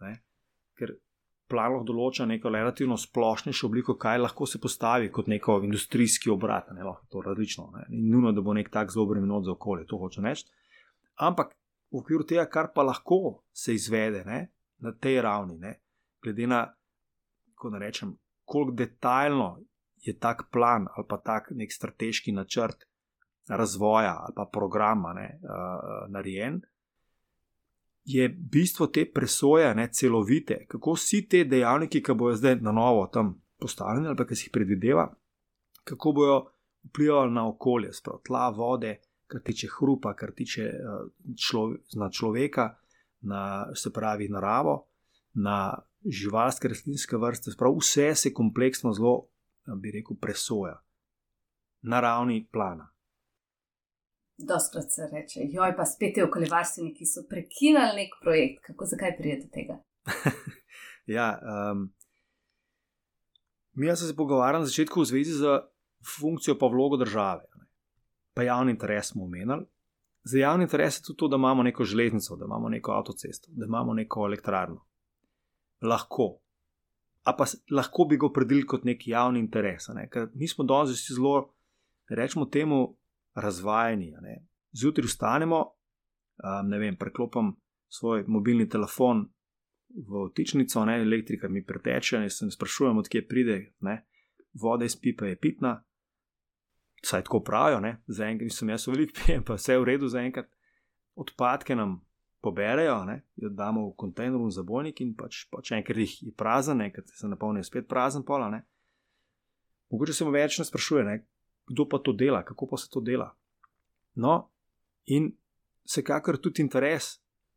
Ne. 0.00 0.14
Ker 0.78 0.94
plan 1.50 1.74
lahko 1.74 1.86
določa 1.90 2.24
neko 2.26 2.50
relativno 2.54 2.96
splošnejšo 2.98 3.68
obliko, 3.68 3.98
kaj 4.00 4.22
lahko 4.22 4.48
se 4.48 4.60
postavi 4.62 5.10
kot 5.12 5.28
neko 5.28 5.60
industrijski 5.66 6.32
obrat. 6.32 6.72
Ne, 6.72 6.86
lahko 6.86 7.04
to 7.12 7.24
različno. 7.26 7.68
Ne. 7.76 7.84
Ni 7.92 8.08
nujno, 8.14 8.32
da 8.32 8.44
bo 8.44 8.56
nek 8.56 8.72
tak 8.72 8.94
zelo 8.94 9.06
bremenot 9.12 9.44
za 9.44 9.52
okolje, 9.58 9.84
to 9.90 10.00
hoče 10.00 10.24
reči. 10.24 10.48
Ampak 11.20 11.52
v 11.92 12.00
okviru 12.00 12.24
tega, 12.26 12.48
kar 12.50 12.72
pa 12.74 12.82
lahko 12.82 13.44
se 13.52 13.76
izvede 13.76 14.24
ne, 14.26 14.40
na 14.82 14.92
tej 14.92 15.20
ravni, 15.22 15.60
ne, 15.60 15.76
glede 16.24 16.48
na, 16.50 16.64
kako 17.54 17.78
rečem, 17.78 18.16
koliko 18.44 18.76
detaljno 18.76 19.58
je 19.96 20.18
tak 20.18 20.48
plan 20.52 20.86
ali 20.96 21.06
pa 21.08 21.16
tak 21.16 21.50
nek 21.50 21.72
strateški 21.72 22.32
načrt 22.32 22.84
razvoja 23.48 24.16
ali 24.20 24.32
pa 24.36 24.50
programa 24.52 25.12
ne, 25.12 25.40
uh, 25.42 26.12
narejen, 26.12 26.60
je 28.04 28.28
bistvo 28.28 28.86
te 28.86 29.10
presoje, 29.14 29.74
ne, 29.74 29.88
celovite, 29.92 30.66
kako 30.68 30.92
vsi 30.92 31.28
te 31.28 31.44
dejavniki, 31.44 32.02
ki 32.02 32.12
bojo 32.14 32.36
zdaj 32.36 32.56
na 32.60 32.72
novo 32.72 33.06
tam 33.06 33.34
postavljeni 33.60 34.06
ali 34.06 34.16
pa 34.16 34.26
ki 34.26 34.36
si 34.36 34.46
jih 34.46 34.52
predvideva, 34.52 35.08
kako 35.84 36.12
bojo 36.12 36.36
vplivali 36.84 37.32
na 37.32 37.48
okolje, 37.48 37.92
sprav 37.92 38.20
tla, 38.26 38.50
vode, 38.50 38.98
kar 39.26 39.40
tiče 39.40 39.68
hrupa, 39.78 40.14
kar 40.14 40.32
tiče 40.36 40.68
uh, 40.68 41.06
člove, 41.46 41.78
na 41.96 42.10
človeka, 42.10 42.74
na 43.20 43.74
se 43.74 43.92
pravi 43.92 44.28
naravo, 44.28 44.84
na 45.34 45.78
živalske 46.04 46.68
rastlinske 46.68 47.16
vrste, 47.16 47.52
sprav 47.54 47.76
vse 47.78 48.14
se 48.14 48.32
kompleksno 48.32 48.92
zelo, 48.92 49.28
bi 49.80 49.92
rekel, 49.94 50.16
presoja 50.20 50.78
na 51.82 52.00
ravni 52.00 52.48
plana. 52.52 52.90
Doskrat 54.38 54.90
se 54.90 55.08
reče, 55.12 55.40
joj, 55.52 55.76
pa 55.76 55.84
spet 55.86 56.16
je 56.16 56.24
okoljevarstveniki, 56.24 56.98
ki 56.98 57.06
so 57.06 57.22
prekinili 57.30 58.00
nek 58.00 58.16
projekt. 58.22 58.64
Kako, 58.66 58.86
zakaj 58.90 59.16
prijete 59.18 59.48
tega? 59.54 59.76
ja, 61.16 61.28
um, 61.38 61.92
mi 63.72 63.86
smo 63.86 64.08
se 64.08 64.16
pogovarjali 64.16 64.62
na 64.62 64.66
začetku 64.66 65.00
v 65.00 65.04
zvezi 65.04 65.32
z 65.38 65.60
funkcijo 66.18 66.58
pa 66.58 66.66
vlogo 66.66 66.96
države. 66.96 67.46
Ne. 67.58 67.66
Pa 68.34 68.42
javni 68.42 68.74
interes 68.74 69.12
smo 69.12 69.24
omenjali. 69.24 69.66
Za 70.24 70.38
javni 70.38 70.64
interes 70.64 70.98
je 70.98 71.02
tudi 71.02 71.18
to, 71.18 71.28
da 71.28 71.36
imamo 71.36 71.62
neko 71.62 71.84
železnico, 71.84 72.36
da 72.36 72.44
imamo 72.44 72.68
neko 72.68 72.92
avtocesto, 72.92 73.48
da 73.52 73.66
imamo 73.66 73.94
neko 73.94 74.26
elektrarno. 74.26 74.86
Lahko. 75.84 76.40
A 77.24 77.32
pa 77.36 77.46
lahko 77.72 78.04
bi 78.08 78.18
ga 78.20 78.26
opredelili 78.26 78.66
kot 78.66 78.84
neki 78.84 79.10
javni 79.10 79.40
interes. 79.40 79.88
Ne. 79.96 80.08
Mi 80.34 80.48
smo 80.48 80.64
danes 80.64 81.06
zelo, 81.08 81.54
rečemo 82.08 82.46
temu, 82.46 82.96
razvajeni. 83.34 84.12
Zjutraj 84.72 85.06
vstanemo, 85.06 85.60
um, 85.64 86.68
ne 86.68 86.78
vem, 86.78 86.96
preklopim 86.96 87.54
svoj 87.88 88.24
mobilni 88.26 88.68
telefon 88.68 89.28
v 89.94 90.26
vtičnico, 90.30 90.84
ne, 90.84 91.00
elektrika 91.02 91.48
mi 91.48 91.64
preteče 91.64 92.22
in 92.22 92.30
se 92.30 92.50
sprašujem, 92.50 92.98
odkje 92.98 93.26
pride, 93.28 93.58
ne, 93.80 94.06
voda 94.52 94.84
iz 94.84 94.96
pipe 95.00 95.28
je 95.28 95.38
pitna. 95.38 95.84
Saj 97.04 97.22
tako 97.22 97.42
pravijo, 97.42 97.80
za 98.06 98.26
enkrat 98.26 98.44
nisem 98.44 98.68
jaz 98.68 98.86
velik 98.88 99.12
pijem, 99.14 99.44
pa 99.44 99.54
vse 99.54 99.72
je 99.72 99.80
v 99.80 99.84
redu 99.84 100.08
za 100.08 100.20
enkrat. 100.20 100.48
Odpadke 101.14 101.76
nam 101.76 102.00
poberejo, 102.44 102.98
ne, 103.08 103.22
jo 103.40 103.48
damo 103.48 103.86
v 103.88 103.94
kontejner 104.00 104.36
v 104.40 104.50
zabojnik 104.52 105.00
in 105.00 105.14
pač, 105.16 105.46
pač 105.52 105.72
enkrat 105.76 106.02
jih 106.04 106.16
je 106.28 106.32
prazen, 106.36 106.82
enkrat 106.84 107.08
se 107.08 107.28
napolnijo 107.30 107.64
spet 107.64 107.88
prazen 107.88 108.24
pola. 108.26 108.50
Ne. 108.52 108.60
Mogoče 109.92 110.12
se 110.12 110.26
mu 110.28 110.34
več 110.34 110.58
ne 110.60 110.68
sprašuje, 110.68 111.04
ne, 111.08 111.16
kdo 111.72 111.88
pa 111.88 112.02
to 112.04 112.12
dela, 112.12 112.44
kako 112.44 112.68
pa 112.74 112.80
se 112.80 112.90
to 112.92 113.00
dela. 113.00 113.30
No, 114.20 114.36
in 115.08 115.32
vsekakor 115.88 116.38
tudi 116.38 116.62
interes, 116.62 117.16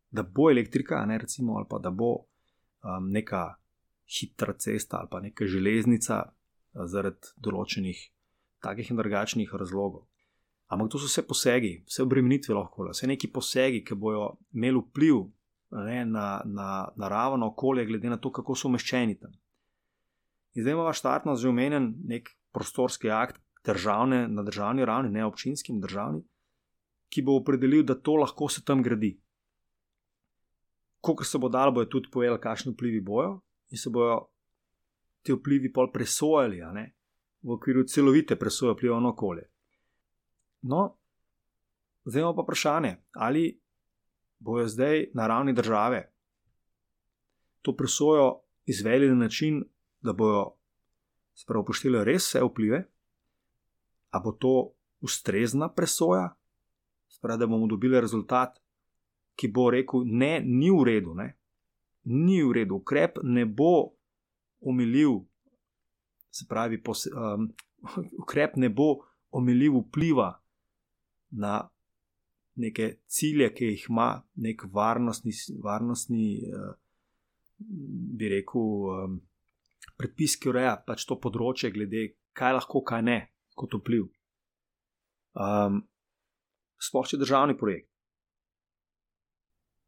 da 0.10 0.24
bo 0.24 0.50
elektrika, 0.50 1.04
ne 1.06 1.20
recimo, 1.20 1.60
ali 1.60 1.68
pa 1.70 1.80
da 1.84 1.92
bo 1.92 2.14
um, 2.16 3.12
neka 3.12 3.58
hitra 4.08 4.54
cesta 4.56 5.02
ali 5.02 5.12
pa 5.12 5.20
neka 5.20 5.46
železnica 5.46 6.22
zaradi 6.88 7.34
določenih 7.44 8.00
takih 8.64 8.92
in 8.92 9.00
drugačnih 9.00 9.52
razlogov. 9.54 10.07
Ampak 10.68 10.92
to 10.92 11.00
so 11.00 11.08
vse 11.08 11.24
posegi, 11.24 11.74
vse 11.88 12.04
obremenitve 12.04 12.56
lahko, 12.56 12.90
vse 12.92 13.08
neki 13.08 13.30
posegi, 13.32 13.84
ki 13.88 13.96
bojo 13.96 14.34
imeli 14.54 14.82
vpliv 14.84 15.22
ne, 15.72 16.06
na, 16.06 16.42
na 16.46 16.88
naravno 16.96 17.48
okolje, 17.54 17.86
glede 17.86 18.10
na 18.10 18.18
to, 18.18 18.32
kako 18.32 18.56
so 18.56 18.68
umeščeni 18.68 19.16
tam. 19.20 19.32
In 20.56 20.64
zdaj 20.64 20.74
imamo 20.74 20.94
štartno 20.94 21.36
že 21.36 21.50
omenjen 21.50 21.94
nek 22.08 22.30
prostorski 22.52 23.12
akt, 23.14 23.40
državne, 23.68 24.28
na 24.28 24.44
državni 24.44 24.86
ravni, 24.86 25.12
ne 25.12 25.26
občinskim 25.26 25.80
državni, 25.84 26.24
ki 27.12 27.24
bo 27.24 27.38
opredelil, 27.40 27.84
da 27.84 27.96
to 27.96 28.16
lahko 28.16 28.50
se 28.50 28.64
tam 28.66 28.84
gradi. 28.84 29.14
Ko 31.02 31.16
se 31.24 31.38
bo 31.38 31.50
dal, 31.50 31.72
bojo 31.72 31.88
tudi 31.88 32.12
povedali, 32.12 32.42
kakšni 32.44 32.74
vplivi 32.74 33.02
bojo 33.02 33.38
in 33.72 33.78
se 33.78 33.90
bojo 33.90 34.26
ti 35.24 35.36
vplivi 35.36 35.72
pol 35.74 35.92
presojali, 35.92 36.60
v 37.44 37.54
okviru 37.56 37.84
celovite 37.84 38.36
presoje 38.36 38.74
vpliva 38.74 39.00
na 39.00 39.14
okolje. 39.14 39.48
No, 40.62 40.98
zdaj 42.06 42.22
imamo 42.22 42.36
pa 42.36 42.42
vprašanje, 42.42 42.96
ali 43.12 43.60
bojo 44.40 44.68
zdaj 44.68 45.10
na 45.14 45.28
ravni 45.28 45.54
države 45.54 46.12
to 47.62 47.76
presojo 47.76 48.40
izvedli 48.66 49.10
na 49.10 49.16
način, 49.16 49.64
da 50.02 50.14
bojo 50.14 50.52
spravo 51.34 51.62
upoštevali 51.62 52.06
res 52.06 52.28
vse 52.28 52.42
vplive, 52.44 52.84
ali 54.10 54.24
bo 54.24 54.32
to 54.32 54.72
ustrezna 55.02 55.70
presoja, 55.74 56.36
spravi, 57.08 57.40
da 57.40 57.48
bomo 57.48 57.68
dobili 57.68 58.02
rezultat, 58.02 58.60
ki 59.36 59.48
bo 59.48 59.70
rekel: 59.70 60.02
Ne, 60.06 60.40
ni 60.46 60.72
v 60.72 60.84
redu, 60.84 61.14
ne? 61.14 61.34
ni 62.04 62.40
v 62.44 62.52
redu, 62.52 62.76
ukrep 62.76 63.20
ne 63.24 63.46
bo 63.46 63.92
omilil, 64.62 65.20
se 66.32 66.46
pravi, 66.50 66.80
pos, 66.84 67.04
um, 67.12 67.50
ukrep 68.24 68.56
ne 68.56 68.70
bo 68.70 68.94
omilil 69.32 69.82
vpliva 69.82 70.32
na 71.32 71.62
neke 72.58 72.98
cilje, 73.08 73.52
ki 73.54 73.72
jih 73.74 73.88
ima 73.90 74.10
nek 74.42 74.64
varnostni, 74.74 75.34
varnostni 75.64 76.28
uh, 76.50 76.72
bi 77.58 78.30
rekel, 78.32 79.18
predpis, 79.98 80.38
ki 80.38 80.52
ureja 80.52 80.76
pač 80.86 81.06
to 81.10 81.18
področje, 81.22 81.72
glede 81.74 82.12
kaj 82.38 82.58
lahko, 82.60 82.84
kaj 82.86 83.04
ne 83.06 83.20
kot 83.58 83.74
vpliv. 83.80 84.08
Um, 85.38 85.82
sploh 86.82 87.08
če 87.08 87.18
je 87.18 87.24
državni 87.24 87.58
projekt. 87.58 87.90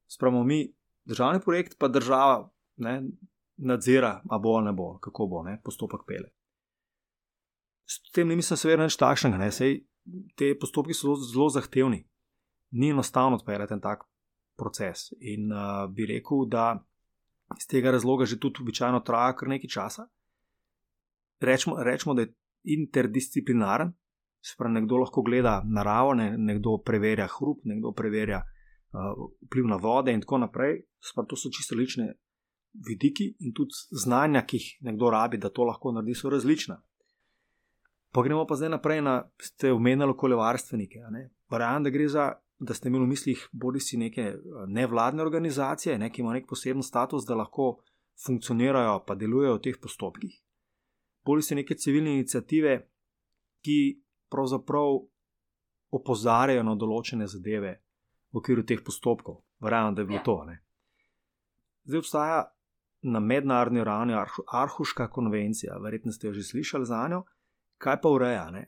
Spravimo 0.09 0.41
mi 0.45 0.63
državni 1.09 1.41
projekt, 1.45 1.77
pa 1.77 1.89
država 1.89 2.41
ne, 2.81 2.95
nadzira, 3.61 4.15
a 4.25 4.39
bo 4.41 4.55
ali 4.57 4.71
ne 4.71 4.73
bo, 4.73 4.95
kako 5.01 5.27
bo 5.29 5.43
ne, 5.45 5.59
postopek 5.63 6.05
pele. 6.07 6.31
S 7.89 8.01
tem 8.13 8.29
ne 8.29 8.37
mislim, 8.37 8.57
seveda, 8.57 8.85
nič 8.85 8.97
takšnega. 9.01 9.37
Ne, 9.41 9.51
sej, 9.53 9.79
te 10.35 10.53
postopki 10.59 10.93
so 10.93 11.15
zelo, 11.15 11.49
zahtevni. 11.49 12.03
Ni 12.71 12.89
enostavno 12.89 13.37
odpeljati 13.37 13.73
en 13.73 13.81
tak 13.81 14.05
proces. 14.57 15.09
In 15.19 15.51
uh, 15.51 15.87
bi 15.93 16.05
rekel, 16.05 16.45
da 16.47 16.77
iz 17.57 17.67
tega 17.67 17.91
razloga 17.91 18.25
že 18.25 18.39
tudi 18.39 18.61
običajno 18.61 18.99
traja 18.99 19.35
kar 19.35 19.49
nekaj 19.49 19.69
časa. 19.69 20.07
Rečemo, 21.39 21.77
rečemo 21.83 22.13
da 22.13 22.21
je 22.21 22.33
interdisciplinaren, 22.63 23.93
sprav 24.43 24.71
nekdo 24.71 24.97
lahko 24.97 25.23
gleda 25.23 25.61
naravo, 25.65 26.13
ne, 26.13 26.33
nekdo 26.37 26.77
preverja 26.85 27.27
hrup, 27.39 27.63
nekdo 27.63 27.93
preverja 27.95 28.41
uh, 28.43 29.29
vpliv 29.47 29.67
na 29.67 29.79
vode 29.79 30.13
in 30.13 30.21
tako 30.21 30.43
naprej. 30.45 30.83
Sprav 30.99 31.29
to 31.29 31.39
so 31.39 31.49
čisto 31.49 31.75
različne 31.75 32.11
vidiki 32.87 33.31
in 33.39 33.53
tudi 33.55 33.73
znanja, 34.03 34.43
ki 34.45 34.57
jih 34.57 34.67
nekdo 34.81 35.09
rabi, 35.09 35.37
da 35.37 35.49
to 35.49 35.63
lahko 35.63 35.91
naredi, 35.91 36.15
so 36.15 36.29
različna. 36.29 36.81
Pa 38.11 38.23
gremo 38.25 38.45
pa 38.49 38.55
zdaj 38.57 38.73
naprej 38.73 39.01
na 39.05 39.15
ste 39.37 39.71
omenjali 39.71 40.15
okoljevarstvenike. 40.15 41.03
Verjamem, 41.51 41.83
da 41.83 41.89
gre 41.89 42.07
za. 42.07 42.31
Da 42.59 42.75
ste 42.75 42.89
imeli 42.89 43.05
v 43.05 43.13
mislih 43.13 43.43
bodi 43.55 43.79
si 43.79 43.95
neke 43.97 44.33
nevladne 44.67 45.23
organizacije, 45.23 45.93
ne, 45.97 46.09
ki 46.11 46.19
imajo 46.19 46.41
nek 46.41 46.49
poseben 46.49 46.83
status, 46.83 47.23
da 47.23 47.37
lahko 47.39 47.77
funkcionirajo 48.25 48.97
in 48.99 49.19
delujejo 49.21 49.53
v 49.55 49.61
teh 49.63 49.77
postopkih 49.79 50.33
bolj 51.29 51.45
so 51.45 51.55
neke 51.55 51.75
civilne 51.77 52.13
inicijative, 52.17 52.75
ki 53.65 53.79
pravzaprav 54.31 55.01
opozarjajo 55.99 56.63
na 56.63 56.75
določene 56.79 57.27
zadeve 57.27 57.73
v 58.33 58.41
okviru 58.41 58.63
teh 58.65 58.81
postopkov. 58.85 59.41
Verjamem, 59.61 59.97
da 59.97 60.03
je 60.03 60.09
bilo 60.09 60.21
ja. 60.21 60.25
to. 60.25 60.37
Ne? 60.47 60.55
Zdaj 61.89 62.03
obstaja 62.03 62.39
na 63.01 63.19
mednarodni 63.19 63.83
ravni 63.83 64.15
Arhuška 64.15 65.09
konvencija, 65.11 65.77
verjetno 65.83 66.13
ste 66.15 66.29
jo 66.29 66.37
že 66.37 66.45
slišali 66.51 66.87
za 66.87 67.01
njo. 67.11 67.23
Kaj 67.79 68.01
pa 68.03 68.11
ureja? 68.11 68.49
Ne? 68.51 68.65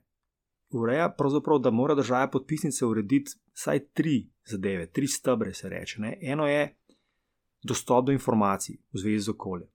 Ureja 0.72 1.10
pravzaprav, 1.18 1.60
da 1.60 1.72
mora 1.72 1.96
država 1.96 2.30
podpisnice 2.32 2.86
urediti 2.86 3.36
vsaj 3.54 3.86
tri 3.94 4.30
zadeve, 4.48 4.88
tri 4.88 5.08
stebre 5.08 5.54
se 5.54 5.70
reče. 5.70 6.02
Ne? 6.02 6.18
Eno 6.22 6.48
je 6.48 6.78
dostop 7.64 8.06
do 8.06 8.12
informacij 8.12 8.78
v 8.94 9.00
zvezi 9.00 9.26
z 9.26 9.34
okoljem. 9.36 9.68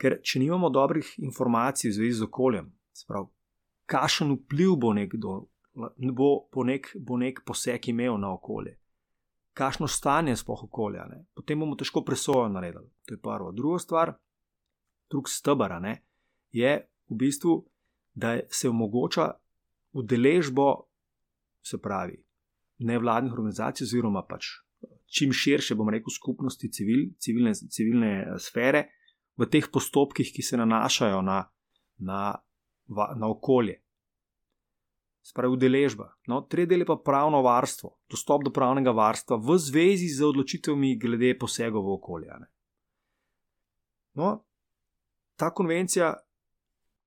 Ker 0.00 0.20
če 0.22 0.38
nimamo 0.40 0.70
dobrih 0.70 1.14
informacij 1.18 1.90
v 1.90 1.94
zvezi 1.94 2.20
z 2.20 2.28
okoljem, 2.28 2.70
sprav, 2.96 3.26
kakšen 3.90 4.30
vpliv 4.36 4.76
bo 4.80 4.92
nekdo, 4.96 5.34
bo, 5.74 6.30
bo, 6.52 6.64
nek, 6.64 6.92
bo 6.96 7.18
nek 7.20 7.42
poseg 7.44 7.90
imel 7.90 8.16
na 8.22 8.30
okolje, 8.32 8.78
kakšno 9.58 9.90
stanje 9.90 10.36
sploh 10.38 10.64
okolja, 10.70 11.04
ne? 11.10 11.24
potem 11.34 11.60
bomo 11.60 11.76
težko 11.76 12.04
presojo 12.06 12.48
naredili. 12.48 12.88
To 13.06 13.14
je 13.14 13.20
prvo. 13.20 13.52
Druga 13.52 13.82
stvar, 13.82 14.14
drug 15.10 15.28
stebr, 15.28 15.74
je 16.52 16.72
v 17.10 17.18
bistvu, 17.18 17.58
da 18.20 18.36
se 18.50 18.68
omogoča 18.68 19.30
udeležbo, 19.96 20.68
se 21.62 21.78
pravi, 21.80 22.20
nevladnih 22.78 23.32
organizacij, 23.32 23.84
oziroma 23.88 24.22
pač 24.28 24.52
čim 25.10 25.32
širše, 25.34 25.74
bomo 25.74 25.90
rekel, 25.90 26.12
skupnosti 26.14 26.70
civil, 26.72 27.08
civilne, 27.18 27.54
civilne 27.54 28.12
sfere 28.38 28.84
v 29.40 29.48
teh 29.50 29.66
postopkih, 29.72 30.30
ki 30.32 30.44
se 30.44 30.60
nanašajo 30.60 31.20
na, 31.26 31.42
na 31.98 32.20
na 33.16 33.28
okolje. 33.28 33.82
Spravi 35.22 35.52
udeležba. 35.52 36.14
No, 36.26 36.40
tretji 36.40 36.66
del 36.66 36.82
je 36.82 36.86
pa 36.88 36.96
pravno 37.04 37.42
varstvo, 37.42 37.92
dostop 38.10 38.44
do 38.44 38.52
pravnega 38.52 38.90
varstva 38.90 39.36
v 39.36 39.58
zvezi 39.58 40.08
z 40.08 40.24
odločitvami 40.26 40.96
glede 40.98 41.34
posegov 41.38 41.84
v 41.84 41.92
okolje. 41.98 42.38
Ne. 42.40 42.48
No, 44.16 44.30
ta 45.36 45.52
konvencija 45.54 46.14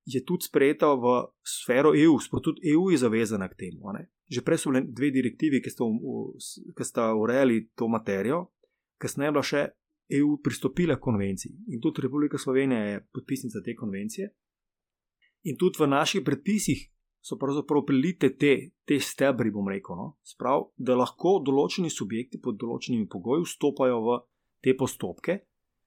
je 0.05 0.23
tudi 0.23 0.43
sprejeta 0.43 0.93
v 0.93 1.31
sfero 1.43 1.93
EU, 1.95 2.19
sploh 2.19 2.43
tudi 2.43 2.73
EU 2.73 2.89
je 2.91 2.97
zavezana 2.97 3.47
k 3.47 3.55
temu. 3.55 3.91
Že 4.27 4.41
prej 4.41 4.59
so 4.59 4.71
bile 4.71 4.83
dve 4.87 5.11
direktivi, 5.11 5.61
ki 5.63 5.71
sta, 5.71 5.87
ki 6.75 6.83
sta 6.83 7.13
urejali 7.15 7.71
to 7.75 7.87
materijo, 7.87 8.51
kasneje 8.99 9.27
je 9.27 9.35
bila 9.35 9.43
še 9.43 9.63
EU 10.19 10.37
pristopila 10.43 10.95
k 10.95 11.05
konvenciji 11.05 11.55
in 11.71 11.81
tudi 11.81 12.03
Republika 12.03 12.37
Slovenija 12.37 12.79
je 12.79 13.07
podpisnica 13.13 13.61
te 13.63 13.75
konvencije. 13.75 14.29
In 15.43 15.57
tudi 15.57 15.79
v 15.79 15.87
naših 15.87 16.23
predpisih 16.23 16.89
so 17.23 17.37
pravzaprav 17.39 17.85
prilite 17.87 18.33
te, 18.35 18.71
te 18.83 18.99
stebri, 18.99 19.51
bom 19.51 19.67
rekel, 19.67 19.95
no? 19.95 20.07
Sprav, 20.23 20.71
da 20.75 20.95
lahko 20.95 21.37
določeni 21.43 21.91
subjekti 21.91 22.41
pod 22.43 22.59
določenimi 22.59 23.07
pogoji 23.07 23.47
vstopajo 23.47 23.99
v 24.03 24.17
te 24.63 24.75
postopke 24.75 25.37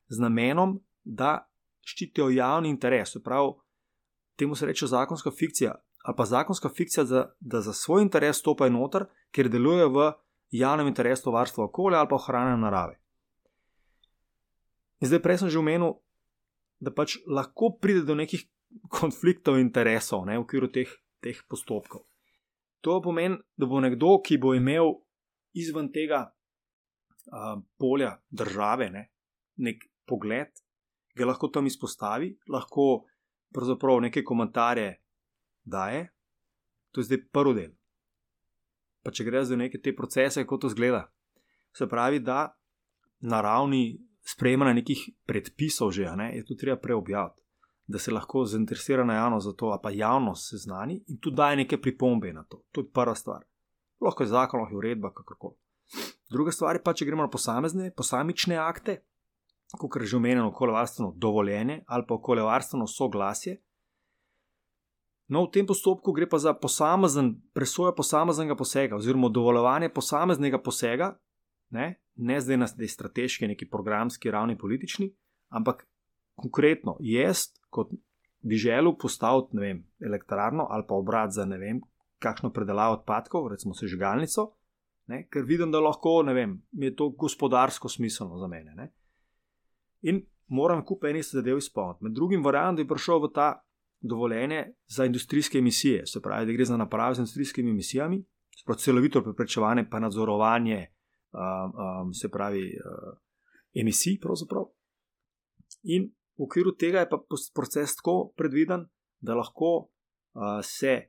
z 0.08 0.22
namenom, 0.22 0.78
da 1.04 1.38
ščitijo 1.86 2.30
javni 2.32 2.72
interes. 2.72 3.16
Prav, 3.24 3.52
temu 4.36 4.54
se 4.54 4.66
reče 4.66 4.86
zakonska 4.86 5.30
fikcija, 5.30 5.74
ali 6.04 6.16
pa 6.16 6.24
zakonska 6.24 6.68
fikcija, 6.68 7.04
da, 7.04 7.34
da 7.40 7.60
za 7.60 7.72
svoj 7.72 8.02
interes 8.02 8.38
stopajo 8.38 8.70
noter, 8.70 9.06
ker 9.30 9.48
delujejo 9.48 9.88
v 9.88 10.12
javnem 10.50 10.86
interesu 10.86 11.32
varstva 11.32 11.64
okolja 11.64 11.98
ali 11.98 12.08
pa 12.08 12.14
ohranjanja 12.14 12.56
narave. 12.56 12.98
In 15.00 15.08
zdaj, 15.08 15.22
prej 15.22 15.38
sem 15.38 15.50
že 15.52 15.58
omenil, 15.60 15.98
da 16.80 16.92
pač 16.92 17.18
lahko 17.26 17.74
pride 17.80 18.04
do 18.06 18.14
nekih 18.14 18.46
konfliktov 18.98 19.58
interesov 19.60 20.26
ne, 20.26 20.38
v 20.38 20.44
okviru 20.44 20.70
teh, 20.72 20.90
teh 21.20 21.40
postopkov. 21.48 22.04
To 22.84 23.00
pomeni, 23.02 23.40
da 23.56 23.66
bo 23.66 23.80
nekdo, 23.82 24.20
ki 24.22 24.38
bo 24.38 24.54
imel 24.54 24.92
izven 25.56 25.88
tega 25.90 26.28
uh, 26.28 27.58
polja 27.80 28.14
države 28.30 28.90
ne, 28.92 29.08
nek 29.58 29.82
pogled, 30.06 30.52
ga 31.16 31.26
lahko 31.26 31.48
tam 31.50 31.66
izpostavi, 31.66 32.36
lahko 32.52 33.06
pravzaprav 33.54 34.00
neke 34.00 34.24
komentarje 34.24 35.02
daje. 35.64 36.12
To 36.92 37.00
je 37.00 37.04
zdaj 37.04 37.22
prvi 37.32 37.54
del. 37.54 37.72
Pa 39.02 39.12
če 39.12 39.24
gre 39.24 39.44
za 39.44 39.56
neke 39.56 39.78
te 39.78 39.94
procese, 39.96 40.42
kako 40.42 40.58
to 40.64 40.68
zgleda. 40.72 41.06
Se 41.76 41.86
pravi, 41.88 42.20
da 42.20 42.56
na 43.20 43.40
ravni 43.40 43.98
sprejemanja 44.26 44.72
nekih 44.72 45.02
predpisov, 45.26 45.92
že, 45.94 46.08
ne, 46.16 46.32
je 46.36 46.44
to 46.44 46.56
treba 46.58 46.78
preobjaviti, 46.80 47.42
da 47.86 47.98
se 47.98 48.12
lahko 48.12 48.44
zainteresirana 48.44 49.14
javnost 49.14 49.46
za 49.46 49.52
to, 49.52 49.70
pa 49.82 49.90
javnost 49.90 50.50
seznani 50.50 51.04
in 51.06 51.20
tudi 51.20 51.36
daje 51.36 51.56
neke 51.56 51.78
pripombe 51.80 52.32
na 52.32 52.44
to. 52.44 52.64
To 52.72 52.80
je 52.80 52.90
prva 52.92 53.14
stvar. 53.14 53.44
Lahko 54.00 54.22
je 54.22 54.32
zakon, 54.32 54.60
lahko 54.60 54.74
je 54.74 54.78
uredba, 54.78 55.12
kakorkoli. 55.12 55.54
Druga 56.30 56.52
stvar 56.52 56.76
je 56.76 56.82
pa, 56.82 56.94
če 56.94 57.06
gremo 57.06 57.22
na 57.22 57.30
posamezne, 57.30 57.92
posamične 57.94 58.58
akte, 58.58 58.98
kot 59.74 60.00
je 60.00 60.06
že 60.06 60.16
omenjeno, 60.16 60.48
okoljevarstveno 60.48 61.12
dovoljenje 61.16 61.82
ali 61.86 62.04
pa 62.08 62.14
okoljevarstveno 62.14 62.86
soglasje. 62.86 63.56
No, 65.28 65.42
v 65.44 65.50
tem 65.50 65.66
postopku 65.66 66.12
gre 66.12 66.28
pa 66.30 66.38
za 66.38 66.54
posamezen, 66.54 67.34
presojo 67.54 67.94
posameznega 67.94 68.54
posega, 68.54 68.96
oziroma 68.96 69.28
dovoljevanje 69.28 69.88
posameznega 69.88 70.60
posega, 70.62 71.16
ne, 71.70 72.00
ne 72.14 72.40
zdaj 72.40 72.56
na 72.56 72.68
tej 72.70 72.88
strateški, 72.88 73.48
neki 73.50 73.66
programski 73.70 74.30
ravni, 74.30 74.58
politični, 74.58 75.10
ampak 75.48 75.82
konkretno, 76.38 76.96
jaz, 77.00 77.48
kot 77.70 77.90
bi 78.40 78.54
želel 78.54 78.94
postaviti 78.94 79.58
vem, 79.58 79.82
elektrarno 80.00 80.68
ali 80.70 80.86
pa 80.88 80.94
obrat 80.94 81.34
za 81.34 81.44
ne 81.44 81.58
vem, 81.58 81.80
kakšno 82.22 82.52
predelavo 82.52 83.00
odpadkov, 83.00 83.48
recimo 83.50 83.74
sežigalnico, 83.74 84.52
ne, 85.10 85.24
ker 85.30 85.42
vidim, 85.42 85.70
da 85.74 85.80
lahko, 85.82 86.20
ne 86.22 86.34
vem, 86.34 86.54
je 86.72 86.94
to 86.96 87.10
gospodarsko 87.10 87.88
smiselno 87.88 88.38
za 88.38 88.46
mene. 88.46 88.74
Ne. 88.74 88.92
In 90.06 90.22
moram 90.46 90.84
kup 90.86 91.04
enih 91.04 91.24
zadev 91.26 91.58
izpolniti. 91.58 92.04
Med 92.04 92.14
drugim, 92.14 92.44
variant 92.44 92.78
je 92.78 92.86
prišel 92.86 93.22
v 93.24 93.32
ta 93.34 93.48
dovoljenje 94.00 94.62
za 94.86 95.04
industrijske 95.04 95.58
emisije, 95.58 96.06
se 96.06 96.22
pravi, 96.22 96.46
da 96.46 96.52
gre 96.52 96.64
za 96.64 96.76
naprave 96.76 97.14
z 97.14 97.24
industrijskimi 97.24 97.70
emisijami, 97.70 98.24
celovito 98.78 99.22
preprečevanje, 99.22 99.86
pa 99.90 99.98
nadzorovanje 99.98 100.86
um, 100.86 102.12
se 102.14 102.30
pravi, 102.30 102.62
uh, 102.78 103.18
emisij. 103.74 104.18
Pravzaprav. 104.22 104.68
In 105.82 106.10
v 106.38 106.42
okviru 106.44 106.74
tega 106.74 107.00
je 107.00 107.08
pa 107.08 107.18
proces 107.54 107.96
tako 107.96 108.32
predviden, 108.36 108.86
da 109.20 109.34
lahko 109.34 109.72
uh, 109.76 110.60
se, 110.62 111.00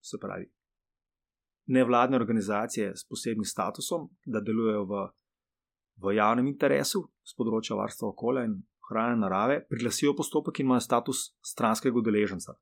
se 0.00 0.18
pravi, 0.20 0.48
nevladne 1.66 2.16
organizacije 2.16 2.96
s 2.96 3.08
posebnim 3.08 3.44
statusom, 3.44 4.08
da 4.26 4.40
delujejo 4.40 4.84
v, 4.84 5.04
v 6.02 6.16
javnem 6.16 6.48
interesu 6.50 7.04
z 7.24 7.36
področja 7.38 7.76
varstva 7.78 8.10
okolja 8.10 8.44
in 8.48 8.58
hrane 8.90 9.16
narave, 9.16 9.62
priglasijo 9.70 10.14
postopek 10.16 10.60
in 10.60 10.68
imajo 10.68 10.84
status 10.84 11.24
stranskega 11.44 11.96
udeleženca. 11.98 12.56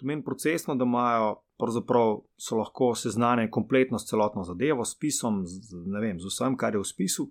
To 0.00 0.06
meni 0.10 0.24
procesno, 0.26 0.74
da 0.74 0.84
imajo, 0.84 1.30
pravzaprav 1.60 2.16
so 2.36 2.58
lahko 2.58 2.92
seznane 2.98 3.46
kompletno 3.50 3.98
s 3.98 4.08
celotno 4.10 4.42
zadevo, 4.44 4.84
s 4.84 4.98
pisom, 4.98 5.44
z, 5.46 5.70
vem, 6.00 6.18
z 6.18 6.30
vsem, 6.30 6.56
kar 6.58 6.74
je 6.74 6.82
v 6.82 6.88
spisu, 6.88 7.28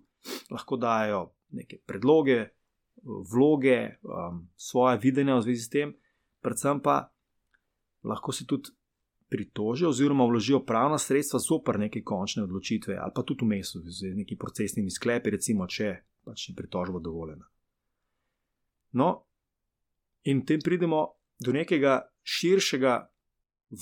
lahko 0.52 0.80
dajo 0.80 1.26
neke 1.52 1.82
predloge, 1.86 2.48
vloge, 3.04 4.00
um, 4.08 4.48
svoje 4.56 4.98
videnje 5.04 5.36
v 5.36 5.46
zvezi 5.50 5.64
s 5.64 5.70
tem, 5.70 5.92
predvsem 6.42 6.80
pa 6.80 7.12
lahko 8.04 8.32
se 8.32 8.48
tudi 8.48 8.72
pritožijo 9.34 9.90
oziroma 9.90 10.28
vložijo 10.30 10.60
pravna 10.66 11.00
sredstva 11.02 11.40
zoper 11.42 11.80
neke 11.82 12.04
končne 12.06 12.44
odločitve 12.44 12.98
ali 13.02 13.12
pa 13.16 13.24
tudi 13.26 13.46
vmes 13.46 13.74
z 13.98 14.14
neki 14.14 14.38
procesnimi 14.38 14.94
sklepi, 14.94 15.34
recimo, 15.34 15.66
če 15.68 15.96
pač 16.24 16.50
je 16.50 16.56
pritožba 16.56 17.02
dovoljena. 17.02 17.48
No, 18.94 19.10
in 20.30 20.44
tem 20.46 20.62
pridemo 20.62 21.02
do 21.42 21.54
nekega 21.56 22.04
širšega 22.22 22.94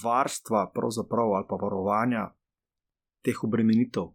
varstva, 0.03 0.71
ali 0.71 1.45
pa 1.49 1.59
varovanja 1.59 2.29
teh 3.21 3.43
obremenitev 3.43 4.07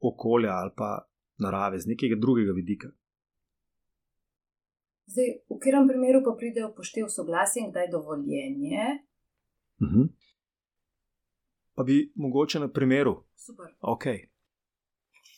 okolja 0.00 0.56
ali 0.62 0.72
pa 0.76 1.04
narave 1.38 1.78
z 1.78 1.92
nekega 1.92 2.16
drugega 2.16 2.52
vidika. 2.56 2.88
Zdaj, 5.08 5.28
v 5.48 5.56
katerem 5.56 5.88
primeru 5.88 6.20
pa 6.24 6.34
pridejo 6.36 6.72
poštev 6.76 7.08
soglasje 7.08 7.62
in 7.62 7.70
kdaj 7.70 7.88
dovoljenje? 7.92 9.07
Uh 9.80 9.88
mhm. 9.88 10.00
-huh. 10.00 10.08
Pa 11.74 11.82
bi 11.84 12.12
mogoče 12.14 12.58
na 12.60 12.68
primeru. 12.68 13.24
Super. 13.36 13.66
Ok. 13.80 14.04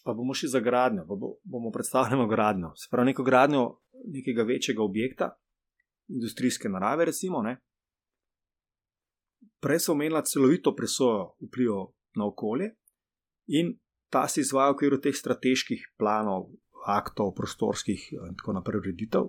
Pa 0.05 0.13
bomo 0.13 0.35
šli 0.35 0.49
za 0.49 0.61
gradnjo, 0.61 1.07
pa 1.09 1.15
bomo 1.45 1.71
predstavljali 1.71 2.29
gradnjo. 2.29 2.73
Se 2.77 2.89
pravi, 2.91 3.07
neko 3.07 3.23
gradnjo 3.23 3.81
nekega 4.07 4.43
večjega 4.43 4.83
objekta, 4.83 5.37
industrijske 6.09 6.69
narave, 6.69 7.05
recimo. 7.05 7.43
Ne? 7.43 7.61
Prej 9.61 9.79
so 9.79 9.93
imeli 9.93 10.23
celovito 10.25 10.75
presojo 10.77 11.35
vplivov 11.41 11.93
na 12.17 12.27
okolje 12.27 12.75
in 13.47 13.79
ta 14.11 14.29
se 14.29 14.41
izvaja 14.41 14.71
v 14.71 14.75
okviru 14.75 14.99
teh 15.01 15.15
strateških 15.15 15.93
planov, 15.99 16.49
aktov, 16.87 17.35
prostorskih 17.35 18.13
in 18.13 18.37
tako 18.37 18.53
naprej, 18.53 18.79
ureditev. 18.79 19.29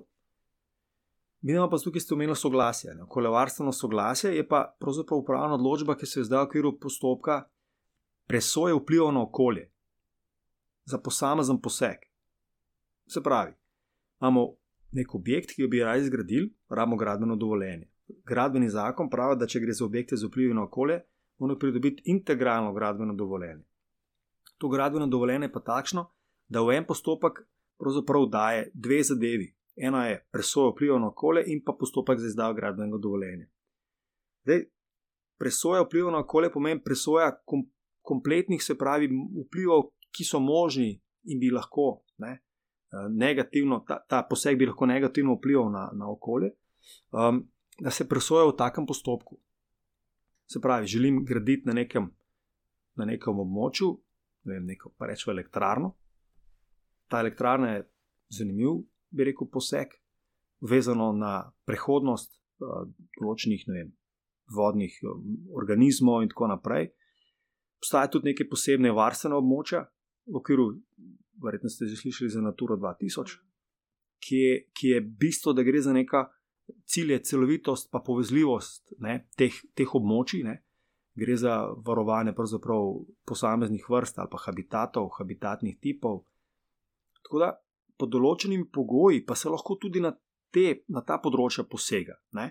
Mi 1.42 1.52
imamo 1.52 1.70
pa 1.70 1.78
tukaj 1.78 2.00
ste 2.00 2.14
omenili 2.14 2.36
soglasje. 2.36 2.98
Okoljevarstveno 3.04 3.72
soglasje 3.72 4.36
je 4.36 4.48
pa 4.48 4.76
pravzaprav 4.80 5.20
upravna 5.20 5.56
odločba, 5.56 5.96
ki 5.96 6.06
se 6.06 6.24
zdaj 6.24 6.44
v 6.44 6.48
okviru 6.48 6.80
postopka 6.80 7.44
presoje 8.28 8.76
vplivov 8.78 9.14
na 9.14 9.24
okolje 9.24 9.72
za 10.86 10.98
posamezen 10.98 11.62
poseg. 11.62 11.98
Se 13.08 13.24
pravi, 13.24 13.54
imamo 14.22 14.56
nek 14.92 15.16
objekt, 15.16 15.56
ki 15.56 15.68
bi 15.68 15.84
raje 15.84 16.04
zgradili, 16.04 16.54
rabimo 16.70 16.98
gradbeno 16.98 17.36
dovoljenje. 17.36 17.90
Gradbeni 18.26 18.70
zakon 18.70 19.10
pravi, 19.10 19.40
da 19.40 19.48
če 19.48 19.60
gre 19.60 19.74
za 19.74 19.86
objekte 19.86 20.18
z 20.18 20.28
vplivom 20.28 20.56
na 20.56 20.64
okolje, 20.64 21.02
moramo 21.38 21.60
pridobiti 21.60 22.04
integralno 22.06 22.74
gradbeno 22.74 23.14
dovoljenje. 23.14 23.64
To 24.58 24.70
gradbeno 24.70 25.08
dovoljenje 25.08 25.46
je 25.46 25.52
pa 25.52 25.60
takšno, 25.60 26.06
da 26.48 26.62
v 26.62 26.76
en 26.78 26.86
postopek 26.86 27.42
pravzaprav 27.80 28.26
daje 28.30 28.70
dve 28.74 29.04
zadevi. 29.04 29.56
Ena 29.76 30.06
je 30.08 30.20
presoja 30.32 30.72
vpliva 30.72 31.00
na 31.00 31.08
okolje 31.08 31.44
in 31.48 31.64
pa 31.66 31.74
postopek 31.80 32.20
za 32.20 32.28
izdajo 32.28 32.54
gradbenega 32.54 32.98
dovoljenja. 32.98 33.48
Zdaj, 34.44 34.66
presoja 35.40 35.86
vpliva 35.86 36.12
na 36.12 36.24
okolje 36.26 36.52
pomeni 36.52 36.84
presoja 36.84 37.32
kom 37.46 37.66
kompletnih, 38.02 38.64
se 38.64 38.74
pravi, 38.78 39.08
vplivov, 39.46 39.92
ki 40.12 40.26
so 40.26 40.40
možni 40.42 40.96
in 41.24 41.40
bi 41.40 41.52
lahko 41.54 42.02
ne, 42.18 42.40
Eh, 42.92 43.10
negativno, 43.10 43.86
ta, 43.88 44.02
ta 44.08 44.26
poseg 44.28 44.58
bi 44.60 44.66
lahko 44.68 44.86
negativno 44.86 45.38
vplival 45.38 45.70
na, 45.72 45.86
na 45.96 46.10
okolje, 46.12 46.50
um, 47.16 47.38
da 47.80 47.92
se 47.92 48.04
presoja 48.08 48.50
v 48.50 48.56
takem 48.60 48.86
postopku. 48.86 49.38
Se 50.46 50.60
pravi, 50.60 50.88
želim 50.88 51.22
graditi 51.26 51.70
na 51.70 51.74
nekem, 51.74 52.10
na 53.00 53.06
nekem 53.08 53.40
območju, 53.40 53.94
ne 54.44 54.58
vem, 54.58 54.66
neko, 54.74 54.92
pa 55.00 55.08
rečemo 55.08 55.32
elektrarno. 55.32 55.94
Ta 57.08 57.22
elektrarna 57.24 57.70
je 57.78 57.86
zanimiv, 58.36 58.82
bi 59.12 59.28
rekel, 59.28 59.50
poseg, 59.52 59.94
vezano 60.62 61.12
na 61.18 61.52
prehodnost 61.66 62.34
določenih 63.20 63.66
vem, 63.68 63.92
vodnih 64.54 64.98
organizmov 65.58 66.26
in 66.26 66.32
tako 66.32 66.52
naprej. 66.52 66.92
Obstaja 67.82 68.12
tudi 68.14 68.32
neke 68.32 68.46
posebne 68.50 68.92
varstvene 68.94 69.38
območja, 69.40 69.86
v 70.30 70.38
okviru, 70.38 70.68
verjetno 71.42 71.72
ste 71.72 71.90
že 71.90 71.98
slišali 71.98 72.30
za 72.30 72.44
Naturo 72.46 72.78
2000, 72.78 73.40
ki 74.22 74.38
je, 74.38 74.54
ki 74.70 74.88
je 74.96 75.02
bistvo, 75.02 75.54
da 75.54 75.66
gre 75.66 75.82
za 75.82 75.94
neka 75.94 76.28
cilje, 76.86 77.24
celovitost, 77.26 77.90
pa 77.92 78.00
povezljivost 78.06 78.94
ne, 79.02 79.26
teh, 79.38 79.56
teh 79.76 79.96
območij. 79.98 80.44
Ne. 80.46 80.62
Gre 81.18 81.36
za 81.36 81.58
varovanje 81.86 82.32
posameznih 83.28 83.90
vrst 83.90 84.22
ali 84.22 84.32
pa 84.32 84.40
habitatov, 84.46 85.10
habitatnih 85.18 85.80
tipov. 85.82 86.24
Tako 87.26 87.42
da 87.42 87.50
pod 88.02 88.10
določenimi 88.10 88.70
pogoji 88.74 89.22
pa 89.28 89.38
se 89.38 89.52
lahko 89.54 89.78
tudi 89.78 90.02
na, 90.02 90.12
te, 90.54 90.82
na 90.90 91.04
ta 91.06 91.20
področja 91.22 91.68
posega. 91.70 92.18
Ne. 92.38 92.50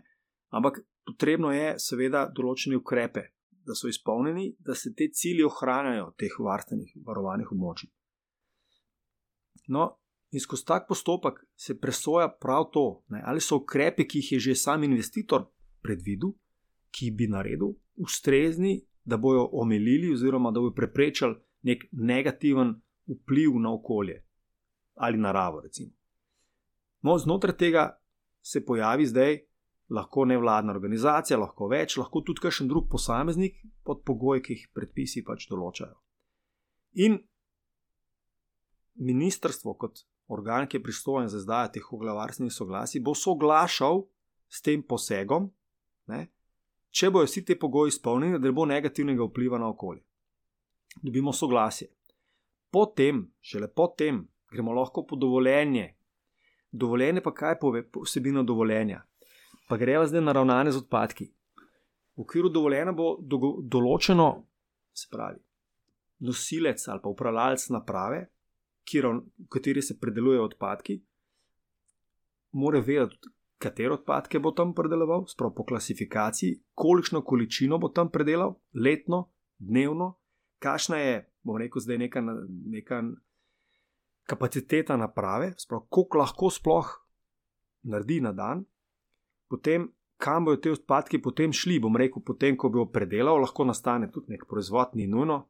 Ampak 0.55 0.83
potrebno 1.07 1.51
je, 1.55 1.75
seveda, 1.83 2.27
določene 2.35 2.79
ukrepe, 2.79 3.27
da 3.67 3.77
so 3.79 3.91
izpolnjeni, 3.91 4.53
da 4.63 4.77
se 4.79 4.95
te 4.97 5.11
cilje 5.15 5.47
ohranjajo, 5.49 6.13
teh 6.19 6.37
varstvenih, 6.47 6.95
varovanih 7.07 7.51
območij. 7.55 7.91
No, 9.71 9.87
in 10.35 10.43
skozi 10.43 10.67
tak 10.67 10.89
postopek 10.89 11.43
se 11.59 11.77
presoja 11.79 12.31
prav 12.43 12.71
to, 12.75 12.87
ne, 13.15 13.23
ali 13.27 13.43
so 13.43 13.61
ukrepi, 13.63 14.07
ki 14.07 14.23
jih 14.23 14.33
je 14.37 14.41
že 14.49 14.57
sam 14.59 14.87
investitor 14.87 15.47
predvidel, 15.85 16.33
ki 16.91 17.13
bi 17.15 17.29
naredil, 17.31 17.77
ustrezni, 18.03 18.81
da 19.07 19.17
bojo 19.17 19.47
omilili 19.59 20.11
oziroma 20.13 20.51
da 20.51 20.61
bojo 20.61 20.75
preprečili 20.77 21.39
nek 21.67 21.87
negativen 21.93 22.75
vpliv 23.11 23.57
na 23.63 23.73
okolje 23.75 24.21
ali 25.01 25.19
naravo. 25.19 25.63
No, 27.01 27.17
znotraj 27.19 27.57
tega 27.57 27.85
se 28.43 28.65
pojavi 28.65 29.07
zdaj 29.07 29.39
lahko 29.91 30.25
nevladna 30.25 30.73
organizacija, 30.73 31.39
lahko 31.41 31.69
več, 31.73 31.97
lahko 31.99 32.23
tudi 32.27 32.45
kakšen 32.45 32.69
drug 32.71 32.87
posameznik 32.91 33.57
pod 33.85 34.05
pogoji, 34.07 34.43
ki 34.45 34.57
jih 34.57 34.67
predpisi 34.77 35.25
pač 35.27 35.49
določajo. 35.51 35.97
In 37.03 37.19
ministrstvo, 39.01 39.75
kot 39.81 40.05
organ, 40.31 40.69
ki 40.69 40.79
je 40.79 40.85
pristojen 40.85 41.31
za 41.33 41.41
izdajo 41.41 41.73
teh 41.75 41.93
oglavarstvenih 41.97 42.55
soglasij, 42.55 43.03
bo 43.03 43.17
soglašal 43.19 44.05
s 44.51 44.63
tem 44.63 44.83
posegom, 44.87 45.49
ne, 46.13 46.27
če 46.91 47.11
bojo 47.11 47.27
vsi 47.27 47.45
ti 47.47 47.59
pogoji 47.59 47.97
izpolnjeni, 47.97 48.39
da 48.39 48.51
ne 48.51 48.55
bo 48.55 48.67
negativnega 48.69 49.27
vpliva 49.27 49.59
na 49.59 49.71
okolje. 49.73 50.05
Dobimo 51.03 51.33
soglasje. 51.33 51.89
Potem, 52.71 53.25
šele 53.43 53.71
potem, 53.75 54.23
gremo 54.51 54.73
lahko 54.73 55.07
po 55.07 55.17
dovoljenje. 55.17 55.95
Dovoljenje 56.73 57.21
pa 57.21 57.35
kaj 57.35 57.59
pove 57.59 57.85
vsebino 58.05 58.43
dovoljenja? 58.43 59.03
pa 59.71 59.77
greva 59.77 60.07
zdaj 60.07 60.25
na 60.27 60.33
ravnanje 60.33 60.73
z 60.75 60.83
odpadki. 60.83 61.29
V 62.19 62.25
okviru 62.25 62.49
dovoljena 62.51 62.91
bo 62.93 63.13
določeno, 63.23 64.27
se 64.91 65.07
pravi, 65.13 65.39
nosilec 66.27 66.83
ali 66.91 67.03
pa 67.05 67.13
upravljalec 67.15 67.69
naprave, 67.77 68.25
v 68.91 69.47
kateri 69.47 69.85
se 69.87 69.95
predelujejo 70.03 70.49
odpadki, 70.49 70.97
mora 72.59 72.81
vedeti, 72.83 73.31
katere 73.63 73.95
odpadke 73.95 74.41
bo 74.43 74.51
tam 74.51 74.73
predeloval, 74.75 75.29
sprav 75.31 75.53
po 75.55 75.63
klasifikaciji, 75.69 76.57
kolikšno 76.75 77.23
količino 77.23 77.79
bo 77.79 77.93
tam 77.95 78.11
predelal, 78.11 78.57
letno, 78.75 79.29
dnevno, 79.63 80.17
kakšna 80.59 80.99
je, 80.99 81.17
bom 81.47 81.61
rekel, 81.63 81.85
zdaj 81.85 82.01
neka, 82.09 82.25
neka 82.75 83.05
kapaciteta 84.31 84.97
naprave, 84.97 85.53
sprav 85.59 85.89
koliko 85.91 86.21
lahko 86.23 86.51
sploh 86.55 86.93
naredi 87.91 88.21
na 88.23 88.33
dan, 88.37 88.63
potem 89.51 89.89
kam 90.21 90.45
bodo 90.45 90.61
te 90.61 90.73
odpadki 90.75 91.19
potem 91.23 91.53
šli. 91.53 91.79
Bom 91.81 91.97
rekel, 91.97 92.23
potem, 92.23 92.57
ko 92.57 92.71
bo 92.71 92.87
predelal, 92.93 93.41
lahko 93.41 93.65
nastane 93.65 94.11
tudi 94.13 94.35
nek 94.35 94.45
proizvod, 94.49 94.95
ni 94.95 95.09
nujno. 95.09 95.41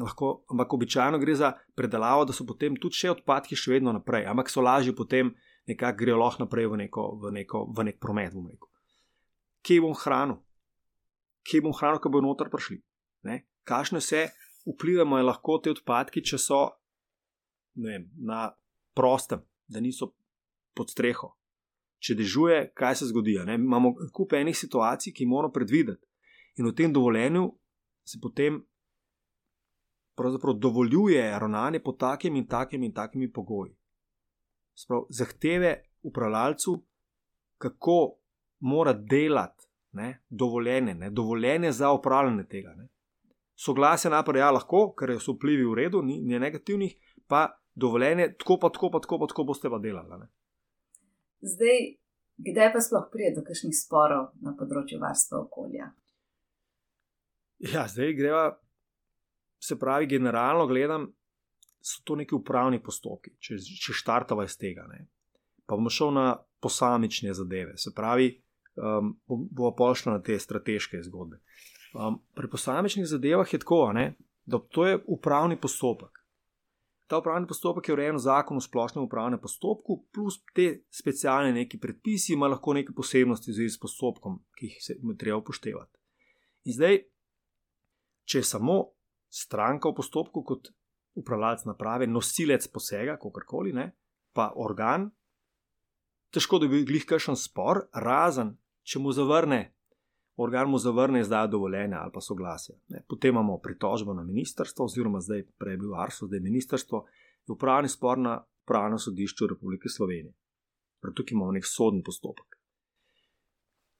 Lahko, 0.00 0.46
ampak 0.48 0.72
običajno 0.72 1.18
gre 1.20 1.34
za 1.36 1.52
predelavo, 1.76 2.24
da 2.24 2.32
so 2.32 2.46
potem 2.48 2.78
tudi 2.80 2.96
še 2.96 3.10
odpadki 3.12 3.58
še 3.58 3.74
vedno 3.74 3.92
naprej, 3.92 4.24
ampak 4.30 4.48
so 4.48 4.64
lažje 4.64 4.94
potem 4.96 5.34
nekako 5.68 5.98
grejo 6.00 6.16
lahko 6.16 6.46
naprej 6.46 6.70
v, 6.72 6.78
neko, 6.86 7.04
v, 7.20 7.32
neko, 7.36 7.66
v 7.76 7.84
nek 7.90 7.98
promet. 8.00 8.32
Kje 9.62 9.82
bom 9.84 9.92
hranil, 9.92 10.40
kje 11.44 11.60
bom 11.60 11.76
hranil, 11.76 12.00
ko 12.00 12.08
bodo 12.08 12.30
noter 12.30 12.48
prišli. 12.50 12.80
Kakšne 13.68 14.00
vse 14.00 14.24
vplivamo 14.64 15.20
je 15.20 15.28
lahko 15.28 15.60
te 15.62 15.70
odpadki, 15.70 16.24
če 16.24 16.40
so 16.40 16.62
vem, 17.74 18.10
na 18.16 18.50
prostem, 18.94 19.40
da 19.66 19.80
niso 19.80 20.12
pod 20.74 20.90
streho 20.90 21.34
če 22.02 22.16
dežuje, 22.18 22.58
kaj 22.74 22.98
se 22.98 23.08
zgodi. 23.10 23.36
Imamo 23.54 23.94
kup 24.14 24.34
enih 24.34 24.56
situacij, 24.58 25.14
ki 25.14 25.28
moramo 25.30 25.54
predvideti. 25.54 26.04
In 26.58 26.68
v 26.68 26.74
tem 26.76 26.92
dovoljenju 26.92 27.46
se 28.04 28.18
potem 28.22 28.60
dovoljuje 30.58 31.22
ravnanje 31.40 31.80
po 31.80 31.94
takem 31.98 32.36
in 32.36 32.46
takem 32.46 32.82
in 32.82 32.92
takimi 32.92 33.30
pogoji. 33.32 33.72
Sprav, 34.74 35.06
zahteve 35.10 35.72
upravljalcu, 36.02 36.74
kako 37.58 38.18
mora 38.60 38.92
delati, 38.92 39.66
ne, 39.92 40.22
dovoljene, 40.28 40.94
ne, 40.94 41.10
dovoljene 41.10 41.72
za 41.72 41.92
upravljanje 41.92 42.44
tega. 42.50 42.74
Ne. 42.76 42.88
Soglasje 43.54 44.10
naprej, 44.10 44.40
ja, 44.40 44.50
lahko, 44.50 44.90
ker 44.98 45.14
so 45.20 45.36
vplivi 45.36 45.64
v 45.68 45.74
redu, 45.78 46.02
ni, 46.02 46.18
ni 46.20 46.38
negativnih, 46.38 46.96
pa 47.28 47.46
dovoljene, 47.74 48.34
tako 48.38 48.58
pa 48.60 48.70
tako, 48.70 48.90
pa 48.90 49.00
tako, 49.00 49.18
pa 49.18 49.26
tako 49.26 49.44
boste 49.44 49.70
pa 49.70 49.78
delali. 49.78 50.20
Ne. 50.20 50.28
Zdaj, 51.40 51.80
kdaj 52.36 52.72
pa 52.72 52.80
sploh 52.80 53.08
pride 53.12 53.34
do 53.40 53.46
kakšnih 53.46 53.74
sporov 53.76 54.30
na 54.44 54.54
področju 54.58 55.00
varstva 55.02 55.42
okolja? 55.42 55.90
Ja, 57.62 57.86
zdaj 57.88 58.14
greva, 58.18 58.46
se 59.62 59.78
pravi, 59.78 60.06
generalno 60.10 60.66
gledam, 60.66 61.08
so 61.82 62.02
to 62.04 62.16
neki 62.18 62.34
upravni 62.34 62.82
postopki, 62.82 63.36
če, 63.42 63.58
če 63.58 63.94
štartava 63.94 64.46
iz 64.46 64.56
tega. 64.58 64.86
Ne. 64.90 65.06
Pa 65.66 65.78
bomo 65.78 65.90
šel 65.90 66.12
na 66.14 66.26
posamične 66.62 67.34
zadeve, 67.34 67.76
se 67.78 67.90
pravi, 67.94 68.32
um, 68.78 69.14
bomo 69.26 69.72
pošli 69.78 70.12
na 70.12 70.22
te 70.22 70.38
strateške 70.38 71.02
zgodbe. 71.06 71.40
Um, 71.92 72.22
pri 72.34 72.50
posamičnih 72.50 73.06
zadevah 73.06 73.50
je 73.52 73.60
tako, 73.62 73.84
ne, 73.94 74.12
da 74.46 74.58
to 74.58 74.86
je 74.86 74.98
upravni 75.06 75.58
postopek. 75.60 76.21
Ta 77.12 77.18
upravni 77.20 77.44
postopek 77.44 77.88
je 77.88 77.92
urejen 77.92 78.16
v 78.16 78.24
zakonu 78.24 78.56
o 78.56 78.64
splošnem 78.64 79.04
upravnem 79.04 79.40
postopku, 79.40 79.98
plus 80.16 80.38
te 80.56 80.86
specialne 80.88 81.50
neki 81.52 81.76
predpisi, 81.76 82.32
ima 82.32 82.48
lahko 82.48 82.72
neke 82.72 82.94
posebnosti 82.96 83.50
v 83.50 83.56
zvezi 83.58 83.74
s 83.74 83.80
postopkom, 83.82 84.38
ki 84.56 84.70
jih 84.70 84.78
se 84.80 84.96
treba 85.20 85.42
upoštevati. 85.42 86.00
In 86.64 86.76
zdaj, 86.78 86.96
če 88.24 88.40
je 88.40 88.48
samo 88.48 88.78
stranka 89.28 89.92
v 89.92 89.98
postopku 90.00 90.40
kot 90.40 90.70
upravljalec 91.20 91.66
naprave, 91.68 92.08
nosilec 92.08 92.64
posega, 92.72 93.18
kakorkoli, 93.20 93.76
ne, 93.76 93.90
pa 94.32 94.48
organ, 94.56 95.10
težko 96.32 96.62
da 96.62 96.70
bi 96.72 96.80
bil 96.80 96.88
glih 96.94 97.04
kakšen 97.12 97.36
spor, 97.36 97.90
razen 97.92 98.54
če 98.88 99.04
mu 99.04 99.12
zavrne 99.12 99.66
organ 100.36 100.70
mu 100.70 100.78
zavrne 100.78 101.20
izdajo 101.20 101.46
dovoljenja 101.46 101.98
ali 102.02 102.12
pa 102.14 102.20
soglasja. 102.20 102.76
Ne. 102.88 103.04
Potem 103.08 103.30
imamo 103.30 103.58
pritožbo 103.58 104.14
na 104.14 104.22
ministrstvo, 104.22 104.84
oziroma 104.84 105.20
zdaj 105.20 105.44
prej 105.58 105.76
bil 105.76 105.94
Arso, 105.94 106.26
zdaj 106.26 106.40
ministrstvo, 106.40 107.06
je 107.46 107.52
upravni 107.52 107.88
spor 107.88 108.18
na 108.18 108.44
pravnem 108.64 108.98
sodišču 108.98 109.46
Republike 109.46 109.88
Slovenije. 109.88 110.34
Prav 111.00 111.14
tukaj 111.14 111.34
imamo 111.34 111.52
nek 111.52 111.66
soden 111.66 112.02
postopek. 112.02 112.58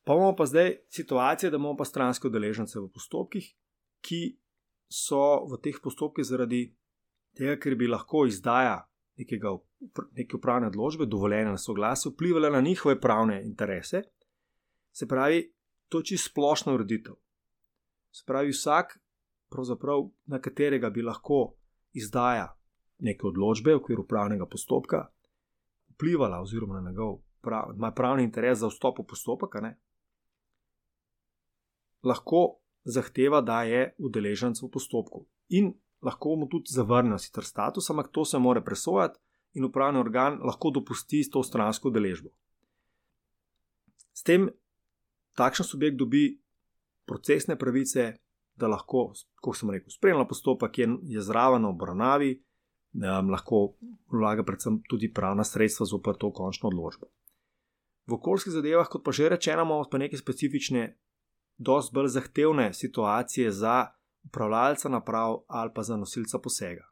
Pa 0.04 0.14
imamo 0.14 0.36
pa 0.36 0.46
zdaj 0.46 0.76
situacijo, 0.88 1.50
da 1.50 1.56
imamo 1.56 1.76
pa 1.76 1.84
stranske 1.84 2.26
udeležence 2.26 2.80
v 2.80 2.88
postopkih, 2.88 3.54
ki 4.00 4.38
so 4.90 5.44
v 5.50 5.58
teh 5.62 5.78
postopkih 5.82 6.24
zaradi 6.26 6.64
tega, 7.36 7.56
ker 7.56 7.76
bi 7.78 7.88
lahko 7.90 8.26
izdaja 8.26 8.82
nekega, 9.18 9.54
neke 10.16 10.36
upravne 10.36 10.70
odločbe, 10.72 11.06
dovoljene 11.06 11.54
na 11.54 11.58
soglasje, 11.58 12.10
vplivali 12.10 12.50
na 12.50 12.60
njihove 12.60 13.00
pravne 13.00 13.42
interese. 13.46 14.02
Se 14.92 15.08
pravi, 15.08 15.52
to 15.92 16.00
je 16.00 16.14
čisto 16.14 16.30
splošna 16.30 16.72
ureditev. 16.72 17.14
Spravi 18.10 18.52
vsak, 18.52 18.96
na 20.26 20.40
katerega 20.40 20.90
bi 20.90 21.02
lahko 21.04 21.54
izdaja 21.92 22.54
neke 22.98 23.26
odločbe 23.28 23.74
v 23.74 23.80
okviru 23.82 24.06
pravnega 24.08 24.46
postopka, 24.48 25.02
vplivala 25.92 26.40
oziroma 26.40 26.80
na 26.80 26.90
njegov 26.90 27.18
prav, 27.44 27.74
pravni 27.96 28.24
interes 28.24 28.62
za 28.62 28.70
vstop 28.70 29.02
v 29.02 29.06
postopek, 29.10 29.58
ne, 29.60 29.74
lahko 32.02 32.62
zahteva, 32.84 33.40
da 33.40 33.62
je 33.62 33.92
udeleženc 33.98 34.62
v 34.62 34.70
postopku. 34.72 35.26
In 35.48 35.74
lahko 36.02 36.36
mu 36.36 36.48
tudi 36.48 36.72
zavrne 36.72 37.18
sicer 37.18 37.44
status, 37.44 37.90
ampak 37.90 38.08
to 38.08 38.24
se 38.24 38.38
mora 38.38 38.64
presojati 38.64 39.20
in 39.54 39.64
upravni 39.64 40.00
organ 40.00 40.40
lahko 40.42 40.70
dopusti 40.70 41.22
to 41.30 41.42
stransko 41.42 41.92
udeležbo. 41.92 42.32
S 44.12 44.22
tem 44.22 44.48
takšen 45.34 45.66
subjekt 45.66 45.96
dobi 45.98 46.42
procesne 47.06 47.56
pravice, 47.58 48.12
da 48.54 48.68
lahko, 48.68 49.12
kot 49.40 49.56
sem 49.56 49.70
rekel, 49.72 49.90
spremlja 49.90 50.26
postopek, 50.28 50.74
ki 50.76 50.88
je 51.14 51.22
zraven 51.24 51.64
obravnavi, 51.64 52.34
um, 53.00 53.30
lahko 53.32 53.62
vlaga 54.12 54.44
predvsem 54.44 54.82
tudi 54.88 55.12
pravna 55.12 55.44
sredstva 55.44 55.86
za 55.86 55.98
to 56.18 56.32
končno 56.32 56.68
odločbo. 56.68 57.08
V 58.06 58.18
okoljskih 58.18 58.52
zadevah, 58.52 58.88
kot 58.90 59.04
pa 59.04 59.12
že 59.12 59.28
rečeno, 59.28 59.62
imamo 59.62 59.88
pa 59.90 59.98
neke 59.98 60.16
specifične, 60.16 60.98
dosti 61.58 61.94
bolj 61.94 62.08
zahtevne 62.08 62.72
situacije 62.74 63.50
za 63.52 63.86
upravljalca 64.26 64.88
naprav 64.88 65.42
ali 65.48 65.70
pa 65.74 65.82
za 65.82 65.96
nosilca 65.96 66.38
posega. 66.38 66.84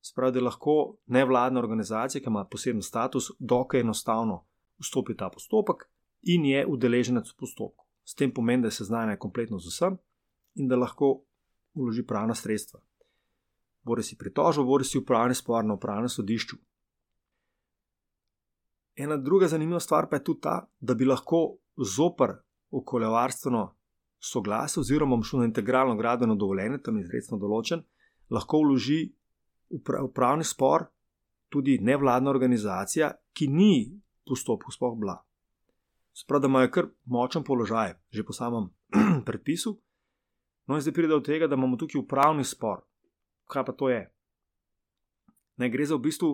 Spravi, 0.00 0.38
da 0.38 0.44
lahko 0.44 0.98
nevladna 1.06 1.60
organizacija, 1.60 2.22
ki 2.22 2.30
ima 2.30 2.44
poseben 2.44 2.82
status, 2.82 3.30
dokaj 3.38 3.80
enostavno 3.80 4.44
vstopi 4.78 5.12
v 5.12 5.16
ta 5.16 5.30
postopek 5.30 5.88
in 6.26 6.44
je 6.44 6.66
udeleženec 6.66 7.30
v 7.32 7.36
postopku. 7.38 7.86
S 8.04 8.14
tem 8.14 8.32
pomeni, 8.34 8.62
da 8.62 8.70
se 8.70 8.84
znane 8.84 9.18
kompletno 9.18 9.58
z 9.58 9.70
vsem 9.70 9.98
in 10.54 10.68
da 10.68 10.76
lahko 10.76 11.22
vloži 11.74 12.06
pravna 12.06 12.34
sredstva. 12.34 12.80
Bori 13.82 14.02
si 14.02 14.18
pritožbo, 14.18 14.64
bori 14.64 14.84
si 14.84 14.98
upravni 14.98 15.34
spor 15.34 15.64
na 15.64 15.74
upravnem 15.74 16.08
sodišču. 16.08 16.56
Ena 18.96 19.16
druga 19.16 19.48
zanimiva 19.48 19.80
stvar 19.80 20.08
pa 20.08 20.16
je 20.16 20.24
tudi 20.24 20.40
ta, 20.40 20.66
da 20.80 20.94
bi 20.94 21.04
lahko 21.04 21.58
zopr 21.76 22.32
okoljevarstveno 22.70 23.76
soglasje, 24.18 24.80
oziroma 24.80 25.22
šlo 25.22 25.38
na 25.38 25.44
integralno 25.44 25.96
gradbeno 25.96 26.34
dovoljenje, 26.34 26.82
tam 26.82 26.96
je 26.96 27.04
izredno 27.04 27.38
določen, 27.38 27.84
lahko 28.30 28.62
vloži 28.64 29.12
upravni 29.70 30.44
spor 30.44 30.88
tudi 31.52 31.78
nevladna 31.78 32.30
organizacija, 32.30 33.12
ki 33.32 33.48
ni 33.48 33.72
v 33.92 34.00
postopku 34.26 34.72
sploh 34.72 34.96
bila. 34.98 35.20
Sprav, 36.16 36.40
da 36.40 36.48
imajo 36.48 36.70
kar 36.72 36.86
močen 37.04 37.44
položaj, 37.44 37.92
že 38.08 38.24
po 38.24 38.32
samem 38.32 38.70
predpisu. 39.28 39.74
No, 40.66 40.74
in 40.74 40.80
zdaj 40.80 40.94
pride 40.96 41.12
do 41.12 41.20
tega, 41.20 41.46
da 41.46 41.58
imamo 41.58 41.76
tukaj 41.76 42.00
upravni 42.00 42.44
spor. 42.44 42.80
Kaj 43.52 43.64
pa 43.64 43.72
to 43.72 43.90
je? 43.92 44.00
Ne 45.60 45.68
gre 45.70 45.84
za 45.86 45.96
v 45.96 46.06
bistvu 46.08 46.30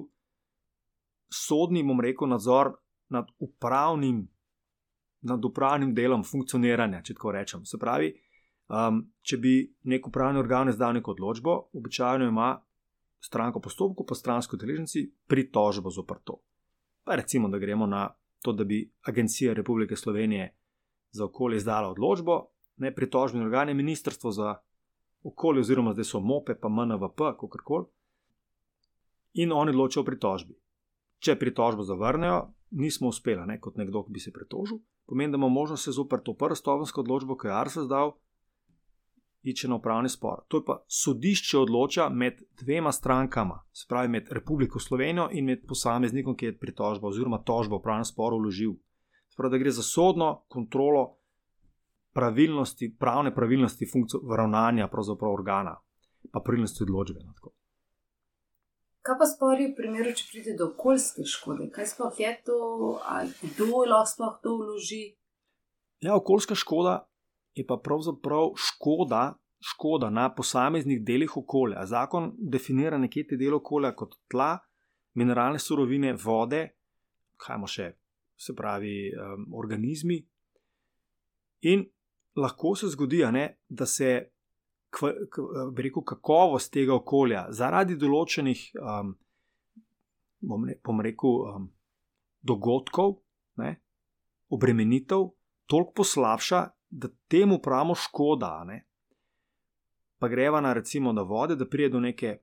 sodni, 1.32 1.82
bom 1.82 2.00
rekel, 2.00 2.30
nadzor 2.30 2.76
nad 3.10 3.26
upravnim, 3.42 4.22
nad 5.26 5.44
upravnim 5.44 5.90
delom 5.94 6.22
funkcioniranja, 6.24 7.02
če 7.02 7.18
tako 7.18 7.34
rečem. 7.34 7.66
Se 7.66 7.78
pravi, 7.78 8.14
um, 8.70 9.02
če 9.26 9.38
bi 9.42 9.56
nek 9.90 10.06
upravni 10.06 10.38
organ 10.38 10.70
izdal 10.70 10.94
neko 10.94 11.16
odločbo, 11.16 11.58
običajno 11.74 12.30
ima 12.30 12.54
stranko 13.22 13.60
postopku, 13.60 14.06
pa 14.06 14.14
stransko 14.14 14.56
deležnici 14.56 15.08
pritožbo 15.26 15.90
zopr 15.90 16.22
to. 16.22 16.38
Pa 17.02 17.18
recimo, 17.18 17.50
da 17.50 17.58
gremo 17.58 17.86
na 17.86 18.06
to, 18.43 18.53
da 18.53 18.64
bi 18.64 18.93
Agencija 19.03 19.55
Republike 19.55 19.97
Slovenije 19.97 20.57
za 21.11 21.24
okolje 21.24 21.57
izdala 21.57 21.88
odločbo, 21.88 22.47
ne 22.76 22.95
pritožbeni 22.95 23.45
organ 23.45 23.68
je 23.68 23.74
Ministrstvo 23.74 24.30
za 24.30 24.55
okolje, 25.22 25.61
oziroma 25.61 25.93
zdaj 25.93 26.05
so 26.05 26.20
MOPE, 26.20 26.59
pa 26.61 26.68
MNVP, 26.68 27.18
kako 27.40 27.59
koli. 27.64 27.86
In 29.32 29.53
oni 29.53 29.70
odločijo 29.70 30.03
o 30.03 30.05
pritožbi 30.05 30.62
če 31.22 31.36
pritožbo 31.38 31.86
zavrnejo, 31.86 32.38
nismo 32.82 33.12
uspeli, 33.12 33.45
ne, 33.47 33.59
kot 33.62 33.78
nekdo, 33.78 34.03
ki 34.07 34.14
bi 34.16 34.22
se 34.22 34.32
pritožil, 34.34 34.80
pomeni, 35.07 35.32
da 35.32 35.38
imamo 35.38 35.55
možnost 35.55 35.86
se 35.86 35.95
zoper 35.95 36.22
to 36.24 36.34
prvo 36.38 36.59
stopensko 36.59 37.05
odločbo, 37.05 37.36
ki 37.38 37.49
je 37.51 37.55
Arsa 37.55 37.84
zdal, 37.86 38.16
ići 39.43 39.68
na 39.68 39.74
upravni 39.74 40.09
spor. 40.09 40.40
To 40.49 40.57
je 40.57 40.64
pa 40.66 40.84
sodišče 40.88 41.59
odloča 41.59 42.09
med 42.09 42.43
dvema 42.61 42.93
strankama, 42.93 43.64
se 43.72 43.86
pravi 43.88 44.09
med 44.09 44.28
Republiko 44.30 44.78
Slovenijo 44.78 45.28
in 45.32 45.45
med 45.45 45.64
posameznikom, 45.68 46.36
ki 46.36 46.47
je 46.47 46.59
pritožbo 46.59 47.09
oziroma 47.09 47.43
tožbo 47.43 47.76
v 47.76 47.80
upravnem 47.80 48.05
sporu 48.05 48.38
vložil. 48.38 48.74
Spravi, 49.32 49.51
da 49.51 49.59
gre 49.59 49.70
za 49.70 49.82
sodno 49.82 50.45
kontrolo 50.49 51.16
pravilnosti, 52.12 52.97
pravne 52.99 53.34
pravilnosti 53.34 53.86
ravnanja 54.36 54.88
pravzaprav 54.88 55.32
organa, 55.32 55.80
pa 56.32 56.40
pravilnosti 56.40 56.82
odločbe. 56.82 57.20
No, 57.24 57.53
Kaj 59.03 59.16
pa 59.18 59.26
spori 59.26 59.72
v 59.72 59.74
primeru, 59.74 60.12
če 60.14 60.26
pride 60.30 60.53
do 60.59 60.68
okoljske 60.70 61.24
škode? 61.26 61.70
Kaj 61.74 61.86
sploh 61.90 62.20
je 62.20 62.36
to, 62.47 62.59
ali 63.03 63.32
kdo 63.43 63.82
lahko 63.90 64.28
to 64.43 64.53
vloži? 64.61 65.16
Ja, 66.01 66.14
okoljska 66.14 66.55
škoda 66.55 67.11
je 67.55 67.64
pa 67.66 67.76
pravzaprav 67.76 68.53
škoda, 68.57 69.34
škoda 69.61 70.11
na 70.11 70.34
posameznih 70.34 71.03
delih 71.05 71.36
okolja. 71.36 71.86
Zakon 71.86 72.32
definira 72.38 72.98
nekje 72.98 73.26
te 73.26 73.36
dele 73.36 73.57
okolja 73.61 73.92
kot 73.96 74.16
tla, 74.30 74.57
mineralne 75.14 75.59
surovine, 75.59 76.14
vode, 76.24 76.62
kajmo 77.36 77.68
še, 77.68 77.92
se 78.36 78.55
pravi, 78.57 79.12
um, 79.12 79.46
organizmi. 79.59 80.18
In 81.68 81.84
lahko 82.36 82.74
se 82.76 82.88
zgodi, 82.90 83.22
ne, 83.32 83.46
da 83.68 83.86
se 83.86 84.14
rekel, 84.92 86.03
kakovost 86.05 86.72
tega 86.72 86.96
okolja 86.96 87.46
zaradi 87.55 87.96
določenih, 88.00 88.64
um, 88.80 89.14
bom, 90.40 90.66
ne, 90.66 90.78
bom 90.84 91.00
rekel, 91.05 91.38
um, 91.48 91.68
dogodkov, 92.42 93.16
ne, 93.62 93.76
obremenitev, 94.53 95.30
toliko 95.70 96.03
poslabša, 96.03 96.62
da 96.93 97.09
temu 97.28 97.59
pravimo 97.59 97.95
škoda. 97.95 98.64
Ne. 98.64 98.86
Pa 100.18 100.28
greva 100.28 100.61
na 100.61 100.72
recimo 100.72 101.12
na 101.12 101.22
vode, 101.22 101.57
da 101.57 101.68
pride 101.68 101.88
do 101.88 102.01
neke 102.01 102.38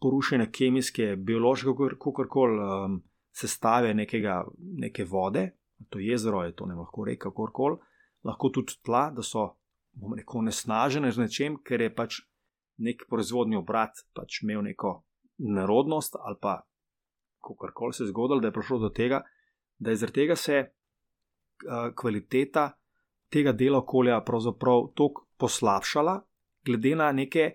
porušene 0.00 0.50
kemijske, 0.52 1.16
biološke, 1.16 1.68
kako 1.98 2.26
koli 2.28 2.58
um, 2.62 3.02
sestave 3.32 3.94
nekega, 3.94 4.44
neke 4.58 5.04
vode, 5.04 5.50
to 5.88 5.98
je 5.98 6.06
jezero, 6.06 6.42
je 6.42 6.54
to 6.56 6.66
ne 6.66 6.74
lahko 6.74 7.04
reka, 7.04 7.28
kako 7.28 7.50
koli, 7.52 7.76
lahko 8.24 8.48
tudi 8.48 8.78
tla, 8.82 9.10
da 9.14 9.22
so 9.22 9.50
bom 9.92 10.14
rekel, 10.14 10.42
nesnažene 10.46 11.12
z 11.12 11.26
nečem, 11.26 11.60
ker 11.62 11.82
je 11.82 11.94
pač 11.94 12.22
nek 12.78 13.04
proizvodni 13.10 13.58
obrat 13.58 14.04
pač 14.14 14.42
imel 14.42 14.62
neko 14.62 15.02
nerodnost 15.38 16.16
ali 16.18 16.38
pa 16.40 16.60
kako 17.42 17.70
koli 17.74 17.92
se 17.92 18.04
je 18.04 18.08
zgodilo, 18.08 18.40
da 18.40 18.48
je 18.48 18.52
prišlo 18.52 18.78
do 18.78 18.88
tega, 18.88 19.22
da 19.78 19.90
je 19.90 19.96
zaradi 19.96 20.20
tega 20.20 20.36
se 20.36 20.58
uh, 20.58 21.94
kvaliteta 21.94 22.72
tega 23.32 23.52
dela 23.52 23.78
okolja 23.78 24.20
pravzaprav 24.26 24.90
tako 24.96 25.26
poslabšala, 25.38 26.18
glede 26.66 26.94
na 26.96 27.12
neke 27.12 27.50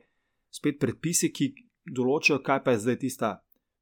spet 0.53 0.79
predpise, 0.79 1.31
ki 1.33 1.51
določajo, 1.83 2.41
kaj 2.45 2.63
pa 2.63 2.73
je 2.73 2.83
zdaj 2.85 2.97
tista 3.01 3.35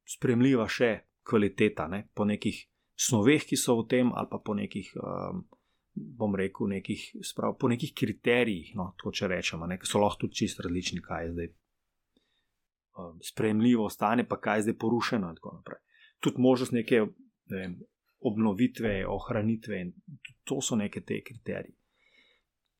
spremljiva 0.08 0.66
še 0.68 0.92
kvaliteta, 1.22 1.86
ne? 1.88 2.06
po 2.14 2.26
nekih 2.26 2.56
snoveh, 2.98 3.44
ki 3.46 3.56
so 3.56 3.78
v 3.82 3.88
tem, 3.88 4.12
ali 4.14 4.30
pa 4.30 4.40
po 4.42 4.56
nekih. 4.58 4.94
Um, 4.98 5.44
bom 5.92 6.32
rekel, 6.32 6.70
nekih, 6.72 7.02
sprav, 7.20 7.58
po 7.60 7.68
nekih 7.68 7.90
kriterijih, 7.92 8.70
no, 8.78 8.94
to 8.96 9.10
če 9.12 9.28
rečemo, 9.28 9.66
ki 9.76 9.84
so 9.84 10.00
lahko 10.00 10.22
tudi 10.22 10.38
čist 10.40 10.62
različni, 10.64 11.02
kaj 11.04 11.26
je 11.26 11.32
zdaj 11.34 11.48
um, 12.96 13.18
sprejemljivo 13.20 13.90
stanje, 13.92 14.24
pa 14.24 14.38
kaj 14.40 14.58
je 14.58 14.62
zdaj 14.62 14.76
porušeno. 14.80 15.28
In 15.28 15.36
tako 15.36 15.52
naprej. 15.58 15.82
Tudi 16.24 16.40
možnost 16.40 16.72
neke 16.72 17.02
ne 17.52 17.58
vem, 17.58 17.76
obnovitve, 18.20 19.06
ohranitve 19.06 19.80
in 19.80 19.92
to 20.44 20.60
so 20.62 20.76
neke 20.76 21.00
te 21.00 21.20
kriterije. 21.20 21.76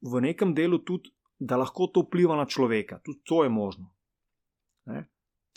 V 0.03 0.21
nekem 0.21 0.55
delu 0.55 0.79
tudi, 0.79 1.13
da 1.39 1.57
lahko 1.59 1.87
to 1.87 2.05
vpliva 2.07 2.37
na 2.39 2.47
človeka, 2.47 3.01
tudi 3.03 3.23
to 3.27 3.43
je 3.45 3.51
možno. 3.51 3.91
Ne? 4.87 5.09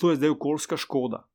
To 0.02 0.10
je 0.10 0.18
zdaj 0.18 0.34
okoljska 0.34 0.78
škoda. 0.78 1.26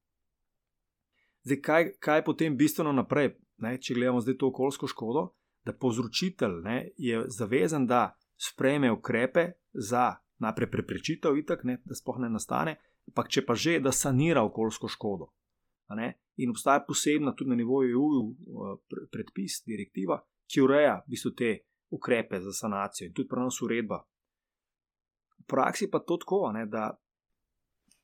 Zdaj, 1.42 1.60
kaj, 1.60 1.92
kaj 1.98 2.18
je 2.18 2.24
potem 2.24 2.56
bistveno 2.56 2.92
naprej, 2.92 3.34
ne? 3.58 3.76
če 3.78 3.94
gledamo 3.94 4.20
zdaj 4.20 4.36
to 4.38 4.50
okoljsko 4.50 4.90
škodo? 4.90 5.30
da 5.64 5.72
povzročitelj 5.72 6.62
ne, 6.62 6.88
je 6.96 7.24
zavezan, 7.28 7.86
da 7.86 8.16
sprejme 8.36 8.92
ukrepe 8.92 9.50
za 9.72 10.14
najprej 10.38 10.70
preprečitev, 10.70 11.36
itak, 11.36 11.64
ne, 11.64 11.80
da 11.84 11.94
sploh 11.94 12.18
ne 12.18 12.30
nastane, 12.32 12.76
ampak 13.08 13.28
če 13.28 13.44
pa 13.46 13.54
že, 13.54 13.78
da 13.80 13.92
sanira 13.92 14.42
okoljsko 14.42 14.88
škodo. 14.88 15.32
In 16.40 16.50
obstaja 16.50 16.84
posebna 16.86 17.34
tudi 17.36 17.50
na 17.50 17.56
nivoju 17.58 17.90
EU 17.90 18.30
eh, 18.30 19.06
predpis, 19.12 19.60
direktiva, 19.66 20.20
ki 20.48 20.62
ureja 20.62 21.00
v 21.04 21.12
bistvu 21.12 21.32
te 21.36 21.50
ukrepe 21.90 22.40
za 22.40 22.52
sanacijo 22.52 23.06
in 23.06 23.14
tudi 23.14 23.28
prenos 23.28 23.62
uredba. 23.62 24.02
V 25.38 25.46
praksi 25.46 25.90
pa 25.90 25.98
to 25.98 26.16
tako, 26.16 26.52
ne, 26.52 26.66
da 26.66 26.90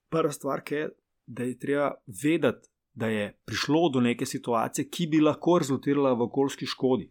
prva 0.09 0.33
stvar 0.33 0.63
je, 0.71 0.89
da 1.27 1.43
je 1.43 1.59
treba 1.59 1.95
vedeti, 2.23 2.69
da 2.93 3.07
je 3.07 3.39
prišlo 3.45 3.91
do 3.93 4.01
neke 4.01 4.27
situacije, 4.27 4.89
ki 4.89 5.07
bi 5.07 5.21
lahko 5.21 5.59
rezultirala 5.59 6.15
v 6.15 6.23
okoljski 6.23 6.67
škodi 6.67 7.11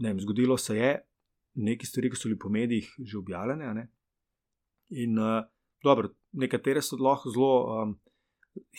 ne 0.00 0.08
vem, 0.08 0.20
zgodilo 0.20 0.56
se 0.56 0.76
je, 0.76 0.92
nekaj 1.54 1.86
stvari, 1.86 2.10
ki 2.10 2.16
so 2.16 2.28
bili 2.28 2.38
po 2.38 2.48
medijih 2.48 2.88
že 2.98 3.18
objavljene. 3.18 3.74
Ne? 3.74 3.88
In 5.02 5.18
uh, 5.18 5.44
dobro, 5.84 6.14
nekatere 6.32 6.82
so 6.82 6.96
lahko 6.96 7.30
zelo 7.30 7.82
um, 7.82 7.98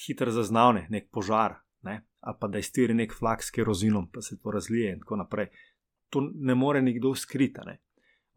hitro 0.06 0.32
zaznavne, 0.32 0.88
nek 0.90 1.12
požar, 1.12 1.60
ne? 1.82 2.02
ali 2.20 2.38
pa 2.40 2.48
da 2.48 2.60
iztiri 2.60 2.94
nek 2.94 3.14
flak 3.18 3.44
s 3.44 3.52
kerozinom, 3.52 4.10
pa 4.12 4.22
se 4.22 4.40
to 4.42 4.52
razlije 4.52 4.94
in 4.94 5.00
tako 5.00 5.22
naprej. 5.24 5.48
To 6.12 6.22
ne 6.22 6.56
more 6.56 6.82
nikdo 6.82 7.14
skriti. 7.16 7.64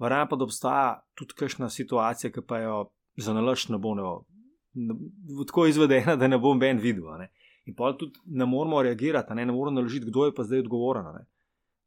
Verjamem 0.01 0.29
pa, 0.31 0.39
da 0.39 0.47
obstaja 0.47 0.87
tudi 1.19 1.37
kakšna 1.39 1.69
situacija, 1.71 2.31
ki 2.33 2.43
pa 2.47 2.61
jo 2.63 2.79
za 3.17 3.35
nalaž 3.35 3.69
ne 3.71 3.79
bo 3.79 3.95
ne, 3.95 4.95
tako 5.47 5.67
izvedena, 5.71 6.17
da 6.17 6.29
ne 6.29 6.39
bom 6.39 6.59
ben 6.59 6.79
videl. 6.83 7.11
Ne? 7.19 7.31
In 7.67 7.75
pa 7.75 7.93
tudi 7.99 8.19
ne 8.27 8.47
moramo 8.47 8.83
reagirati, 8.83 9.35
ne, 9.35 9.47
ne 9.47 9.53
moramo 9.53 9.81
naložiti, 9.81 10.11
kdo 10.11 10.27
je 10.27 10.35
pa 10.35 10.47
zdaj 10.47 10.65
odgovoren. 10.67 11.07
Ne? 11.15 11.27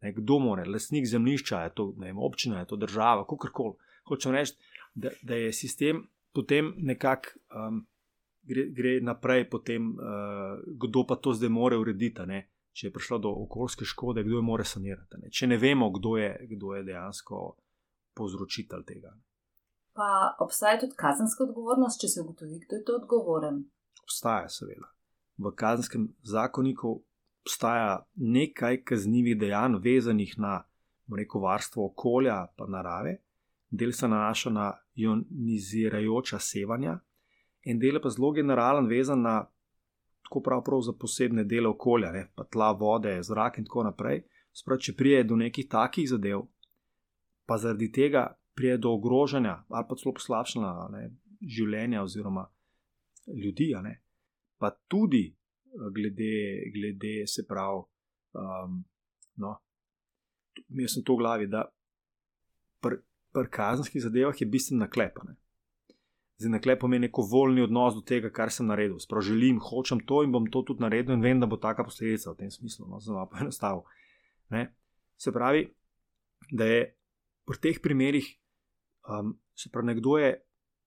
ne, 0.01 0.13
kdo 0.13 0.39
more, 0.39 0.65
lastnik 0.65 1.07
zemljišča, 1.07 1.61
je 1.63 1.73
to 1.75 1.91
vem, 1.97 2.17
občina, 2.17 2.59
je 2.59 2.65
to 2.65 2.75
država, 2.75 3.25
kako 3.27 3.49
koli. 3.53 3.73
Hočem 4.07 4.31
reči, 4.31 4.53
da, 4.95 5.09
da 5.21 5.35
je 5.35 5.53
sistem 5.53 6.05
potem 6.33 6.73
nekako 6.77 7.29
um, 7.55 7.81
gre, 8.43 8.67
gre 8.71 8.99
naprej, 9.01 9.49
potem, 9.49 9.89
uh, 9.97 10.59
kdo 10.79 11.03
pa 11.07 11.15
to 11.15 11.33
zdaj 11.33 11.49
more 11.49 11.77
urediti. 11.77 12.25
Ne? 12.25 12.47
Če 12.77 12.87
je 12.87 12.93
prišlo 12.93 13.17
do 13.17 13.31
okoljske 13.45 13.85
škode, 13.85 14.21
kdo 14.23 14.37
jo 14.37 14.43
more 14.45 14.65
sanirati. 14.65 15.17
Ne? 15.21 15.31
Če 15.33 15.47
ne 15.49 15.57
vemo, 15.57 15.89
kdo 15.95 16.17
je, 16.19 16.29
kdo 16.51 16.75
je 16.75 16.83
dejansko 16.85 17.39
povzročitelj 18.17 18.83
tega. 18.85 19.15
Pa 19.97 20.35
obstaja 20.45 20.77
tudi 20.83 20.93
kazenska 20.97 21.47
odgovornost, 21.47 21.97
če 22.01 22.11
se 22.11 22.21
ugotovi, 22.21 22.59
kdo 22.67 22.77
je 22.77 22.83
to 22.85 22.99
odgovoren. 23.01 23.63
Obstaja, 24.03 24.45
seveda. 24.53 24.91
V 25.41 25.51
kazenskem 25.57 26.11
zakoniku 26.21 26.99
obstaja 27.47 28.03
nekaj 28.15 28.83
kaznjivih 28.85 29.39
dejanj, 29.41 29.79
vezanih 29.81 30.37
na 30.37 30.59
rekel, 31.17 31.41
varstvo 31.41 31.89
okolja 31.89 32.43
in 32.59 32.71
narave, 32.75 33.17
del 33.69 33.93
se 33.93 34.07
nanaša 34.07 34.53
na 34.53 34.71
ionizirajoča 34.95 36.39
sevanja, 36.39 36.99
en 37.65 37.79
del 37.79 38.01
pa 38.03 38.13
zelo 38.13 38.31
generalen, 38.37 38.85
vezan 38.87 39.25
na 39.25 39.37
tako 40.27 40.41
pravzaprav 40.43 40.81
za 40.81 40.93
posebne 40.99 41.43
dele 41.43 41.69
okolja, 41.69 42.11
ne, 42.11 42.25
pa 42.35 42.43
tla, 42.43 42.71
vode, 42.71 43.15
zrak 43.23 43.57
in 43.57 43.65
tako 43.65 43.85
naprej. 43.87 44.25
Sprav, 44.51 44.81
če 44.83 44.95
prije 44.97 45.23
do 45.23 45.37
nekih 45.39 45.69
takih 45.71 46.09
zadev, 46.09 46.43
pa 47.47 47.57
zaradi 47.57 47.87
tega 47.91 48.27
prije 48.57 48.77
do 48.77 48.91
ogrožanja 48.91 49.63
ali 49.69 49.85
pa 49.89 49.95
celo 49.95 50.13
poslabšanja 50.17 50.71
življenja 51.41 52.01
oziroma 52.03 52.47
ljudi, 53.27 53.69
ne, 53.83 53.93
pa 54.57 54.71
tudi 54.87 55.23
eh, 55.29 55.89
glede, 55.95 56.33
glede 56.75 57.27
se 57.27 57.45
pravi, 57.47 57.83
um, 58.33 58.83
no, 59.35 59.55
mi 60.67 60.87
smo 60.89 61.03
to 61.05 61.15
v 61.15 61.23
glavi, 61.23 61.47
da 61.47 61.63
pri 62.81 62.99
pr 63.31 63.47
kazenskih 63.51 64.01
zadevah 64.01 64.41
je 64.41 64.47
bistveno 64.47 64.83
naklepane. 64.83 65.37
Zdaj, 66.37 66.51
naklep 66.53 66.79
pomeni 66.79 67.07
neko 67.07 67.23
voljni 67.25 67.63
odnos 67.65 67.95
do 67.95 68.03
tega, 68.05 68.29
kar 68.29 68.51
sem 68.53 68.67
naredil. 68.69 68.99
Sprav 69.01 69.23
želim, 69.25 69.57
hočem 69.63 70.03
to 70.05 70.21
in 70.23 70.31
bom 70.31 70.45
to 70.51 70.61
tudi 70.61 70.83
naredil, 70.85 71.15
in 71.15 71.23
vem, 71.25 71.39
da 71.41 71.49
bo 71.49 71.57
taka 71.57 71.83
posledica 71.83 72.31
v 72.31 72.43
tem 72.43 72.51
smislu. 72.51 72.85
No, 72.89 72.99
zelo 73.01 73.25
enostavno. 73.41 73.83
Se 75.17 75.33
pravi, 75.33 75.65
da 76.51 76.65
je 76.65 76.83
v 77.47 77.57
teh 77.61 77.79
primerih, 77.81 78.27
um, 79.09 79.33
se 79.55 79.71
pravi, 79.73 79.87
nekdo 79.87 80.17
je 80.21 80.35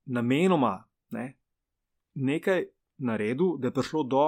namenoma 0.07 0.85
ne, 1.11 1.27
nekaj 2.15 2.65
naredil, 3.03 3.57
da 3.59 3.69
je 3.69 3.75
prišlo 3.75 4.05
do, 4.07 4.25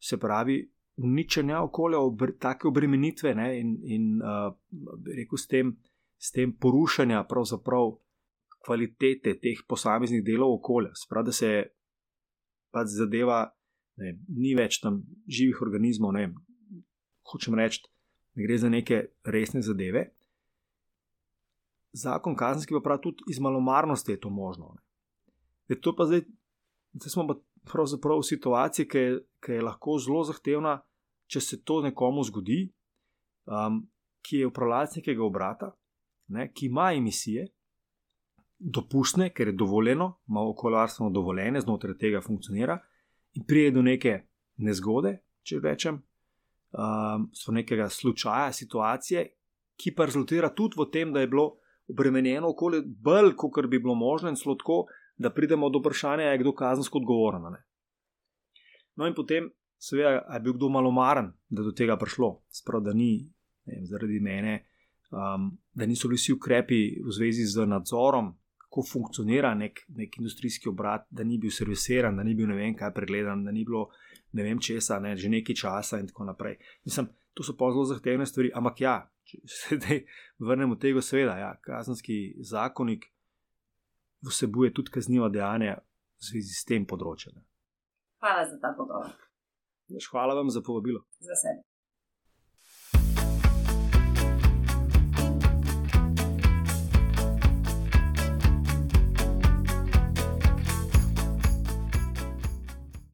se 0.00 0.18
pravi, 0.18 0.64
uničenja 0.98 1.62
okolja, 1.62 2.00
obr, 2.02 2.34
take 2.40 2.66
obremenitve 2.68 3.34
ne, 3.34 3.52
in, 3.60 3.76
in 3.86 4.10
uh, 4.18 4.50
rekel 5.14 5.38
s 5.38 5.46
tem, 5.46 5.76
s 6.18 6.34
tem 6.34 6.52
porušanja 6.52 7.22
pravzaprav 7.30 7.94
kvalitete 8.68 9.38
teh 9.40 9.64
posameznih 9.68 10.20
delov 10.24 10.58
okolja. 10.58 10.92
Sprav, 10.98 11.24
da 11.28 11.32
se 11.32 11.50
pač 12.74 12.92
zadeva, 12.92 13.46
ne, 14.00 14.14
ni 14.36 14.52
več 14.58 14.82
tam 14.82 15.00
živih 15.24 15.62
organizmov, 15.64 16.12
ne, 16.16 16.28
hočem 17.32 17.56
reči, 17.58 17.82
ne 18.36 18.46
gre 18.46 18.58
za 18.60 18.70
neke 18.72 19.00
resne 19.24 19.64
zadeve. 19.64 20.10
Zakon 21.96 22.36
kazenski 22.36 22.76
pa 22.76 22.84
pravi 22.84 23.06
tudi 23.08 23.32
iz 23.32 23.40
malomarnosti 23.40 24.12
je 24.12 24.20
to 24.20 24.30
možno. 24.30 24.74
Je 25.68 25.80
to 25.80 25.94
pa 25.96 26.04
zdaj, 26.08 26.26
zdaj 27.00 27.12
smo 27.12 27.26
pa 27.30 27.38
pravzaprav 27.68 28.20
v 28.20 28.28
situaciji, 28.28 28.88
ki 28.88 28.98
je, 28.98 29.16
ki 29.44 29.58
je 29.58 29.64
lahko 29.64 29.96
zelo 30.00 30.22
zahtevna, 30.28 30.78
če 31.28 31.40
se 31.44 31.60
to 31.64 31.80
nekomu 31.84 32.24
zgodi, 32.24 32.66
um, 33.48 33.82
ki 34.24 34.42
je 34.42 34.48
upravljalec 34.48 34.98
nekega 35.00 35.24
obrata, 35.24 35.72
ne, 36.32 36.48
ki 36.52 36.68
ima 36.68 36.92
emisije, 36.96 37.48
dopustne, 38.58 39.30
ker 39.30 39.48
je 39.48 39.52
dovoljeno, 39.52 40.18
ima 40.28 40.42
okoljarstveno 40.50 41.10
dovoljenje, 41.10 41.60
znotraj 41.60 41.98
tega 41.98 42.20
funkcionira, 42.20 42.78
in 43.34 43.44
pride 43.46 43.70
do 43.70 43.82
neke 43.82 44.20
nezgode, 44.56 45.18
če 45.42 45.60
rečem, 45.62 46.00
um, 46.72 47.28
so 47.32 47.54
nekega 47.54 47.88
slučaja, 47.88 48.52
situacije, 48.52 49.24
ki 49.78 49.94
pa 49.94 50.08
rezultira 50.10 50.50
tudi 50.54 50.78
v 50.78 50.88
tem, 50.92 51.12
da 51.12 51.20
je 51.20 51.30
bilo 51.30 51.52
obremenjeno 51.88 52.50
okolje 52.50 52.82
bolj, 52.86 53.32
kot 53.36 53.66
bi 53.66 53.78
bilo 53.78 53.94
možno, 53.94 54.28
in 54.28 54.36
slotko, 54.36 54.84
da 55.16 55.30
pridemo 55.34 55.70
do 55.70 55.78
vprašanja, 55.78 56.32
je 56.32 56.42
kdo 56.42 56.52
kazensko 56.54 56.98
odgovoren. 56.98 57.46
Ne? 57.52 57.62
No, 58.96 59.06
in 59.06 59.14
potem, 59.14 59.50
seveda, 59.78 60.26
je 60.34 60.40
bil 60.42 60.58
kdo 60.58 60.68
malomaren, 60.68 61.32
da 61.48 61.62
do 61.62 61.72
tega 61.72 61.96
prišlo, 61.96 62.40
sprav 62.50 62.82
da 62.82 62.94
ni 62.94 63.28
vem, 63.68 63.86
zaradi 63.86 64.20
mene. 64.20 64.64
Um, 65.10 65.54
da 65.72 65.86
niso 65.86 66.08
bili 66.08 66.18
vsi 66.20 66.34
ukrepi 66.34 66.80
v 67.06 67.14
zvezi 67.14 67.46
z 67.48 67.64
nadzorom, 67.66 68.34
kako 68.68 68.84
funkcionira 68.92 69.54
nek, 69.54 69.80
nek 69.88 70.18
industrijski 70.18 70.68
obrat, 70.68 71.06
da 71.10 71.24
ni 71.24 71.38
bil 71.38 71.50
servisiran, 71.50 72.16
da 72.16 72.22
ni 72.22 72.34
bil 72.34 72.48
ne 72.48 72.56
vem 72.56 72.74
kaj 72.76 72.92
pregledan, 72.94 73.44
da 73.44 73.50
ni 73.50 73.64
bilo 73.64 73.88
ne 74.32 74.44
vem 74.44 74.60
česa, 74.60 74.98
ne, 75.00 75.16
že 75.16 75.28
nekaj 75.32 75.56
časa 75.56 76.00
in 76.00 76.08
tako 76.08 76.24
naprej. 76.28 76.58
Mislim, 76.84 77.08
to 77.34 77.42
so 77.42 77.56
pa 77.56 77.70
zelo 77.72 77.84
zahtevne 77.88 78.26
stvari, 78.26 78.50
ampak 78.54 78.80
ja, 78.80 78.96
če 79.24 79.40
se 79.56 79.78
zdaj 79.80 80.02
vrnemo 80.38 80.76
tega, 80.76 81.02
seveda, 81.02 81.38
ja, 81.40 81.54
kazenski 81.64 82.36
zakonik 82.44 83.08
vsebuje 84.28 84.74
tudi 84.74 84.92
kazniva 84.92 85.30
dejanja 85.32 85.78
v 86.18 86.28
zvezi 86.28 86.60
s 86.60 86.68
tem 86.68 86.84
področjem. 86.86 87.40
Hvala 88.20 88.44
za 88.50 88.58
ta 88.60 88.74
pogovor. 88.76 89.14
Hvala 90.10 90.34
vam 90.34 90.50
za 90.52 90.60
povabilo. 90.60 91.06
Z 91.22 91.32
veseljem. 91.32 91.67